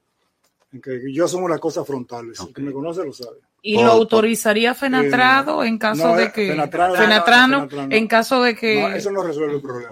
que 0.81 1.11
yo 1.13 1.25
asumo 1.25 1.47
las 1.47 1.59
cosas 1.59 1.85
frontales. 1.85 2.39
El 2.39 2.53
que 2.53 2.61
me 2.61 2.71
conoce 2.71 3.03
lo 3.05 3.13
sabe. 3.13 3.37
¿Y 3.61 3.75
lo 3.81 3.91
autorizaría 3.91 4.73
Fenatrado 4.75 5.63
en 5.63 5.77
caso 5.77 6.07
no, 6.09 6.15
de 6.15 6.25
eh, 6.25 6.31
que 6.33 6.53
Fenatrano- 6.55 6.95
Fenatrano, 6.95 7.57
Fenatrano. 7.61 7.95
en 7.95 8.07
caso 8.07 8.41
de 8.43 8.55
que 8.55 8.81
No, 8.81 8.87
eso 8.95 9.11
no 9.11 9.23
resuelve 9.23 9.55
el 9.55 9.61
problema. 9.61 9.89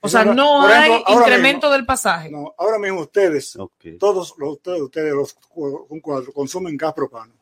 o 0.00 0.08
sea, 0.08 0.24
no- 0.24 0.66
hay 0.66 0.90
ejemplo, 0.92 1.14
incremento 1.22 1.66
mismo- 1.68 1.72
del 1.72 1.86
pasaje? 1.86 2.30
No, 2.30 2.54
ahora 2.58 2.78
mismo 2.78 3.00
ustedes, 3.00 3.56
todos 3.98 4.34
los, 4.38 4.50
ustedes, 4.52 4.80
ustedes 4.82 5.12
los 5.14 5.32
cu- 5.48 5.86
un 5.88 6.00
cuadro, 6.00 6.32
consumen 6.32 6.76
gas 6.76 6.92
propano. 6.92 7.32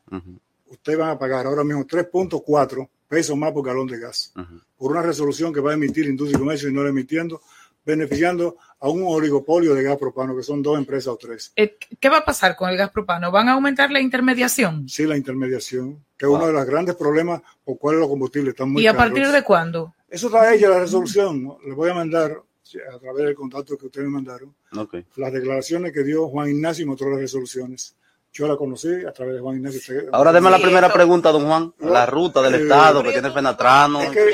Ustedes 0.67 0.97
van 0.97 1.09
a 1.11 1.19
pagar 1.19 1.45
ahora 1.45 1.63
mismo 1.63 1.85
3.4 1.85 2.89
pesos 3.07 3.37
más 3.37 3.51
por 3.51 3.63
galón 3.65 3.85
de 3.87 3.99
gas. 3.99 4.33
Por 4.77 4.91
una 4.91 5.01
resolución 5.03 5.53
que 5.53 5.59
va 5.59 5.71
a 5.71 5.73
emitir 5.75 6.05
Industria 6.07 6.37
y 6.37 6.39
Comercio 6.39 6.69
y 6.69 6.73
no 6.73 6.83
la 6.83 6.89
emitiendo, 6.89 7.41
beneficiando 7.85 8.57
a 8.79 8.89
un 8.89 9.03
oligopolio 9.05 9.73
de 9.73 9.83
gas 9.83 9.97
propano, 9.97 10.35
que 10.35 10.43
son 10.43 10.61
dos 10.61 10.77
empresas 10.77 11.07
o 11.07 11.17
tres. 11.17 11.51
Eh, 11.55 11.77
¿Qué 11.99 12.09
va 12.09 12.17
a 12.19 12.25
pasar 12.25 12.55
con 12.55 12.69
el 12.69 12.77
gas 12.77 12.89
propano? 12.91 13.31
¿Van 13.31 13.49
a 13.49 13.53
aumentar 13.53 13.91
la 13.91 13.99
intermediación? 13.99 14.87
Sí, 14.89 15.05
la 15.05 15.17
intermediación, 15.17 16.03
que 16.17 16.25
es 16.25 16.31
uno 16.31 16.47
de 16.47 16.53
los 16.53 16.65
grandes 16.65 16.95
problemas 16.95 17.41
por 17.63 17.77
cuales 17.77 17.99
los 18.01 18.09
combustibles 18.09 18.53
están 18.53 18.71
muy 18.71 18.83
¿Y 18.83 18.87
a 18.87 18.93
caros. 18.93 19.07
partir 19.13 19.27
de 19.31 19.43
cuándo? 19.43 19.93
Eso 20.09 20.27
está 20.27 20.53
hecha 20.53 20.69
la 20.69 20.79
resolución. 20.79 21.43
¿no? 21.43 21.57
Le 21.65 21.73
voy 21.73 21.89
a 21.89 21.93
mandar, 21.93 22.31
a 22.93 22.99
través 22.99 23.25
del 23.25 23.35
contacto 23.35 23.77
que 23.77 23.85
ustedes 23.87 24.07
me 24.07 24.13
mandaron, 24.13 24.53
las 25.15 25.31
declaraciones 25.33 25.91
que 25.93 26.03
dio 26.03 26.27
Juan 26.27 26.49
Ignacio 26.49 26.83
y 26.83 26.87
mostró 26.87 27.09
las 27.09 27.19
resoluciones. 27.19 27.95
Yo 28.31 28.47
la 28.47 28.57
conocí 28.57 28.87
a 29.07 29.11
través 29.11 29.35
de 29.35 29.41
Juan 29.41 29.57
Ignacio. 29.57 30.05
Ahora 30.11 30.31
deme 30.31 30.49
la 30.49 30.57
primera 30.57 30.91
pregunta, 30.91 31.31
don 31.31 31.45
Juan. 31.45 31.73
La 31.79 32.07
ruta 32.07 32.41
del 32.41 32.55
Eh, 32.55 32.63
Estado 32.63 33.03
que 33.03 33.11
tiene 33.11 33.29
Fenatrano. 33.31 34.01
Es 34.01 34.09
que- 34.09 34.31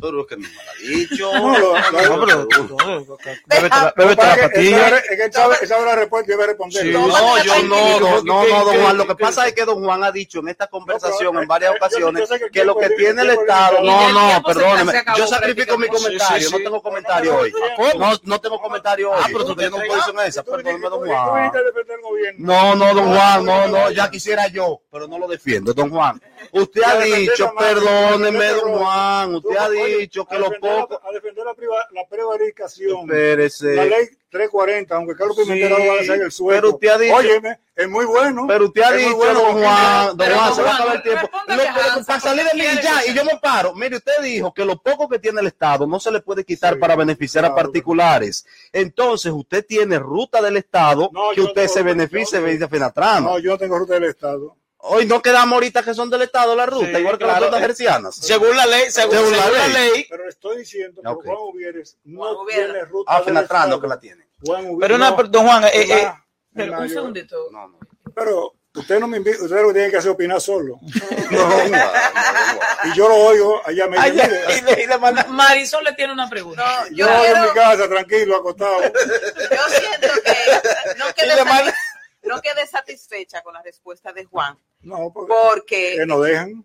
Pero 0.00 0.20
es 0.22 0.26
que 0.26 0.36
no 0.36 0.42
me 0.42 0.48
ha 0.48 0.74
dicho. 0.98 1.32
No, 1.32 1.58
lo- 1.58 1.74
No, 1.74 2.26
pero- 2.26 2.48
Bébete 3.46 3.68
la- 3.76 3.94
bébete 3.96 4.22
la 4.26 4.36
pastilla. 4.36 4.88
Es 4.98 5.08
que 5.16 5.24
él 5.24 5.32
sabe, 5.32 5.56
sabe 5.66 5.84
la 5.86 5.94
respuesta 5.96 6.32
y 6.32 6.34
debe 6.36 6.46
responder. 6.48 6.84
No, 7.08 7.42
yo 7.42 7.62
no, 7.62 8.00
don- 8.00 8.26
no, 8.26 8.44
no, 8.46 8.64
don 8.64 8.80
Juan. 8.82 8.96
Lo 8.98 9.06
que 9.06 9.14
pasa 9.16 9.46
es 9.46 9.54
que 9.54 9.64
don 9.64 9.84
Juan 9.84 10.02
ha 10.04 10.10
dicho 10.12 10.40
en 10.40 10.48
esta 10.48 10.66
conversación 10.66 11.38
en 11.38 11.46
varias 11.48 11.74
ocasiones 11.76 12.28
que 12.52 12.64
lo 12.64 12.76
que 12.76 12.90
tiene 12.90 13.22
el 13.22 13.30
Estado. 13.30 13.78
No, 13.82 14.12
no, 14.12 14.42
perdóneme. 14.42 14.92
Yo 15.16 15.26
sacrifico 15.26 15.78
mi 15.78 15.86
comentario. 15.88 16.50
No 16.50 16.56
tengo 16.58 16.82
comentario 16.82 17.36
hoy. 17.36 17.52
No, 17.98 18.12
no 18.24 18.40
tengo 18.40 18.60
comentario 18.60 19.10
hoy. 19.12 19.22
Pero 19.28 19.44
tú 19.46 19.54
tienes 19.56 19.72
una 19.74 19.84
posición 19.86 20.20
esa. 20.26 20.42
Perdóneme, 20.42 20.88
don 20.88 21.06
Juan. 21.06 21.52
No, 22.38 22.74
no, 22.74 22.94
don 22.94 23.14
Juan, 23.14 23.44
no, 23.44 23.68
no, 23.68 23.90
ya 23.90 24.10
quisiera 24.10 24.48
yo, 24.48 24.80
pero 24.90 25.06
no 25.06 25.18
lo 25.18 25.28
defiendo, 25.28 25.72
don 25.72 25.90
Juan. 25.90 26.20
Usted 26.52 26.82
ha 26.82 26.98
dicho, 27.00 27.52
perdóneme, 27.58 28.46
don 28.48 28.78
Juan, 28.78 29.34
usted 29.36 29.56
ha 29.56 29.68
dicho 29.68 30.24
que 30.26 30.38
lo 30.38 30.50
poco. 30.60 31.00
A 31.02 31.12
defender 31.12 31.44
la, 31.44 31.54
priva- 31.54 31.86
la 31.92 32.06
prevaricación. 32.08 33.00
Espérese. 33.02 33.74
La 33.74 33.84
ley 33.84 34.06
340, 34.30 34.94
aunque 34.96 35.14
Carlos 35.14 35.36
Pimentel 35.36 35.68
Sí, 35.68 35.72
ahora 35.74 35.86
va 35.92 35.98
a 35.98 36.02
hacer 36.02 36.20
el 36.22 36.32
sueldo. 36.32 36.60
pero 36.60 36.74
usted 36.74 36.88
ha 36.88 36.98
dicho- 36.98 37.14
Óyeme, 37.16 37.58
es 37.76 37.88
muy 37.88 38.04
bueno. 38.04 38.46
Pero 38.48 38.64
usted 38.66 38.82
ha 38.82 38.92
dicho, 38.92 39.16
bueno, 39.16 39.40
don 39.40 39.52
Juan, 39.62 40.16
don 40.16 40.28
Juan, 40.32 40.54
se 40.54 40.62
va 40.62 40.70
a 40.70 40.74
acabar 40.74 40.96
el 40.96 41.02
tiempo. 41.02 41.30
Lo- 41.46 41.54
Hansa, 41.92 42.04
para 42.06 42.20
salir 42.20 42.44
de 42.44 42.54
mí 42.54 42.64
ya, 42.82 43.06
y 43.06 43.14
yo 43.14 43.24
me 43.24 43.36
paro. 43.40 43.74
Mire, 43.74 43.96
usted 43.98 44.12
dijo 44.22 44.52
que 44.52 44.64
lo 44.64 44.76
poco 44.82 45.08
que 45.08 45.18
tiene 45.20 45.40
el 45.40 45.46
Estado 45.46 45.86
no 45.86 46.00
se 46.00 46.10
le 46.10 46.20
puede 46.20 46.44
quitar 46.44 46.78
para 46.80 46.96
beneficiar 46.96 47.44
a 47.44 47.54
particulares. 47.54 48.44
Entonces, 48.72 49.32
usted 49.32 49.64
tiene 49.64 49.98
ruta 50.00 50.42
del 50.42 50.56
Estado 50.56 51.10
que 51.34 51.40
usted 51.40 51.62
no- 51.66 51.68
se 51.72 51.82
beneficie 51.82 52.38
de 52.38 52.44
beneficia 52.44 52.68
Fenatrano. 52.68 53.30
No, 53.30 53.38
yo 53.38 53.52
no 53.52 53.58
tengo 53.58 53.78
ruta 53.78 53.94
del 53.94 54.04
Estado. 54.04 54.56
Hoy 54.86 55.06
no 55.06 55.22
quedamos 55.22 55.54
ahorita 55.54 55.82
que 55.82 55.94
son 55.94 56.10
del 56.10 56.22
Estado 56.22 56.54
la 56.54 56.66
ruta, 56.66 56.86
Sí, 56.86 56.96
igual 56.98 57.16
que 57.16 57.24
claro. 57.24 57.40
las 57.40 57.48
rutas 57.50 57.62
hercianas. 57.62 58.14
Según 58.16 58.54
la 58.56 58.66
ley, 58.66 58.90
según- 58.90 59.16
según 59.16 59.32
la 59.32 59.42
según 59.44 59.58
la 59.58 59.68
ley. 59.68 59.90
ley. 59.92 60.06
Pero 60.10 60.28
estoy 60.28 60.58
diciendo 60.58 61.00
que. 61.02 61.08
Juan 61.28 61.38
Uvieres 61.40 61.96
no 62.04 62.44
tiene 62.46 62.84
ruta 62.84 63.16
Ah, 63.16 63.22
que 63.24 63.32
la 63.88 63.98
tiene. 63.98 64.28
Juan 64.44 64.76
Pero 64.78 64.96
una, 64.96 65.10
no. 65.10 65.22
don 65.24 65.46
Juan, 65.46 65.64
eh, 65.64 65.70
eh, 65.74 66.12
Pero 66.54 66.78
un 66.80 66.88
segundito. 66.90 67.48
Pero 68.14 68.54
usted 68.74 69.00
no 69.00 69.06
me 69.08 69.16
invita, 69.16 69.42
usted 69.42 69.56
lo 69.62 69.68
que 69.68 69.74
tiene 69.74 69.90
que 69.90 69.96
hacer 69.96 70.10
opinar 70.10 70.38
solo. 70.40 70.78
y 72.84 72.94
yo 72.94 73.08
lo 73.08 73.14
oigo 73.16 73.60
allá 73.64 73.86
me 73.88 73.98
Ay, 73.98 74.16
Marisol 75.28 75.84
le 75.84 75.92
tiene 75.94 76.12
una 76.12 76.28
pregunta. 76.28 76.84
yo 76.90 77.06
en 77.24 77.42
mi 77.42 77.48
casa 77.54 77.88
tranquilo, 77.88 78.36
acostado. 78.36 78.82
Yo 78.82 79.68
siento 79.68 80.08
que 80.24 80.98
no 80.98 81.06
quedé, 81.14 81.36
le 81.36 81.44
manda- 81.44 81.72
sati- 81.72 81.76
no 82.24 82.40
quedé 82.40 82.66
satisfecha 82.66 83.42
con 83.42 83.54
la 83.54 83.62
respuesta 83.62 84.12
de 84.12 84.24
Juan. 84.24 84.58
No, 84.84 85.10
porque, 85.12 85.32
Porque 85.50 85.94
que 85.98 86.06
no 86.06 86.20
dejan. 86.20 86.64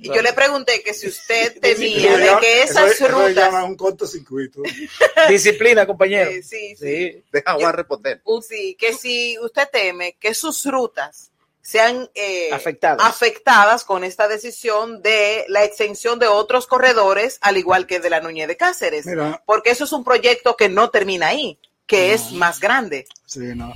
y 0.00 0.08
yo 0.12 0.22
le 0.22 0.32
pregunté 0.32 0.82
que 0.82 0.92
si 0.92 1.06
usted 1.08 1.58
temía 1.60 2.16
de 2.16 2.36
que 2.40 2.62
eso- 2.62 2.72
esas 2.80 2.92
eso 2.92 3.08
rutas 3.08 3.34
llama 3.34 3.64
un 3.64 3.76
cortocircuito. 3.76 4.62
Disciplina, 5.28 5.86
compañero. 5.86 6.30
Eh, 6.30 6.42
sí, 6.42 6.74
sí. 6.76 7.22
Deja 7.32 7.54
Juan 7.54 7.74
responder. 7.74 8.22
Sí, 8.46 8.76
que 8.78 8.92
si 8.92 9.38
usted 9.38 9.68
teme 9.72 10.16
que 10.18 10.34
sus 10.34 10.64
rutas 10.66 11.30
sean 11.62 12.10
eh, 12.14 12.48
Afectadas. 12.52 13.06
afectadas 13.06 13.84
con 13.84 14.02
esta 14.02 14.26
decisión 14.26 15.02
de 15.02 15.44
la 15.48 15.62
exención 15.62 16.18
de 16.18 16.26
otros 16.26 16.66
corredores, 16.66 17.38
al 17.42 17.56
igual 17.58 17.86
que 17.86 18.00
de 18.00 18.10
la 18.10 18.20
Núñez 18.20 18.48
de 18.48 18.56
Cáceres, 18.56 19.06
Mira. 19.06 19.42
porque 19.46 19.70
eso 19.70 19.84
es 19.84 19.92
un 19.92 20.02
proyecto 20.02 20.56
que 20.56 20.68
no 20.68 20.90
termina 20.90 21.28
ahí, 21.28 21.60
que 21.86 22.14
es 22.14 22.32
más 22.32 22.58
grande. 22.58 23.06
Sí, 23.26 23.40
no. 23.54 23.72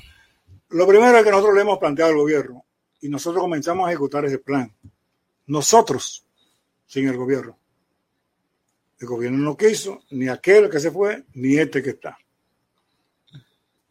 Lo 0.70 0.86
primero 0.88 1.16
es 1.18 1.22
que 1.24 1.30
nosotros 1.30 1.54
le 1.54 1.60
hemos 1.60 1.78
planteado 1.78 2.10
al 2.10 2.16
gobierno 2.16 2.64
y 3.05 3.09
nosotros 3.11 3.42
comenzamos 3.42 3.86
a 3.86 3.90
ejecutar 3.90 4.24
ese 4.24 4.38
plan. 4.38 4.74
Nosotros, 5.46 6.24
sin 6.86 7.07
el 7.07 7.16
gobierno. 7.18 7.59
El 8.98 9.07
gobierno 9.07 9.36
no 9.38 9.57
quiso, 9.57 10.02
ni 10.12 10.28
aquel 10.28 10.70
que 10.70 10.80
se 10.80 10.90
fue, 10.90 11.24
ni 11.34 11.59
este 11.59 11.82
que 11.82 11.90
está. 11.90 12.16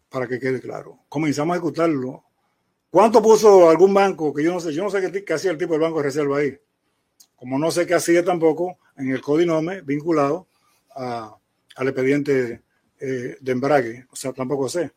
Para 0.09 0.27
que 0.27 0.39
quede 0.39 0.59
claro. 0.59 0.99
Comenzamos 1.09 1.53
a 1.53 1.57
ejecutarlo. 1.57 2.23
¿Cuánto 2.89 3.21
puso 3.21 3.69
algún 3.69 3.93
banco? 3.93 4.33
Que 4.33 4.43
yo 4.43 4.51
no 4.51 4.59
sé, 4.59 4.73
yo 4.73 4.83
no 4.83 4.89
sé 4.89 5.11
qué, 5.11 5.23
qué 5.23 5.33
hacía 5.33 5.51
el 5.51 5.57
tipo 5.59 5.73
del 5.73 5.81
banco 5.81 5.97
de 5.97 6.03
reserva 6.05 6.37
ahí. 6.39 6.57
Como 7.35 7.59
no 7.59 7.69
sé 7.69 7.85
qué 7.85 7.93
hacía 7.93 8.23
tampoco, 8.25 8.79
en 8.97 9.11
el 9.11 9.21
codinome 9.21 9.81
vinculado 9.81 10.47
a- 10.95 11.35
al 11.75 11.87
expediente 11.87 12.63
eh, 12.99 13.37
de 13.39 13.51
embrague. 13.51 14.07
O 14.11 14.15
sea, 14.15 14.33
tampoco 14.33 14.67
sé. 14.69 14.91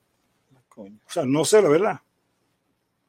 O 0.77 0.89
sea, 1.11 1.25
no 1.27 1.45
sé 1.45 1.61
la 1.61 1.69
verdad. 1.69 2.01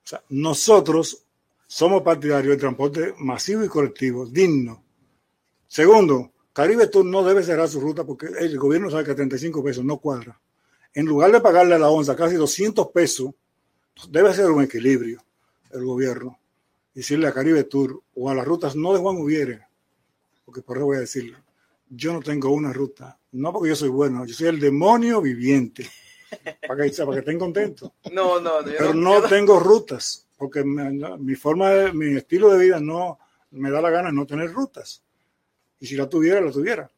Sea, 0.07 0.23
nosotros 0.29 1.25
somos 1.67 2.01
partidarios 2.01 2.51
del 2.51 2.61
transporte 2.61 3.13
masivo 3.17 3.65
y 3.65 3.67
colectivo, 3.67 4.25
digno. 4.25 4.81
Segundo, 5.67 6.31
Caribe 6.53 6.87
Tour 6.87 7.03
no 7.03 7.25
debe 7.25 7.43
cerrar 7.43 7.67
su 7.67 7.81
ruta 7.81 8.05
porque 8.05 8.27
el 8.39 8.57
gobierno 8.57 8.89
sabe 8.89 9.03
que 9.03 9.11
a 9.11 9.15
35 9.15 9.61
pesos 9.61 9.83
no 9.83 9.97
cuadra. 9.97 10.39
En 10.93 11.07
lugar 11.07 11.33
de 11.33 11.41
pagarle 11.41 11.75
a 11.75 11.79
la 11.79 11.89
onza 11.89 12.15
casi 12.15 12.35
200 12.35 12.87
pesos, 12.91 13.31
debe 14.07 14.33
ser 14.33 14.49
un 14.49 14.63
equilibrio 14.63 15.21
el 15.71 15.83
gobierno. 15.83 16.39
Decirle 16.93 17.27
a 17.27 17.33
Caribe 17.33 17.65
Tour 17.65 18.01
o 18.15 18.29
a 18.29 18.33
las 18.33 18.45
rutas 18.45 18.77
no 18.77 18.93
de 18.93 18.99
Juan 18.99 19.17
Ubiere, 19.17 19.67
porque 20.45 20.61
por 20.61 20.77
eso 20.77 20.85
voy 20.85 20.95
a 20.95 21.01
decirlo. 21.01 21.37
Yo 21.89 22.13
no 22.13 22.21
tengo 22.21 22.49
una 22.51 22.71
ruta, 22.71 23.19
no 23.33 23.51
porque 23.51 23.67
yo 23.67 23.75
soy 23.75 23.89
bueno, 23.89 24.25
yo 24.25 24.33
soy 24.33 24.47
el 24.47 24.61
demonio 24.61 25.21
viviente. 25.21 25.85
Para 26.67 26.83
que, 26.83 26.91
para 26.91 27.11
que 27.13 27.19
estén 27.19 27.39
contentos. 27.39 27.91
No, 28.11 28.39
no, 28.39 28.55
Pero 28.65 28.93
no 28.93 29.21
tengo 29.23 29.59
rutas, 29.59 30.27
porque 30.37 30.63
me- 30.63 30.91
mi 31.17 31.35
forma, 31.35 31.69
de- 31.69 31.93
mi 31.93 32.15
estilo 32.17 32.49
de 32.53 32.63
vida 32.65 32.79
no 32.79 33.17
me 33.51 33.71
da 33.71 33.81
la 33.81 33.89
gana 33.89 34.09
de 34.09 34.15
no 34.15 34.25
tener 34.25 34.51
rutas. 34.51 35.01
Y 35.79 35.85
si 35.87 35.95
la 35.95 36.09
tuviera, 36.09 36.41
la 36.41 36.51
tuviera. 36.51 36.89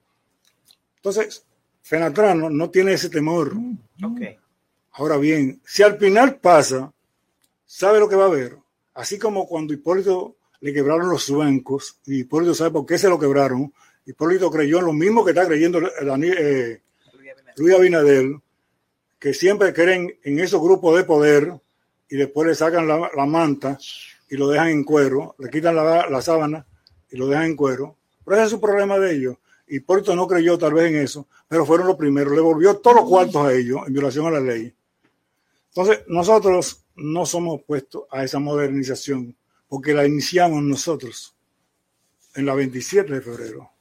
Entonces, 0.95 1.45
Fenatrano 1.81 2.49
no 2.49 2.69
tiene 2.69 2.93
ese 2.93 3.09
temor. 3.09 3.53
Ok. 4.03 4.21
Ahora 4.93 5.17
bien, 5.17 5.61
si 5.65 5.83
al 5.83 5.97
final 5.97 6.35
pasa, 6.39 6.91
sabe 7.65 7.99
lo 7.99 8.09
que 8.09 8.15
va 8.15 8.23
a 8.25 8.27
haber. 8.27 8.57
Así 8.95 9.17
como 9.17 9.47
cuando 9.47 9.73
Hipólito 9.73 10.35
le 10.61 10.73
quebraron 10.73 11.09
los 11.09 11.29
bancos, 11.31 11.99
y 12.05 12.21
Hipólito 12.21 12.53
sabe 12.53 12.71
por 12.71 12.85
qué 12.85 12.97
se 12.97 13.07
lo 13.07 13.17
quebraron, 13.19 13.71
Hipólito 14.05 14.49
creyó 14.51 14.79
en 14.79 14.85
lo 14.85 14.93
mismo 14.93 15.23
que 15.23 15.31
está 15.31 15.45
creyendo 15.45 15.79
Dani- 15.79 16.33
eh, 16.37 16.81
Luis 17.57 17.75
Abinadel, 17.75 18.39
que 19.19 19.33
siempre 19.33 19.73
creen 19.73 20.17
en 20.23 20.39
esos 20.39 20.61
grupos 20.61 20.95
de 20.97 21.03
poder 21.03 21.53
y 22.09 22.15
después 22.15 22.47
le 22.47 22.55
sacan 22.55 22.87
la, 22.87 23.25
manta 23.25 23.77
y 24.29 24.37
lo 24.37 24.47
dejan 24.47 24.69
en 24.69 24.83
cuero, 24.83 25.35
le 25.37 25.49
quitan 25.49 25.75
la, 25.75 26.21
sábana 26.21 26.65
y 27.11 27.17
lo 27.17 27.27
dejan 27.27 27.45
en 27.45 27.55
cuero. 27.55 27.97
Pero 28.25 28.37
ese 28.37 28.47
es 28.47 28.53
un 28.53 28.61
problema 28.61 28.97
de 28.97 29.15
ellos. 29.15 29.35
Hipólito 29.67 30.15
no 30.15 30.27
creyó 30.27 30.57
tal 30.57 30.73
vez 30.73 30.91
en 30.91 30.97
eso, 30.97 31.27
pero 31.47 31.65
fueron 31.65 31.87
los 31.87 31.97
primeros. 31.97 32.33
Le 32.33 32.41
volvió 32.41 32.77
todos 32.77 32.97
los 32.97 33.05
cuartos 33.05 33.45
a 33.45 33.53
ellos 33.53 33.81
en 33.85 33.93
violación 33.93 34.25
a 34.25 34.31
la 34.31 34.39
ley. 34.39 34.73
Entonces, 35.67 36.03
nosotros 36.07 36.85
no 36.95 37.25
somos 37.25 37.61
opuestos 37.61 38.03
a 38.09 38.23
esa 38.23 38.39
modernización, 38.39 39.35
porque 39.67 39.93
la 39.93 40.05
iniciamos 40.05 40.63
nosotros 40.63 41.35
en 42.35 42.45
la 42.45 42.55
27 42.55 43.13
de 43.13 43.21
febrero. 43.21 43.71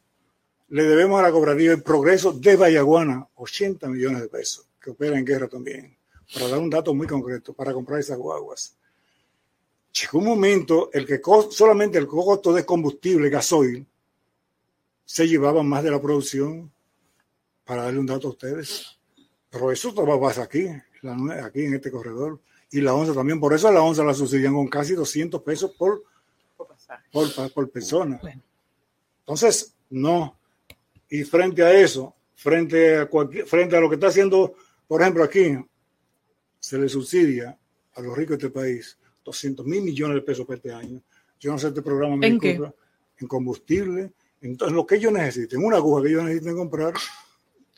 Le 0.69 0.83
debemos 0.83 1.19
a 1.19 1.23
la 1.23 1.33
cooperativa 1.33 1.73
el 1.73 1.83
progreso 1.83 2.33
de 2.33 2.57
Vallaguana 2.57 3.27
80 3.37 3.89
millones 3.89 4.21
de 4.21 4.29
pesos, 4.29 4.68
que 4.89 4.93
opera 4.93 5.19
en 5.19 5.25
guerra 5.25 5.49
también, 5.49 5.95
para 6.33 6.49
dar 6.49 6.59
un 6.59 6.71
dato 6.71 6.95
muy 6.95 7.07
concreto, 7.07 7.53
para 7.53 7.75
comprar 7.75 8.01
esas 8.01 8.17
guaguas. 8.17 8.75
Llegó 9.93 10.19
un 10.19 10.25
momento 10.25 10.89
el 10.95 11.05
que 11.05 11.21
solamente 11.51 11.99
el 11.99 12.07
costo 12.07 12.55
de 12.55 12.65
combustible, 12.65 13.29
gasoil, 13.29 13.87
se 15.05 15.29
llevaba 15.29 15.63
más 15.63 15.85
de 15.85 15.91
la 15.91 16.01
producción, 16.01 16.73
para 17.65 17.83
darle 17.83 18.01
un 18.01 18.07
dato 18.07 18.29
a 18.29 18.31
ustedes. 18.31 18.99
Pero 19.51 19.71
eso 19.71 19.93
todo 19.93 20.19
pasa 20.19 20.45
aquí, 20.45 20.67
aquí 21.43 21.65
en 21.65 21.75
este 21.75 21.91
corredor. 21.91 22.41
Y 22.71 22.81
la 22.81 22.95
onza 22.95 23.13
también, 23.13 23.39
por 23.39 23.53
eso 23.53 23.69
a 23.69 23.73
la 23.73 23.83
onza 23.83 24.03
la 24.05 24.15
subsidian 24.15 24.55
con 24.55 24.69
casi 24.69 24.95
200 24.95 25.43
pesos 25.43 25.73
por, 25.73 26.03
por, 27.13 27.53
por 27.53 27.71
persona. 27.71 28.19
Entonces, 29.21 29.75
no. 29.91 30.39
Y 31.11 31.25
frente 31.25 31.63
a 31.63 31.73
eso, 31.79 32.15
frente 32.39 32.99
a, 32.99 33.07
cualquier, 33.07 33.47
frente 33.47 33.77
a 33.77 33.81
lo 33.81 33.89
que 33.89 33.97
está 33.97 34.07
haciendo, 34.07 34.55
por 34.89 35.01
ejemplo, 35.03 35.23
aquí, 35.23 35.57
se 36.59 36.79
le 36.79 36.89
subsidia 36.89 37.57
a 37.95 38.01
los 38.01 38.17
ricos 38.17 38.39
de 38.39 38.47
este 38.47 38.51
país 38.59 38.99
200 39.25 39.65
mil 39.67 39.83
millones 39.83 40.17
de 40.17 40.23
pesos 40.23 40.45
por 40.47 40.57
este 40.57 40.73
año. 40.73 41.01
Yo 41.39 41.53
no 41.53 41.59
sé 41.59 41.69
este 41.69 41.83
programa 41.83 42.17
me 42.17 42.27
¿En 42.27 42.41
qué? 42.41 42.49
disculpa, 42.49 42.75
en 43.19 43.29
combustible, 43.29 44.13
entonces 44.41 44.75
lo 44.75 44.85
que 44.87 44.97
ellos 44.97 45.13
necesiten, 45.13 45.63
una 45.65 45.77
aguja 45.77 46.03
que 46.03 46.09
ellos 46.09 46.25
necesiten 46.25 46.57
comprar, 46.57 46.95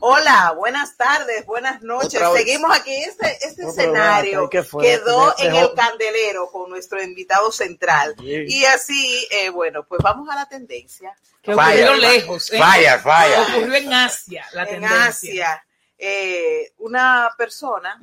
Hola, 0.00 0.52
buenas 0.56 0.96
tardes, 0.96 1.44
buenas 1.46 1.82
noches. 1.82 2.14
Otra 2.16 2.30
vez. 2.30 2.42
Seguimos 2.44 2.76
aquí. 2.76 2.94
Este, 2.94 3.38
este 3.46 3.62
No, 3.62 3.68
escenario 3.70 4.48
quedó 4.48 5.34
De- 5.36 5.44
en 5.44 5.52
dejó- 5.52 5.70
el 5.70 5.74
candelero 5.74 6.50
con 6.50 6.70
nuestro 6.70 7.02
invitado 7.02 7.50
central. 7.50 8.14
Y 8.20 8.64
así, 8.64 9.26
eh, 9.30 9.50
bueno, 9.50 9.84
pues 9.86 10.00
vamos 10.02 10.28
a 10.30 10.34
la 10.36 10.46
tendencia. 10.48 11.16
Que 11.42 11.52
ocurrió 11.52 11.94
lejos. 11.94 12.52
¿eh? 12.52 12.58
Fire, 12.58 13.00
fire. 13.00 13.38
Ocurrió 13.40 13.74
en 13.74 13.92
Asia, 13.92 14.46
la 14.52 14.62
en 14.62 14.68
tendencia. 14.68 15.04
Asia, 15.06 15.64
eh, 15.98 16.72
una 16.78 17.30
persona 17.36 18.00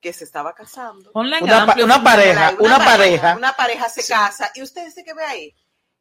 que 0.00 0.12
se 0.12 0.24
estaba 0.24 0.54
casando. 0.54 1.10
Una 1.14 1.40
pareja, 1.66 2.54
una 2.60 2.78
pareja. 2.78 3.34
Una 3.36 3.56
pareja 3.56 3.88
se 3.88 4.06
casa. 4.06 4.50
¿Y 4.54 4.62
usted 4.62 4.84
dice 4.84 5.02
que 5.02 5.14
ve 5.14 5.24
ahí? 5.24 5.54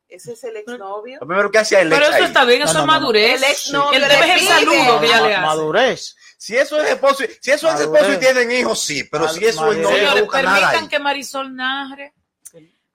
Ese 0.10 0.34
es 0.34 0.44
el 0.46 0.56
exnovio. 0.58 1.18
Lo 1.20 1.28
primero 1.28 1.52
que 1.52 1.58
hacía 1.58 1.82
el 1.82 1.90
Pero 1.90 2.06
ex 2.06 2.16
eso 2.16 2.24
ahí. 2.24 2.28
está 2.30 2.46
bien, 2.46 2.62
eso 2.62 2.74
no, 2.74 2.80
es 2.80 2.86
no, 2.86 2.94
no. 2.94 3.00
madurez. 3.00 3.42
El 3.44 3.44
exnovio 3.52 3.98
El 3.98 4.04
es 4.04 4.42
el 4.42 4.48
saludo 4.48 5.00
que 5.02 5.06
ella 5.06 5.22
le 5.22 5.36
hace. 5.36 5.46
Madurez. 5.46 6.16
Si 6.38 6.56
eso 6.56 6.82
es 6.82 6.92
esposo, 6.92 7.24
si 7.42 7.52
eso 7.52 7.68
es 7.68 7.74
Madurez. 7.74 8.02
esposo 8.02 8.14
y 8.14 8.18
tienen 8.20 8.52
hijos, 8.52 8.80
sí, 8.82 9.04
pero 9.04 9.26
Mad- 9.26 9.34
si 9.34 9.40
eso 9.46 9.50
es 9.50 9.56
no, 9.56 9.62
madurez. 9.66 9.82
no 9.84 9.90
Señores, 9.98 10.24
busca 10.24 10.42
nada 10.44 10.56
permitan 10.60 10.84
ahí. 10.84 10.90
que 10.90 11.00
Marisol 11.00 11.56
narre 11.56 12.14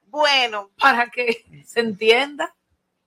Bueno, 0.07 0.71
para 0.79 1.09
que 1.09 1.45
se 1.67 1.79
entienda. 1.79 2.53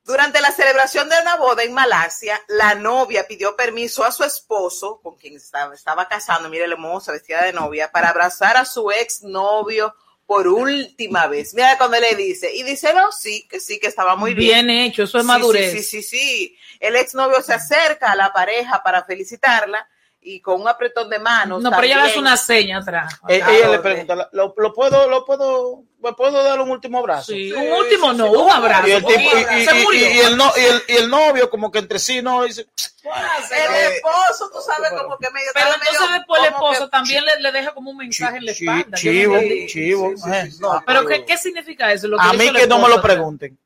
Durante 0.05 0.41
la 0.41 0.53
celebración 0.53 1.09
de 1.09 1.21
una 1.21 1.35
boda 1.37 1.65
en 1.65 1.73
Malasia, 1.73 2.41
la 2.47 2.77
novia 2.77 3.27
pidió 3.27 3.57
permiso 3.57 4.05
a 4.05 4.13
su 4.13 4.23
esposo, 4.23 5.01
con 5.03 5.17
quien 5.17 5.35
estaba, 5.37 5.75
estaba 5.75 6.07
casando, 6.07 6.49
mire 6.49 6.69
la 6.69 6.75
hermosa 6.75 7.11
vestida 7.11 7.43
de 7.43 7.53
novia, 7.53 7.91
para 7.91 8.11
abrazar 8.11 8.57
a 8.57 8.65
su 8.65 8.91
ex 8.93 9.23
novio 9.25 9.93
por 10.27 10.49
última 10.49 11.29
vez. 11.29 11.55
Mira 11.55 11.79
cuando 11.79 11.99
le 12.01 12.15
dice, 12.17 12.55
y 12.55 12.63
dice, 12.65 12.93
no, 12.93 13.13
sí, 13.13 13.47
que 13.49 13.61
sí, 13.61 13.79
que 13.79 13.87
estaba 13.87 14.17
muy 14.17 14.35
bien. 14.35 14.67
Bien 14.67 14.71
hecho, 14.71 15.05
eso 15.05 15.19
es 15.19 15.25
Sí, 15.25 15.29
madurez. 15.29 15.73
Sí, 15.73 15.83
sí, 15.83 16.03
sí, 16.03 16.19
sí. 16.19 16.59
El 16.81 16.97
exnovio 16.97 17.41
se 17.43 17.55
acerca 17.55 18.13
a 18.13 18.17
la 18.17 18.33
pareja 18.33 18.83
para 18.83 19.05
felicitarla 19.05 19.89
y 20.29 20.41
con 20.41 20.61
un 20.61 20.67
apretón 20.67 21.09
de 21.09 21.19
manos. 21.21 21.63
No, 21.63 21.71
pero 21.71 21.83
ella 21.85 21.99
le 21.99 22.11
hace 22.11 22.19
una 22.19 22.37
seña 22.37 22.79
atrás. 22.79 23.15
Eh, 23.29 23.41
ella 23.49 23.69
le 23.69 23.79
pregunta, 23.79 24.29
¿lo, 24.33 24.53
lo 24.57 24.73
puedo, 24.75 25.09
lo 25.09 25.25
puedo, 25.25 25.85
me 26.01 26.13
puedo 26.15 26.43
dar 26.43 26.61
un 26.61 26.69
último 26.71 26.99
abrazo? 26.99 27.33
Sí, 27.33 27.53
un 27.53 27.71
último 27.73 28.13
no, 28.13 28.31
un 28.33 28.51
abrazo. 28.51 28.89
Y 28.89 28.93
el, 28.93 29.05
tipo- 29.05 29.21
y- 29.21 29.65
Se 29.65 29.79
y- 29.81 29.85
murió. 29.85 30.11
y 30.11 30.19
el 30.19 30.37
no- 30.37 30.53
y 30.57 30.61
el- 30.65 30.83
y 30.89 30.97
el 30.97 31.09
novio 31.09 31.49
como 31.49 31.71
que 31.71 31.79
entre 31.79 32.01
sí 32.01 32.23
no 32.23 32.43
dice, 32.43 32.67
El 33.05 33.93
esposo, 33.95 34.51
tú 34.53 34.59
sabes, 34.61 34.91
como 35.01 35.17
que 35.17 35.31
medio. 35.31 35.49
Pero 35.55 35.67
medio 35.67 35.81
entonces 35.93 36.17
después 36.17 36.43
el 36.43 36.49
que- 36.49 36.55
esposo 36.55 36.89
también 36.89 37.25
le, 37.25 37.41
le 37.41 37.53
deja 37.53 37.73
como 37.73 37.91
un 37.93 37.97
mensaje 37.99 38.39
en 38.39 38.45
la 38.47 38.51
espalda. 38.51 38.97
Chivo, 38.97 39.37
chivo. 39.69 40.13
eh, 40.33 40.51
no, 40.61 40.83
Pero 40.85 41.07
¿qué, 41.07 41.25
qué 41.25 41.39
significa 41.39 41.93
eso? 41.93 42.09
Lo 42.09 42.21
a 42.21 42.33
le 42.33 42.39
mí 42.39 42.53
que 42.53 42.67
no 42.67 42.79
me 42.81 42.89
lo 42.89 43.01
pregunten. 43.01 43.57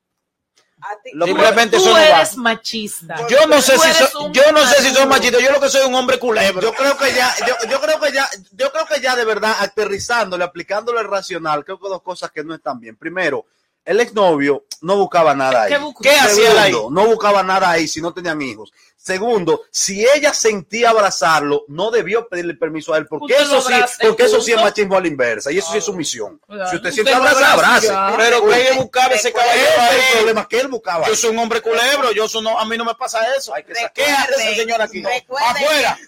Tú- 1.12 1.26
Simplemente 1.26 1.76
tú 1.76 1.90
va. 1.90 2.04
eres 2.18 2.36
machista. 2.36 3.14
Yo 3.28 3.46
no 3.46 3.60
sé 3.60 3.74
Tú 3.74 3.80
si 3.82 3.92
soy, 3.92 4.32
yo 4.32 4.52
no 4.52 4.66
sé 4.66 4.82
si 4.82 4.94
soy 4.94 5.06
machista, 5.06 5.38
yo 5.40 5.52
lo 5.52 5.60
que 5.60 5.68
soy 5.68 5.86
un 5.86 5.94
hombre 5.94 6.18
culebro. 6.18 6.60
Yo 6.62 6.72
creo 6.74 6.96
que 6.96 7.12
ya, 7.14 7.34
yo, 7.46 7.54
yo 7.68 7.80
creo 7.80 8.00
que 8.00 8.12
ya, 8.12 8.28
yo 8.52 8.72
creo 8.72 8.86
que 8.86 9.00
ya 9.00 9.16
de 9.16 9.24
verdad, 9.24 9.54
aterrizándole, 9.60 10.44
aplicándole 10.44 11.00
el 11.00 11.08
racional, 11.08 11.64
creo 11.64 11.78
que 11.78 11.88
dos 11.88 12.02
cosas 12.02 12.30
que 12.30 12.42
no 12.44 12.54
están 12.54 12.78
bien. 12.80 12.96
Primero, 12.96 13.46
el 13.84 14.00
exnovio 14.00 14.64
no 14.82 14.96
buscaba 14.96 15.34
nada 15.34 15.62
ahí. 15.64 15.72
¿Qué? 15.72 16.08
¿Qué 16.08 16.16
hacía 16.16 16.52
él 16.52 16.58
ahí? 16.58 16.72
No 16.72 17.06
buscaba 17.06 17.42
nada 17.42 17.70
ahí 17.70 17.86
si 17.88 18.00
no 18.00 18.12
tenían 18.14 18.40
hijos. 18.40 18.72
Segundo, 18.96 19.62
si 19.70 20.06
ella 20.06 20.34
sentía 20.34 20.90
abrazarlo, 20.90 21.64
no 21.68 21.90
debió 21.90 22.28
pedirle 22.28 22.54
permiso 22.54 22.92
a 22.92 22.98
él, 22.98 23.06
porque 23.06 23.32
Usted 23.32 23.44
eso 23.46 23.62
sí, 23.62 23.74
porque 24.02 24.24
eso 24.24 24.42
sí 24.42 24.52
es 24.52 24.60
machismo 24.60 24.94
a 24.96 25.00
la 25.00 25.08
inversa, 25.08 25.50
y 25.50 25.56
eso 25.56 25.72
sí 25.72 25.78
es 25.78 25.84
sumisión. 25.84 26.38
Claro. 26.46 26.68
Si 26.68 26.76
usted 26.76 26.90
Usted 26.90 27.02
siente 27.04 27.14
abrazar, 27.14 27.44
abraza, 27.44 27.72
abrace. 27.72 27.86
ya. 27.86 28.14
Pero 28.18 28.46
que 28.46 28.60
ella 28.60 28.76
buscaba 28.76 29.14
ese 29.14 29.32
caballero 29.32 29.68
Ese 29.68 29.98
es 29.98 30.04
el 30.06 30.16
problema 30.18 30.48
que 30.48 30.60
él 30.60 30.68
buscaba. 30.68 31.06
Yo 31.08 31.16
soy 31.16 31.30
un 31.30 31.38
hombre 31.38 31.62
culebro, 31.62 32.12
yo 32.12 32.28
soy 32.28 32.42
no, 32.42 32.58
a 32.58 32.64
mí 32.66 32.76
no 32.76 32.84
me 32.84 32.94
pasa 32.94 33.20
eso. 33.36 33.54
¿Qué 33.94 34.04
hace 34.04 34.34
ese 34.34 34.56
señor 34.56 34.82
aquí? 34.82 35.02
Afuera. 35.02 35.98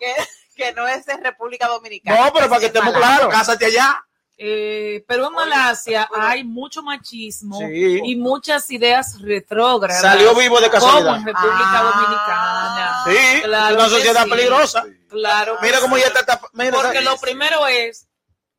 Que, 0.00 0.14
que 0.56 0.72
no 0.72 0.86
es 0.88 1.06
de 1.06 1.16
República 1.18 1.68
Dominicana. 1.68 2.24
No, 2.26 2.32
pero 2.32 2.48
para 2.48 2.58
que 2.60 2.66
Es 2.66 2.74
estemos 2.74 2.92
claros. 2.94 3.28
Cásate 3.32 3.66
allá. 3.66 4.05
Eh, 4.38 5.02
pero 5.08 5.28
en 5.28 5.32
Malasia 5.32 6.08
hay 6.14 6.44
mucho 6.44 6.82
machismo 6.82 7.58
Sí. 7.58 8.00
y 8.04 8.16
muchas 8.16 8.70
ideas 8.70 9.18
retrógradas. 9.22 10.02
Salió 10.02 10.34
vivo 10.34 10.60
de 10.60 10.68
casualidad. 10.70 11.04
Como 11.14 11.16
en 11.16 11.26
República 11.26 11.82
Dominicana. 11.82 13.04
Sí, 13.06 13.42
Claro 13.44 13.68
es 13.68 13.74
una 13.76 13.84
que 13.84 13.90
sociedad 13.90 14.24
sí. 14.24 14.30
peligrosa. 14.30 14.84
Claro. 15.08 15.56
que 15.60 15.66
Mira 15.66 15.80
cómo 15.80 15.96
ya 15.96 16.06
está. 16.06 16.20
está- 16.20 16.40
mira, 16.52 16.72
Porque 16.72 17.00
lo 17.00 17.16
primero 17.16 17.66
es, 17.66 18.06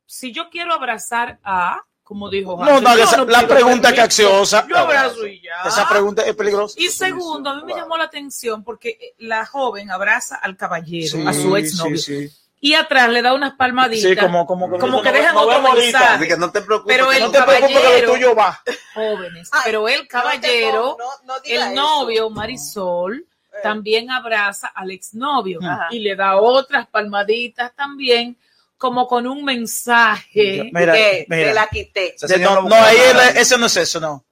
si 0.06 0.32
yo 0.32 0.50
quiero 0.50 0.72
abrazar 0.74 1.38
a, 1.44 1.82
como 2.02 2.28
dijo 2.30 2.56
No, 2.56 2.62
Hansel, 2.64 2.82
no, 2.84 2.96
yo 2.96 3.04
esa- 3.04 3.16
no 3.18 3.24
la 3.26 3.46
pregunta 3.46 3.82
permiso. 3.90 4.02
capciosa. 4.02 4.66
Yo 4.66 4.78
abrazo 4.78 5.26
y 5.26 5.40
ya. 5.42 5.68
Esa 5.68 5.88
pregunta 5.88 6.22
es 6.22 6.34
peligrosa. 6.34 6.74
Y 6.80 6.88
segundo, 6.88 7.50
a 7.50 7.54
mí 7.56 7.62
me 7.64 7.74
llamó 7.74 7.96
la 7.96 8.04
atención 8.04 8.64
porque 8.64 9.14
la 9.18 9.46
joven 9.46 9.90
abraza 9.92 10.36
al 10.36 10.56
caballero, 10.56 11.18
Sí, 11.18 11.24
a 11.26 11.32
su 11.34 11.54
exnovio. 11.56 11.98
sí, 11.98 12.28
sí. 12.28 12.36
Y 12.60 12.74
atrás 12.74 13.08
le 13.10 13.22
da 13.22 13.34
unas 13.34 13.54
palmaditas. 13.54 14.10
Sí, 14.10 14.16
como, 14.16 14.44
como, 14.46 14.68
como 14.78 15.00
que 15.02 15.10
no- 15.12 15.16
dejan 15.18 15.34
no 15.34 15.42
otro 15.42 15.74
mensaje. 15.74 16.04
Así 16.06 16.28
que 16.28 16.36
no 16.36 16.50
te 16.50 16.60
preocupes. 16.62 16.96
Pero 16.96 17.08
que 17.10 17.16
el 17.16 17.22
no 17.22 17.30
te 17.30 17.42
preocupes 17.42 17.68
que 17.68 17.74
lo 17.74 17.80
caballero, 17.82 18.12
tuyo 18.12 18.34
va. 18.34 18.62
jóvenes, 18.94 19.50
pero 19.64 19.88
el 19.88 20.08
caballero, 20.08 20.96
el 21.44 21.74
novio 21.74 22.30
Marisol, 22.30 23.24
también 23.62 24.10
abraza 24.10 24.68
al 24.68 24.90
exnovio 24.90 25.58
Ajá. 25.62 25.86
y 25.90 26.00
le 26.00 26.14
da 26.16 26.36
otras 26.36 26.86
palmaditas 26.88 27.72
también, 27.74 28.36
como 28.76 29.06
con 29.06 29.26
un 29.26 29.44
mensaje. 29.44 30.70
Mira, 30.72 30.92
Que 30.94 31.26
mira. 31.28 31.48
te 31.48 31.54
la 31.54 31.66
quité. 31.68 32.14
De- 32.20 32.38
no, 32.38 32.50
no 32.50 32.54
no, 32.56 32.62
buscaba 32.62 32.86
ahí 32.88 32.96
eso 33.36 33.58
no 33.58 33.66
es 33.66 33.76
eso, 33.76 34.00
no. 34.00 34.24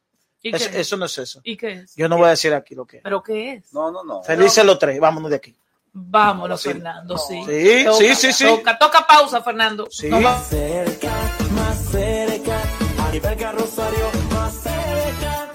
Eso 0.43 0.97
no 0.97 1.07
es 1.07 1.19
eso. 1.19 1.41
¿Y 1.43 1.57
qué 1.57 1.73
es? 1.73 1.95
Yo 1.97 2.09
no 2.09 2.17
voy 2.19 2.27
a 2.27 2.31
decir 2.31 2.55
aquí 2.55 2.75
lo 2.77 2.87
que 2.87 2.99
es. 2.99 3.03
¿Pero 3.03 3.21
qué 3.23 3.55
es? 3.55 3.73
No, 3.73 3.91
no, 3.91 4.05
no. 4.05 4.23
Felices 4.23 4.65
los 4.65 4.79
tres, 4.79 5.01
vámonos 5.01 5.31
de 5.31 5.37
aquí. 5.37 5.57
Vámonos, 5.99 6.63
Fernando, 6.63 7.17
sí. 7.17 7.43
Sí, 7.47 7.85
Toca, 7.87 7.97
sí, 7.99 8.15
sí, 8.15 8.33
sí. 8.35 8.45
Toca, 8.45 8.79
toca 8.79 9.07
pausa, 9.07 9.43
Fernando. 9.43 9.89
Sí. 9.91 10.09
No 10.11 10.21
va- 10.21 10.39
cerca, 10.41 11.11
más 11.53 11.79
cerca, 11.91 12.59
a 12.61 13.37
carrosario, 13.37 14.11
más 14.31 14.55
cerca. 14.63 15.51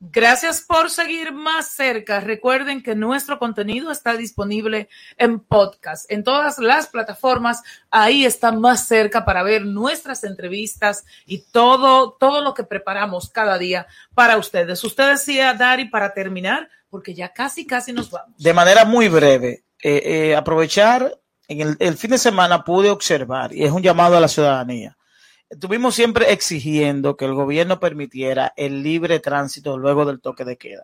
Gracias 0.00 0.62
por 0.62 0.88
seguir 0.88 1.32
más 1.32 1.68
cerca. 1.68 2.20
Recuerden 2.20 2.82
que 2.82 2.94
nuestro 2.94 3.38
contenido 3.38 3.90
está 3.90 4.16
disponible 4.16 4.88
en 5.18 5.38
podcast, 5.38 6.10
en 6.10 6.24
todas 6.24 6.58
las 6.58 6.86
plataformas. 6.86 7.62
Ahí 7.90 8.24
está 8.24 8.52
más 8.52 8.88
cerca 8.88 9.26
para 9.26 9.42
ver 9.42 9.66
nuestras 9.66 10.24
entrevistas 10.24 11.04
y 11.26 11.42
todo, 11.52 12.12
todo 12.12 12.40
lo 12.40 12.54
que 12.54 12.64
preparamos 12.64 13.28
cada 13.28 13.58
día 13.58 13.86
para 14.14 14.38
ustedes. 14.38 14.82
Usted 14.82 15.10
decía, 15.10 15.52
Dari, 15.52 15.84
para 15.90 16.14
terminar, 16.14 16.70
porque 16.90 17.14
ya 17.14 17.32
casi, 17.32 17.66
casi 17.66 17.92
nos 17.92 18.10
vamos. 18.10 18.36
De 18.38 18.52
manera 18.52 18.84
muy 18.84 19.08
breve, 19.08 19.64
eh, 19.82 20.02
eh, 20.04 20.36
aprovechar, 20.36 21.18
en 21.46 21.60
el, 21.60 21.76
el 21.78 21.96
fin 21.96 22.10
de 22.10 22.18
semana 22.18 22.64
pude 22.64 22.90
observar, 22.90 23.54
y 23.54 23.64
es 23.64 23.70
un 23.70 23.82
llamado 23.82 24.16
a 24.16 24.20
la 24.20 24.28
ciudadanía, 24.28 24.97
estuvimos 25.50 25.94
siempre 25.94 26.32
exigiendo 26.32 27.16
que 27.16 27.24
el 27.24 27.34
gobierno 27.34 27.80
permitiera 27.80 28.52
el 28.56 28.82
libre 28.82 29.20
tránsito 29.20 29.78
luego 29.78 30.04
del 30.04 30.20
toque 30.20 30.44
de 30.44 30.58
queda. 30.58 30.82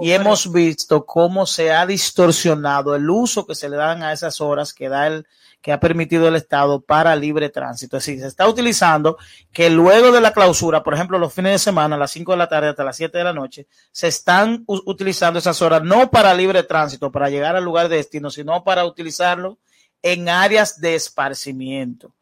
Y 0.00 0.12
hemos 0.12 0.50
visto 0.52 1.04
cómo 1.04 1.46
se 1.46 1.72
ha 1.72 1.86
distorsionado 1.86 2.94
el 2.94 3.08
uso 3.08 3.46
que 3.46 3.54
se 3.54 3.68
le 3.68 3.76
dan 3.76 4.02
a 4.02 4.12
esas 4.12 4.40
horas 4.40 4.72
que 4.72 4.88
da 4.88 5.06
el 5.06 5.26
que 5.60 5.72
ha 5.72 5.80
permitido 5.80 6.28
el 6.28 6.36
Estado 6.36 6.80
para 6.80 7.16
libre 7.16 7.48
tránsito. 7.48 7.96
Es 7.96 8.06
decir, 8.06 8.20
se 8.20 8.28
está 8.28 8.48
utilizando 8.48 9.16
que 9.52 9.68
luego 9.68 10.12
de 10.12 10.20
la 10.20 10.32
clausura, 10.32 10.84
por 10.84 10.94
ejemplo, 10.94 11.18
los 11.18 11.34
fines 11.34 11.52
de 11.52 11.58
semana, 11.58 11.96
a 11.96 11.98
las 11.98 12.12
5 12.12 12.32
de 12.32 12.38
la 12.38 12.48
tarde 12.48 12.68
hasta 12.68 12.84
las 12.84 12.96
7 12.96 13.18
de 13.18 13.24
la 13.24 13.32
noche, 13.32 13.66
se 13.90 14.06
están 14.06 14.62
utilizando 14.66 15.40
esas 15.40 15.60
horas 15.62 15.82
no 15.82 16.08
para 16.10 16.34
libre 16.34 16.62
tránsito, 16.62 17.10
para 17.10 17.30
llegar 17.30 17.56
al 17.56 17.64
lugar 17.64 17.88
de 17.88 17.96
destino, 17.96 18.30
sino 18.30 18.62
para 18.62 18.84
utilizarlo 18.84 19.58
en 20.02 20.28
áreas 20.28 20.80
de 20.80 20.94
esparcimiento. 20.94 22.12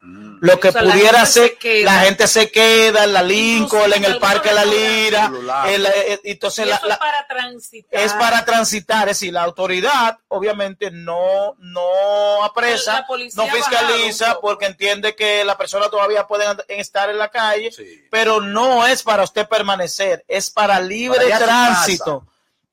Lo 0.41 0.59
que 0.59 0.69
O 0.69 0.71
sea, 0.71 0.81
la 0.81 0.93
pudiera 0.93 1.25
se 1.25 1.55
ser, 1.61 1.83
la 1.83 1.99
gente 2.01 2.27
se 2.27 2.49
queda 2.51 3.03
en 3.03 3.13
la 3.13 3.21
Lincoln, 3.21 3.93
en 3.93 4.03
el 4.05 4.17
Parque 4.17 4.51
La 4.51 4.65
Lira, 4.65 5.31
en 5.67 5.83
la- 5.83 5.91
eh, 5.91 6.19
entonces 6.23 6.65
Y 6.65 6.69
la- 6.69 6.75
eso 6.77 6.87
la- 6.87 6.93
es 6.95 6.99
para 6.99 7.27
transitar. 7.27 7.99
es 8.01 8.13
para 8.13 8.45
transitar, 8.45 9.09
es 9.09 9.19
decir, 9.19 9.33
la 9.33 9.43
autoridad 9.43 10.17
obviamente 10.29 10.89
no, 10.91 11.55
no 11.59 12.43
apresa, 12.43 13.05
La 13.07 13.45
no 13.45 13.47
fiscaliza 13.47 14.39
porque 14.41 14.65
entiende 14.65 15.15
que 15.15 15.45
la 15.45 15.57
persona 15.57 15.89
todavía 15.89 16.25
puede 16.27 16.45
estar 16.69 17.09
en 17.09 17.17
la 17.19 17.29
calle, 17.29 17.71
pero 18.09 18.41
no 18.41 18.85
es 18.87 19.03
para 19.03 19.23
usted 19.23 19.47
permanecer, 19.47 20.25
es 20.27 20.49
para 20.49 20.79
libre 20.79 21.29
Para 21.29 21.37
tránsito, 21.45 22.25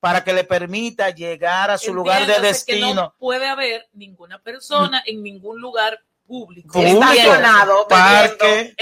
para 0.03 0.21
que 0.21 0.33
le 0.33 0.43
permita 0.43 1.11
llegar 1.11 1.71
a 1.71 1.77
su 1.77 1.93
lugar 1.93 2.27
de 2.27 2.37
destino. 2.41 2.93
no 2.93 3.15
puede 3.17 3.47
haber 3.47 3.87
ninguna 3.93 4.37
persona 4.37 5.01
en 5.05 5.23
ningún 5.23 5.61
lugar 5.61 5.97
público. 6.27 6.77
Estacionado, 6.77 7.87
parque, 7.87 8.75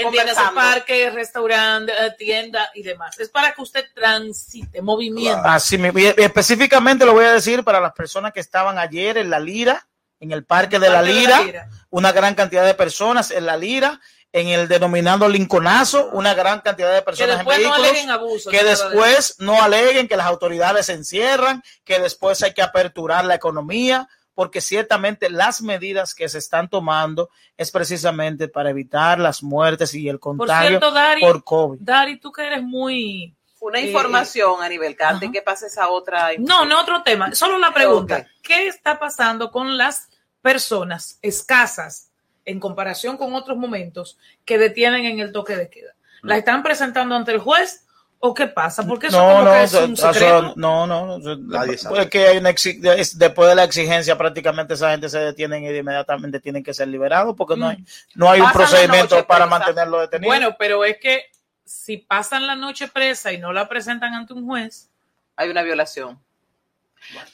parque, 0.52 1.10
restaurante, 1.10 1.92
eh, 1.92 2.10
tienda 2.18 2.68
y 2.74 2.82
demás. 2.82 3.20
Es 3.20 3.28
para 3.28 3.54
que 3.54 3.62
usted 3.62 3.84
transite, 3.94 4.82
movimiento. 4.82 5.42
Así 5.44 5.78
me- 5.78 5.92
y 5.94 6.06
específicamente 6.20 7.06
lo 7.06 7.12
voy 7.12 7.26
a 7.26 7.34
decir 7.34 7.62
para 7.62 7.78
las 7.80 7.92
personas 7.92 8.32
que 8.32 8.40
estaban 8.40 8.76
ayer 8.76 9.16
en 9.16 9.30
la 9.30 9.38
Lira, 9.38 9.86
en 10.18 10.32
el 10.32 10.44
Parque 10.44 10.80
de 10.80 10.88
la 10.88 11.02
Parque 11.02 11.12
de 11.12 11.14
la 11.14 11.20
Lira, 11.20 11.42
Lira. 11.44 11.68
una 11.90 12.10
gran 12.10 12.34
cantidad 12.34 12.66
de 12.66 12.74
personas 12.74 13.30
en 13.30 13.46
la 13.46 13.56
Lira, 13.56 14.00
en 14.32 14.48
el 14.48 14.66
denominado 14.66 15.28
Lincolnazo, 15.28 16.08
una 16.12 16.32
gran 16.34 16.60
cantidad 16.60 16.90
de 16.90 17.00
Que 17.00 17.04
personas 17.04 17.30
en 17.32 17.36
después 17.38 17.58
no 17.58 17.70
vehículos, 17.70 17.88
aleguen 17.90 18.10
abuso. 18.10 18.50
que 18.50 18.64
después 18.64 19.36
no 19.38 19.62
aleguen 19.62 20.08
que 20.08 20.16
las 20.16 20.26
autoridades 20.26 20.86
se 20.86 20.94
encierran, 20.94 21.62
que 21.84 21.98
después 21.98 22.42
hay 22.42 22.54
que 22.54 22.62
aperturar 22.62 23.24
la 23.26 23.34
economía, 23.34 24.08
porque 24.34 24.62
ciertamente 24.62 25.28
las 25.28 25.60
medidas 25.60 26.14
que 26.14 26.28
se 26.30 26.38
están 26.38 26.70
tomando 26.70 27.28
es 27.58 27.70
precisamente 27.70 28.48
para 28.48 28.70
evitar 28.70 29.18
las 29.18 29.42
muertes 29.42 29.92
y 29.94 30.08
el 30.08 30.18
Por 30.18 30.38
contagio 30.38 30.68
cierto, 30.68 30.90
Dari, 30.90 31.20
por 31.20 31.44
COVID. 31.44 31.78
Dari, 31.80 32.18
tú 32.18 32.32
que 32.32 32.46
eres 32.46 32.62
muy... 32.62 33.36
Una 33.60 33.78
Eh, 33.78 33.86
información 33.88 34.60
a 34.62 34.68
nivel 34.68 34.96
antes 34.98 35.30
que 35.30 35.40
pase 35.42 35.66
esa 35.66 35.88
otra. 35.88 36.30
No, 36.38 36.64
no 36.64 36.80
otro 36.80 37.02
tema. 37.04 37.32
Solo 37.32 37.58
la 37.58 37.72
pregunta. 37.72 38.26
¿Qué 38.42 38.66
está 38.66 38.98
pasando 38.98 39.52
con 39.52 39.76
las 39.76 40.08
personas 40.40 41.18
escasas 41.22 42.11
en 42.44 42.60
comparación 42.60 43.16
con 43.16 43.34
otros 43.34 43.56
momentos 43.56 44.18
que 44.44 44.58
detienen 44.58 45.04
en 45.04 45.18
el 45.20 45.32
toque 45.32 45.56
de 45.56 45.68
queda? 45.70 45.94
¿La 46.22 46.36
están 46.36 46.62
presentando 46.62 47.14
ante 47.16 47.32
el 47.32 47.38
juez 47.38 47.86
o 48.20 48.32
qué 48.34 48.46
pasa? 48.46 48.86
Porque 48.86 49.08
eso 49.08 49.18
No, 49.20 49.32
como 49.32 49.44
no, 49.44 49.52
que 49.52 49.62
es 49.64 49.74
un 49.74 49.92
eso- 49.94 50.12
secreto. 50.12 50.52
no, 50.56 50.86
no, 50.86 51.18
no, 51.18 51.36
Nadie 51.36 51.76
sabe. 51.76 51.96
pues 51.96 52.10
que 52.10 52.26
hay 52.28 52.38
una 52.38 52.50
después 52.50 53.48
de 53.48 53.54
la 53.56 53.64
exigencia 53.64 54.16
prácticamente 54.16 54.74
esa 54.74 54.92
gente 54.92 55.08
se 55.08 55.18
detienen 55.18 55.64
y 55.64 55.76
inmediatamente 55.76 56.38
tienen 56.38 56.62
que 56.62 56.72
ser 56.74 56.86
liberados 56.88 57.34
porque 57.36 57.56
no 57.56 57.68
hay, 57.68 57.84
no 58.14 58.30
hay 58.30 58.40
un 58.40 58.46
Pasan 58.46 58.60
procedimiento 58.60 59.16
noche 59.16 59.26
para 59.26 59.46
presa. 59.46 59.58
mantenerlo 59.58 60.00
detenido. 60.00 60.28
Bueno, 60.28 60.54
pero 60.58 60.84
es 60.84 60.98
que 60.98 61.24
si 61.64 61.96
pasan 61.96 62.46
la 62.46 62.54
noche 62.54 62.86
presa 62.88 63.32
y 63.32 63.38
no 63.38 63.52
la 63.52 63.68
presentan 63.68 64.14
ante 64.14 64.32
un 64.34 64.46
juez, 64.46 64.88
Hay 65.34 65.48
una 65.48 65.62
violación. 65.62 66.20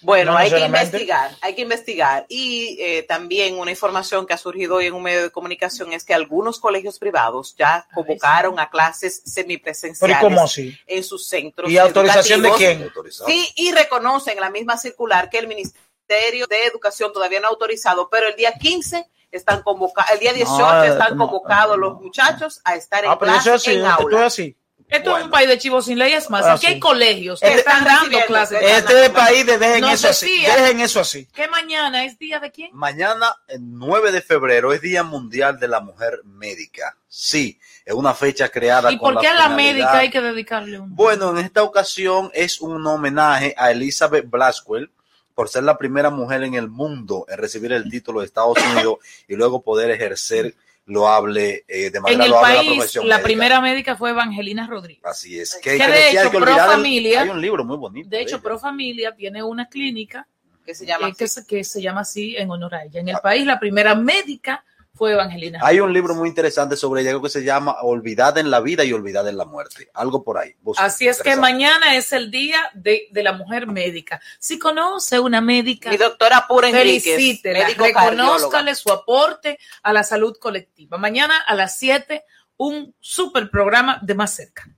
Bueno, 0.00 0.32
No 0.32 0.38
hay 0.38 0.50
que 0.50 0.60
investigar, 0.60 1.30
hay 1.40 1.54
que 1.54 1.62
investigar. 1.62 2.26
Y 2.28 2.76
eh, 2.80 3.02
también 3.02 3.58
una 3.58 3.70
información 3.70 4.26
que 4.26 4.34
ha 4.34 4.38
surgido 4.38 4.76
hoy 4.76 4.86
en 4.86 4.94
un 4.94 5.02
medio 5.02 5.22
de 5.22 5.30
comunicación 5.30 5.92
es 5.92 6.04
que 6.04 6.14
algunos 6.14 6.58
colegios 6.60 6.98
privados 6.98 7.54
ya 7.56 7.86
convocaron 7.94 8.58
a 8.58 8.70
clases 8.70 9.22
semipresenciales 9.24 10.16
Pero 10.18 10.28
¿y 10.28 10.34
cómo 10.34 10.44
así? 10.44 10.78
en 10.86 11.04
sus 11.04 11.26
centros. 11.26 11.70
¿Y 11.70 11.78
autorización 11.78 12.42
de 12.42 12.50
quién? 12.52 12.90
Sí, 13.26 13.48
y 13.56 13.72
reconocen 13.72 14.34
en 14.34 14.40
la 14.40 14.50
misma 14.50 14.76
circular 14.76 15.30
que 15.30 15.38
el 15.38 15.48
Ministerio 15.48 16.46
de 16.46 16.66
Educación 16.66 17.12
todavía 17.12 17.40
no 17.40 17.46
ha 17.46 17.50
autorizado, 17.50 18.08
pero 18.10 18.28
el 18.28 18.36
día 18.36 18.52
15 18.52 19.06
están 19.30 19.62
convocados, 19.62 20.10
el 20.12 20.18
día 20.20 20.32
18 20.32 20.58
No, 20.58 20.82
están 20.84 21.16
no, 21.16 21.24
convocados 21.26 21.76
los 21.78 22.00
muchachos 22.00 22.60
a 22.64 22.76
estar 22.76 23.04
en 23.04 23.10
Ah, 23.10 23.18
pero 23.18 23.32
eso 23.32 23.42
clase 23.42 23.74
en 23.74 23.84
aula. 23.84 24.26
así. 24.26 24.56
Esto 24.89 25.16
es 25.18 25.24
un 25.24 25.30
país 25.30 25.49
de 25.49 25.59
chivos 25.59 25.84
sin 25.84 25.99
ley, 25.99 26.12
es 26.14 26.30
más, 26.30 26.45
Ah, 26.45 26.53
aquí 26.55 26.66
sí. 26.66 26.72
hay 26.74 26.80
colegios 26.80 27.41
que 27.41 27.47
Este- 27.47 27.59
están 27.61 27.84
dando 27.84 28.18
clases. 28.26 28.59
Este 28.62 29.01
es 29.01 29.07
el 29.07 29.12
país 29.12 29.45
de 29.47 29.59
dejen 29.59 29.80
Nos 29.82 29.93
eso 29.93 30.09
así. 30.09 30.43
Dejen 30.43 30.80
eso 30.80 31.01
así. 31.01 31.26
Que 31.26 31.47
mañana 31.49 32.05
es 32.05 32.18
día 32.18 32.41
de 32.41 32.51
quién? 32.51 32.70
Mañana, 32.72 33.34
el 33.49 33.59
9 33.62 34.11
de 34.12 34.22
febrero, 34.22 34.72
es 34.72 34.80
Día 34.80 35.03
Mundial 35.03 35.59
de 35.61 35.68
la 35.68 35.80
Mujer 35.80 36.20
Médica. 36.24 36.97
Sí, 37.07 37.59
es 37.84 37.95
una 37.95 38.14
fecha 38.14 38.49
creada 38.49 38.91
¿Y 38.93 38.99
con 38.99 39.14
por 39.14 39.22
qué 39.22 39.28
a 39.28 39.34
la 39.34 39.49
médica 39.51 39.99
hay 39.99 40.11
que 40.11 40.20
dedicarle 40.20 40.78
un? 40.80 40.95
Bueno, 40.95 41.30
en 41.30 41.39
esta 41.39 41.62
ocasión 41.62 42.30
es 42.34 42.61
un 42.61 42.86
homenaje 42.86 43.55
a 43.57 43.70
Elizabeth 43.70 44.28
Blaswell 44.28 44.91
por 45.34 45.49
ser 45.49 45.62
la 45.64 45.78
primera 45.78 46.11
mujer 46.11 46.43
en 46.43 46.55
el 46.55 46.68
mundo 46.68 47.24
en 47.28 47.39
recibir 47.39 47.72
el 47.72 47.89
título 47.91 48.20
de 48.20 48.26
Estados 48.26 48.59
Unidos 48.72 48.97
y 49.28 49.36
luego 49.36 49.62
poder 49.62 49.91
ejercer 49.91 50.55
loable, 50.89 51.64
eh, 51.68 51.91
de 51.91 51.99
En 51.99 52.03
manera 52.03 52.24
el 52.24 52.30
loable 52.30 52.55
la 52.55 52.61
país, 52.61 52.72
profesión 52.76 53.09
la 53.09 53.16
médica. 53.16 53.24
primera 53.26 53.61
médica 53.61 53.97
fue 53.97 54.11
Evangelina 54.11 54.66
Rodríguez. 54.66 55.05
Así 55.05 55.39
es. 55.39 55.55
Que 55.62 55.72
Que, 55.72 55.78
que 55.78 55.86
de 55.86 56.11
hecho, 56.11 56.22
que 56.30 56.39
Pro 56.39 56.39
olvidar 56.51 56.68
el- 56.70 56.74
Familia- 56.76 57.22
hay 57.22 57.28
un 57.28 57.41
libro 57.41 57.64
muy 57.64 57.76
bonito. 57.76 58.09
De 58.09 58.20
hecho, 58.20 58.41
Pro 58.43 58.59
Familia 58.59 59.14
tiene 59.14 59.43
una 59.43 59.68
clínica 59.68 60.26
que 60.66 60.74
se 60.74 60.84
llama, 60.84 61.09
eh, 61.09 61.14
que, 61.16 61.28
se, 61.28 61.47
que 61.47 61.62
se 61.64 61.80
llama 61.80 62.01
así 62.03 62.36
en 62.36 62.51
honor 62.51 62.74
a 62.74 62.84
ella. 62.84 63.01
En 63.01 63.09
el 63.09 63.16
país, 63.22 63.47
la 63.47 63.59
primera 63.61 63.95
médica 63.95 64.64
fue 64.99 65.12
Evangelina. 65.12 65.61
Hay 65.62 65.78
un 65.78 65.92
libro 65.92 66.14
muy 66.14 66.28
interesante 66.28 66.76
sobre 66.76 67.03
ella 67.03 67.18
que 67.22 67.28
se 67.28 67.44
llama 67.44 67.76
Olvidada 67.82 68.40
en 68.40 68.51
la 68.51 68.61
vida 68.61 68.84
y 68.84 68.92
olvidada 68.92 69.30
en 69.30 69.36
la 69.36 69.44
muerte. 69.44 69.88
Algo 69.94 70.24
por 70.24 70.38
ahí. 70.38 70.55
Busca. 70.61 70.84
Así 70.84 71.07
es 71.07 71.22
que 71.22 71.36
mañana 71.36 71.94
es 71.94 72.12
el 72.12 72.30
día 72.30 72.59
de, 72.74 73.07
de 73.12 73.22
la 73.22 73.32
mujer 73.32 73.68
médica. 73.68 74.20
Si 74.40 74.59
conoce 74.59 75.20
una 75.20 75.40
médica, 75.40 75.90
Mi 75.90 75.96
doctora 75.96 76.46
Pura 76.49 76.68
felicítela, 76.70 77.61
médico 77.61 77.84
reconózcale 77.84 78.74
su 78.74 78.90
aporte 78.90 79.59
a 79.82 79.92
la 79.92 80.03
salud 80.03 80.36
colectiva. 80.38 80.99
Mañana 80.99 81.38
a 81.46 81.55
las 81.55 81.78
7, 81.78 82.24
un 82.57 82.94
super 82.99 83.51
programa 83.51 84.01
de 84.03 84.14
más 84.14 84.34
cerca. 84.34 84.68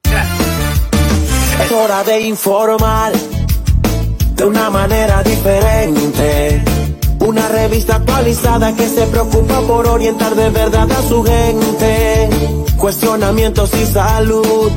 Es 1.64 1.72
hora 1.72 2.04
de 2.04 2.20
informar 2.20 3.12
de 4.34 4.44
una 4.44 4.68
manera 4.68 5.22
diferente. 5.22 6.79
Una 7.20 7.48
revista 7.48 7.96
actualizada 7.96 8.74
que 8.74 8.88
se 8.88 9.06
preocupa 9.06 9.60
por 9.60 9.86
orientar 9.86 10.34
de 10.34 10.48
verdad 10.50 10.90
a 10.90 11.02
su 11.08 11.22
gente. 11.22 12.28
Cuestionamientos 12.76 13.70
y 13.74 13.86
salud, 13.86 14.72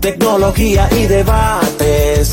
tecnología 0.00 0.88
y 0.92 1.06
debates. 1.06 2.30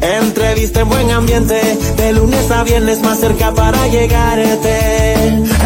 Entrevista 0.00 0.80
en 0.80 0.88
buen 0.88 1.10
ambiente, 1.10 1.60
de 1.96 2.12
lunes 2.12 2.50
a 2.50 2.64
viernes 2.64 3.00
más 3.00 3.20
cerca 3.20 3.54
para 3.54 3.86
llegarte. 3.88 5.14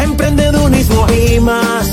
Emprendedurismo 0.03 1.05
y 1.09 1.39
más. 1.39 1.87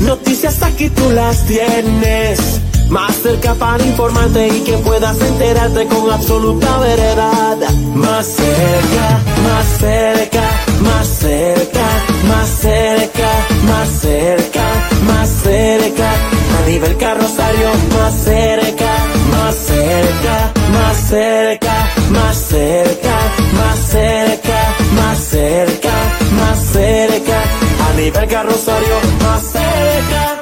Noticias 0.00 0.62
aquí 0.62 0.88
tú 0.88 1.10
las 1.10 1.44
tienes. 1.44 2.60
Más 2.92 3.16
cerca 3.22 3.54
para 3.54 3.82
informarte 3.86 4.48
y 4.48 4.60
que 4.64 4.76
puedas 4.76 5.18
enterarte 5.18 5.86
con 5.86 6.10
absoluta 6.10 6.78
veredad. 6.78 7.56
Más 7.94 8.26
cerca, 8.26 9.18
más 9.48 9.66
cerca, 9.80 10.42
más 10.82 11.08
cerca, 11.08 11.86
más 12.28 12.48
cerca, 12.50 13.30
más 13.66 13.88
cerca, 13.88 14.64
más 15.06 15.26
cerca. 15.26 16.12
A 16.58 16.68
nivel 16.68 16.94
carrosario, 16.98 17.70
más 17.96 18.12
cerca, 18.12 18.92
más 19.30 19.54
cerca, 19.54 20.52
más 20.70 20.96
cerca, 21.08 21.94
más 22.10 22.36
cerca, 22.36 23.22
más 23.62 23.78
cerca, 23.78 24.74
más 24.96 25.18
cerca, 25.18 25.94
más 26.36 26.58
cerca. 26.58 27.42
A 27.88 27.96
nivel 27.96 28.28
carrosario, 28.28 28.96
más 29.24 29.42
cerca. 29.44 30.41